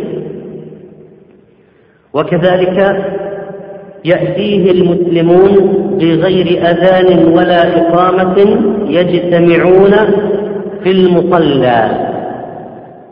وكذلك 2.14 3.05
يأتيه 4.05 4.70
المسلمون 4.70 5.52
بغير 6.00 6.46
أذان 6.46 7.24
ولا 7.32 7.78
إقامة 7.78 8.59
يجتمعون 8.86 9.92
في 10.82 10.90
المصلى. 10.90 12.11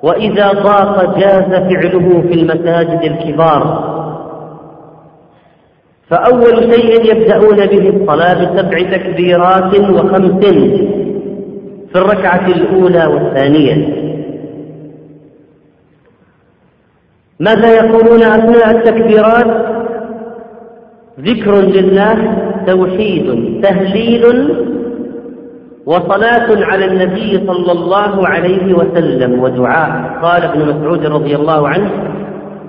وإذا 0.03 0.53
ضاق 0.53 1.19
جاز 1.19 1.51
فعله 1.51 2.25
في 2.29 2.35
المساجد 2.35 3.01
الكبار. 3.03 3.92
فأول 6.13 6.73
شيء 6.73 7.11
يبدأون 7.11 7.57
به 7.67 7.89
الصلاة 7.89 8.35
بسبع 8.35 8.97
تكبيرات 8.97 9.81
وخمس 9.81 10.45
في 11.93 11.97
الركعة 11.99 12.47
الأولى 12.47 13.07
والثانية. 13.07 14.03
ماذا 17.41 17.75
يقولون 17.75 18.23
أثناء 18.23 18.71
التكبيرات؟ 18.71 19.47
ذكر 21.21 21.61
لله 21.61 22.17
توحيد 22.67 23.61
تهليل 23.63 24.55
وصلاة 25.87 26.65
على 26.65 26.85
النبي 26.85 27.47
صلى 27.47 27.73
الله 27.73 28.29
عليه 28.29 28.75
وسلم 28.75 29.43
ودعاء. 29.43 30.21
قال 30.23 30.43
ابن 30.43 30.61
مسعود 30.61 31.07
رضي 31.07 31.37
الله 31.37 31.69
عنه 31.69 31.91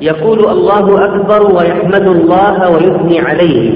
يقول 0.04 0.39
الله 0.39 1.06
أكبر 1.06 1.56
ويحمد 1.56 2.08
الله 2.08 2.70
ويثني 2.70 3.20
عليه 3.20 3.74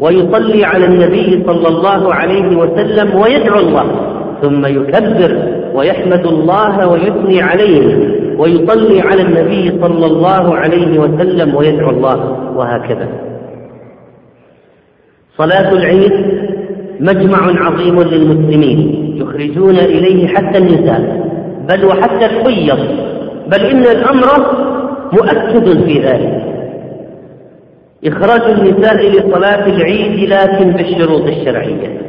ويصلي 0.00 0.64
على 0.64 0.84
النبي 0.84 1.44
صلى 1.46 1.68
الله 1.68 2.14
عليه 2.14 2.56
وسلم 2.56 3.14
ويدعو 3.14 3.58
الله 3.58 3.86
ثم 4.42 4.66
يكبر 4.66 5.32
ويحمد 5.74 6.26
الله 6.26 6.88
ويثني 6.88 7.42
عليه 7.42 8.08
ويصلي 8.38 9.00
على 9.00 9.22
النبي 9.22 9.80
صلى 9.82 10.06
الله 10.06 10.56
عليه 10.56 10.98
وسلم 10.98 11.54
ويدعو 11.54 11.90
الله 11.90 12.18
وهكذا. 12.56 13.08
صلاة 15.38 15.72
العيد 15.72 16.12
مجمع 17.00 17.66
عظيم 17.66 18.02
للمسلمين 18.02 18.78
يخرجون 19.16 19.76
إليه 19.76 20.26
حتى 20.26 20.58
النساء 20.58 21.30
بل 21.68 21.84
وحتى 21.84 22.26
الحيض 22.26 22.78
بل 23.46 23.60
إن 23.60 23.82
الأمر 23.82 24.28
مؤكد 25.14 25.84
في 25.84 26.00
ذلك. 26.00 26.54
إخراج 28.06 28.42
النساء 28.50 28.96
لصلاة 28.96 29.66
العيد 29.66 30.28
لكن 30.32 30.70
بالشروط 30.70 31.22
الشرعية. 31.22 32.00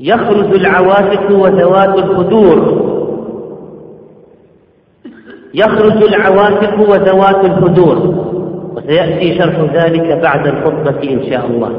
يخرج 0.00 0.54
العواتق 0.54 1.30
وذوات 1.30 1.98
الخدور 1.98 2.84
يخرج 5.54 6.02
العواتق 6.02 6.80
وذوات 6.90 7.44
الخدور 7.44 8.24
وسيأتي 8.76 9.38
شرح 9.38 9.60
ذلك 9.74 10.18
بعد 10.22 10.46
الخطبة 10.46 11.12
إن 11.12 11.30
شاء 11.30 11.46
الله. 11.46 11.72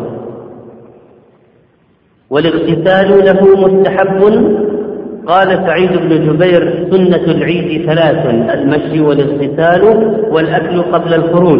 والاغتسال 2.29 3.25
له 3.25 3.67
مستحب 3.67 4.23
قال 5.27 5.47
سعيد 5.67 5.91
بن 5.91 6.09
جبير 6.09 6.87
سنة 6.91 7.25
العيد 7.35 7.89
ثلاث 7.89 8.25
المشي 8.53 9.01
والاغتسال 9.01 9.83
والأكل 10.31 10.81
قبل 10.81 11.13
الخروج. 11.13 11.59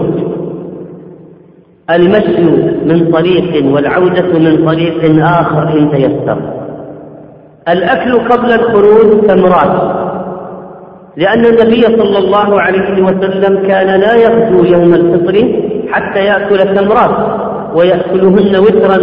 المشي 1.90 2.42
من 2.86 3.12
طريق 3.12 3.66
والعودة 3.66 4.40
من 4.40 4.66
طريق 4.66 5.26
آخر 5.26 5.80
إن 5.80 5.92
تيسر. 5.92 6.38
الأكل 7.70 8.20
قبل 8.20 8.52
الخروج 8.52 9.28
تمرات. 9.28 10.06
لأن 11.18 11.46
النبي 11.46 11.82
صلى 11.82 12.18
الله 12.18 12.62
عليه 12.62 13.04
وسلم 13.04 13.68
كان 13.68 14.00
لا 14.00 14.16
يغدو 14.16 14.64
يوم 14.64 14.94
الفطر 14.94 15.62
حتى 15.92 16.20
يأكل 16.20 16.76
تمرات 16.76 17.42
ويأكلهن 17.76 18.56
وترا 18.56 18.98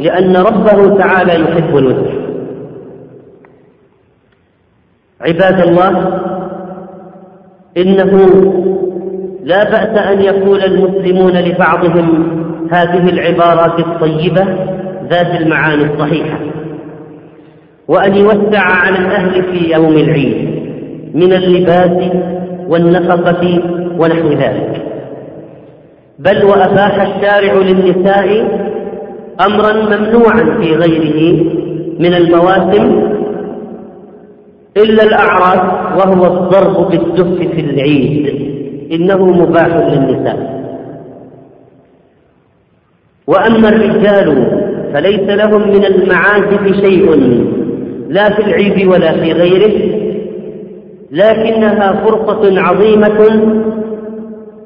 لأن 0.00 0.36
ربه 0.36 0.98
تعالى 0.98 1.32
يحب 1.40 1.76
الوتر. 1.76 2.23
عباد 5.20 5.60
الله 5.60 6.20
إنه 7.76 8.12
لا 9.44 9.64
بأس 9.64 9.98
أن 9.98 10.20
يقول 10.22 10.60
المسلمون 10.60 11.32
لبعضهم 11.32 12.28
هذه 12.70 13.08
العبارات 13.08 13.78
الطيبة 13.78 14.44
ذات 15.10 15.40
المعاني 15.40 15.84
الصحيحة 15.84 16.38
وأن 17.88 18.14
يوسع 18.14 18.60
على 18.60 18.98
الأهل 18.98 19.42
في 19.42 19.72
يوم 19.72 19.92
العيد 19.96 20.64
من 21.14 21.32
اللباس 21.32 22.10
والنفقة 22.68 23.60
ونحو 23.98 24.28
ذلك. 24.28 24.82
بل 26.18 26.44
وأباح 26.44 27.02
الشارع 27.02 27.52
للنساء 27.54 28.44
أمرا 29.46 29.72
ممنوعا 29.72 30.58
في 30.60 30.74
غيره 30.74 31.44
من 31.98 32.14
المواسم 32.14 33.14
إلا 34.76 35.02
الأعراس 35.02 35.96
وهو 35.96 36.26
الضرب 36.26 36.90
بالدف 36.90 37.54
في 37.54 37.60
العيد. 37.60 38.26
إنه 38.92 39.26
مباح 39.26 39.66
للنساء. 39.66 40.54
وأما 43.26 43.68
الرجال 43.68 44.46
فليس 44.92 45.20
لهم 45.20 45.68
من 45.68 45.84
المعازف 45.84 46.80
شيء 46.80 47.14
لا 48.08 48.30
في 48.30 48.42
العيد 48.42 48.86
ولا 48.86 49.12
في 49.12 49.32
غيره. 49.32 50.04
لكنها 51.10 51.92
فرصة 52.04 52.60
عظيمة 52.60 53.42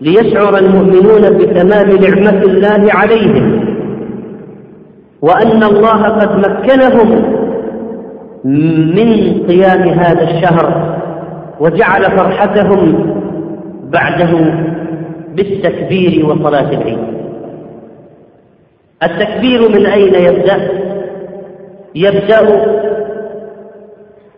ليشعر 0.00 0.59
المؤمنون 0.59 1.38
بتمام 1.38 1.90
نعمة 1.90 2.42
الله 2.42 2.92
عليهم. 2.92 3.64
وأن 5.22 5.62
الله 5.62 6.02
قد 6.02 6.38
مكنهم 6.38 7.38
من 8.94 9.40
قيام 9.49 9.88
هذا 9.88 10.22
الشهر 10.30 10.96
وجعل 11.61 12.03
فرحتهم 12.05 13.14
بعده 13.84 14.30
بالتكبير 15.34 16.26
وصلاة 16.26 16.70
العيد 16.72 16.99
التكبير 19.03 19.68
من 19.68 19.86
أين 19.86 20.14
يبدأ؟ 20.14 20.68
يبدأ 21.94 22.64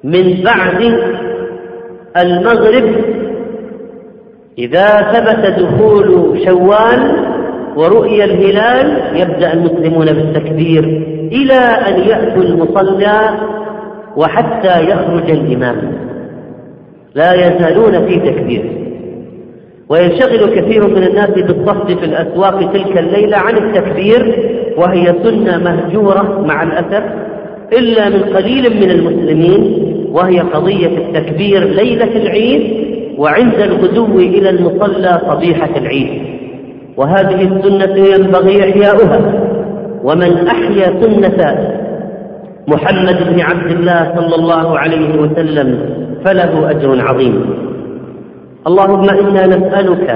من 0.05 0.43
بعد 0.45 0.99
المغرب 2.17 2.95
إذا 4.59 4.87
ثبت 4.87 5.61
دخول 5.61 6.41
شوال 6.45 7.17
ورؤي 7.77 8.25
الهلال 8.25 9.17
يبدأ 9.21 9.53
المسلمون 9.53 10.07
بالتكبير 10.07 10.85
إلى 11.33 11.59
أن 11.59 12.01
يأتوا 12.01 12.43
المصلى 12.43 13.31
وحتى 14.17 14.91
يخرج 14.91 15.31
الإمام. 15.31 15.93
لا 17.15 17.35
يزالون 17.35 18.07
في 18.09 18.17
تكبير. 18.17 18.65
وينشغل 19.89 20.61
كثير 20.61 20.87
من 20.87 21.03
الناس 21.03 21.31
بالصف 21.31 21.87
في 21.87 22.05
الأسواق 22.05 22.73
تلك 22.73 22.99
الليلة 22.99 23.37
عن 23.37 23.57
التكبير 23.57 24.51
وهي 24.77 25.15
سنة 25.23 25.59
مهجورة 25.59 26.45
مع 26.47 26.63
الأسف 26.63 27.05
إلا 27.73 28.09
من 28.09 28.23
قليل 28.23 28.81
من 28.81 28.91
المسلمين 28.91 29.91
وهي 30.13 30.41
قضية 30.41 30.99
التكبير 30.99 31.65
ليلة 31.65 32.17
العيد 32.17 32.91
وعند 33.19 33.55
الغدو 33.55 34.19
إلى 34.19 34.51
المصلى 34.51 35.21
صبيحة 35.29 35.71
العيد. 35.77 36.23
وهذه 36.97 37.43
السنة 37.43 38.07
ينبغي 38.07 38.71
إحياؤها. 38.71 39.21
ومن 40.05 40.47
أحيا 40.47 41.01
سنة 41.01 41.59
محمد 42.71 43.19
بن 43.31 43.41
عبد 43.41 43.71
الله 43.71 44.13
صلى 44.17 44.35
الله 44.35 44.79
عليه 44.79 45.21
وسلم 45.21 45.79
فله 46.25 46.71
أجر 46.71 47.01
عظيم. 47.09 47.45
اللهم 48.67 49.11
إنا 49.11 49.47
نسألك 49.47 50.09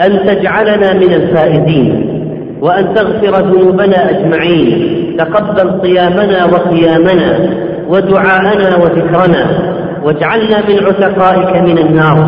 أن 0.00 0.26
تجعلنا 0.26 0.92
من 0.92 1.12
الفائزين 1.14 2.10
وأن 2.60 2.94
تغفر 2.94 3.34
ذنوبنا 3.50 4.10
أجمعين. 4.10 4.66
تقبل 5.18 5.80
صيامنا 5.82 6.44
وقيامنا 6.44 7.30
ودعاءنا 7.88 8.76
وذكرنا 8.76 9.44
واجعلنا 10.04 10.58
من 10.68 10.86
عتقائك 10.86 11.62
من 11.62 11.78
النار. 11.78 12.18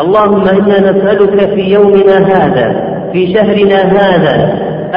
اللهم 0.00 0.48
إنا 0.48 0.90
نسألك 0.90 1.54
في 1.54 1.62
يومنا 1.76 2.16
هذا 2.16 2.94
في 3.12 3.34
شهرنا 3.34 3.76
هذا 3.76 4.36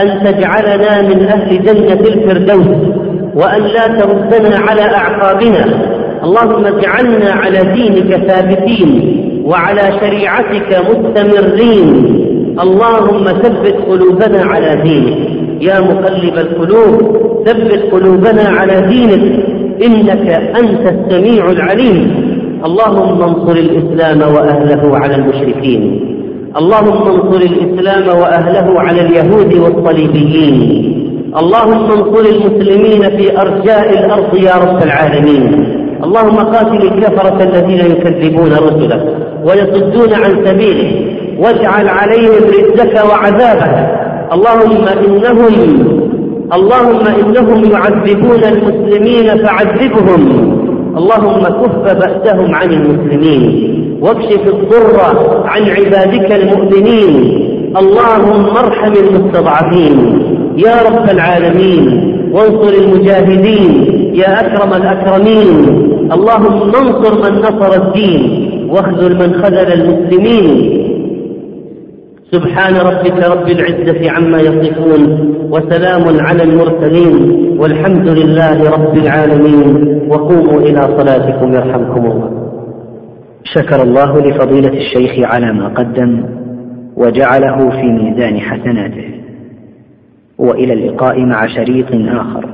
أن 0.02 0.08
تجعلنا 0.26 1.02
من 1.02 1.28
أهل 1.28 1.64
جنة 1.64 2.02
الفردوس. 2.14 2.97
وأن 3.38 3.62
لا 3.62 3.88
تردنا 3.88 4.58
على 4.58 4.82
أعقابنا. 4.82 5.66
اللهم 6.24 6.66
اجعلنا 6.66 7.32
على 7.32 7.60
دينك 7.60 8.28
ثابتين 8.28 8.92
وعلى 9.46 9.82
شريعتك 10.02 10.82
مستمرين. 10.90 12.18
اللهم 12.62 13.24
ثبت 13.24 13.76
قلوبنا 13.90 14.42
على 14.44 14.82
دينك. 14.84 15.18
يا 15.62 15.80
مقلب 15.80 16.38
القلوب 16.38 17.18
ثبت 17.46 17.82
قلوبنا 17.92 18.44
على 18.60 18.82
دينك. 18.82 19.46
إنك 19.86 20.28
أنت 20.60 20.94
السميع 20.96 21.50
العليم. 21.50 22.12
اللهم 22.66 23.22
انصر 23.24 23.52
الإسلام 23.52 24.34
وأهله 24.36 24.98
على 24.98 25.16
المشركين. 25.16 25.82
اللهم 26.58 27.02
انصر 27.14 27.42
الإسلام 27.42 28.18
وأهله 28.20 28.82
على 28.82 29.02
اليهود 29.02 29.54
والصليبيين. 29.54 30.97
اللهم 31.36 31.92
انصر 31.92 32.20
المسلمين 32.20 33.18
في 33.18 33.42
أرجاء 33.42 33.90
الأرض 33.90 34.38
يا 34.38 34.56
رب 34.56 34.84
العالمين. 34.84 35.74
اللهم 36.04 36.38
قاتل 36.38 36.82
الكفرة 36.88 37.44
الذين 37.44 37.92
يكذبون 37.92 38.52
رسلك 38.52 39.16
ويصدون 39.46 40.14
عن 40.14 40.46
سبيله 40.46 41.06
واجعل 41.40 41.90
عليهم 41.90 42.44
رزقك 42.50 43.06
وعذابك. 43.10 43.90
اللهم 44.34 44.86
إنهم 45.06 45.56
اللهم 46.54 47.04
إنهم 47.08 47.72
يعذبون 47.72 48.44
المسلمين 48.44 49.46
فعذبهم. 49.46 50.22
اللهم 50.98 51.44
كف 51.44 51.94
بأسهم 51.94 52.56
عن 52.56 52.72
المسلمين. 52.72 53.44
واكشف 54.02 54.42
الضر 54.48 55.00
عن 55.46 55.62
عبادك 55.62 56.32
المؤمنين. 56.32 57.44
اللهم 57.78 58.58
ارحم 58.58 58.94
المستضعفين. 58.94 60.24
يا 60.58 60.76
رب 60.88 61.10
العالمين 61.10 61.84
وانصر 62.34 62.74
المجاهدين 62.84 63.72
يا 64.16 64.40
أكرم 64.42 64.74
الأكرمين. 64.74 65.50
اللهم 66.12 66.62
انصر 66.62 67.14
من 67.24 67.40
نصر 67.40 67.84
الدين 67.84 68.22
واخذل 68.70 69.16
من 69.16 69.34
خذل 69.44 69.74
المسلمين. 69.74 70.48
سبحان 72.32 72.76
ربك 72.76 73.24
رب 73.24 73.48
العزة 73.48 74.12
عما 74.12 74.40
يصفون 74.42 75.02
وسلام 75.52 76.04
على 76.20 76.44
المرسلين 76.44 77.16
والحمد 77.60 78.08
لله 78.08 78.70
رب 78.70 78.98
العالمين. 78.98 80.02
وقوموا 80.10 80.60
إلى 80.62 80.82
صلاتكم 80.98 81.54
يرحمكم 81.54 82.06
الله. 82.06 82.32
شكر 83.44 83.82
الله 83.84 84.20
لفضيلة 84.20 84.74
الشيخ 84.84 85.32
على 85.32 85.54
ما 85.54 85.68
قدم 85.68 86.24
وجعله 86.98 87.70
في 87.70 87.86
ميزان 87.92 88.40
حسناته. 88.40 89.17
وإلى 90.38 90.74
اللقاء 90.74 91.26
مع 91.26 91.48
شريط 91.48 91.88
آخر. 91.94 92.50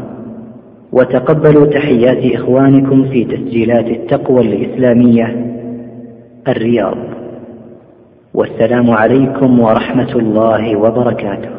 وتقبلوا 0.92 1.66
تحيات 1.66 2.34
إخوانكم 2.36 3.10
في 3.10 3.24
تسجيلات 3.24 3.86
التقوى 3.86 4.42
الإسلامية 4.42 5.56
الرياض. 6.48 6.98
والسلام 8.34 8.92
عليكم 8.92 9.60
ورحمة 9.60 10.12
الله 10.16 10.76
وبركاته. 10.76 11.50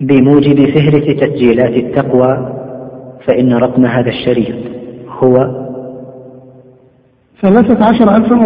بموجب 0.00 0.70
فهرس 0.70 1.20
تسجيلات 1.20 1.70
التقوى 1.70 2.52
فإن 3.24 3.52
رقم 3.52 3.86
هذا 3.86 4.08
الشريط 4.08 4.56
هو 5.08 5.66
ثلاثة 7.42 7.84
عشر 7.84 8.16
ألفا 8.16 8.36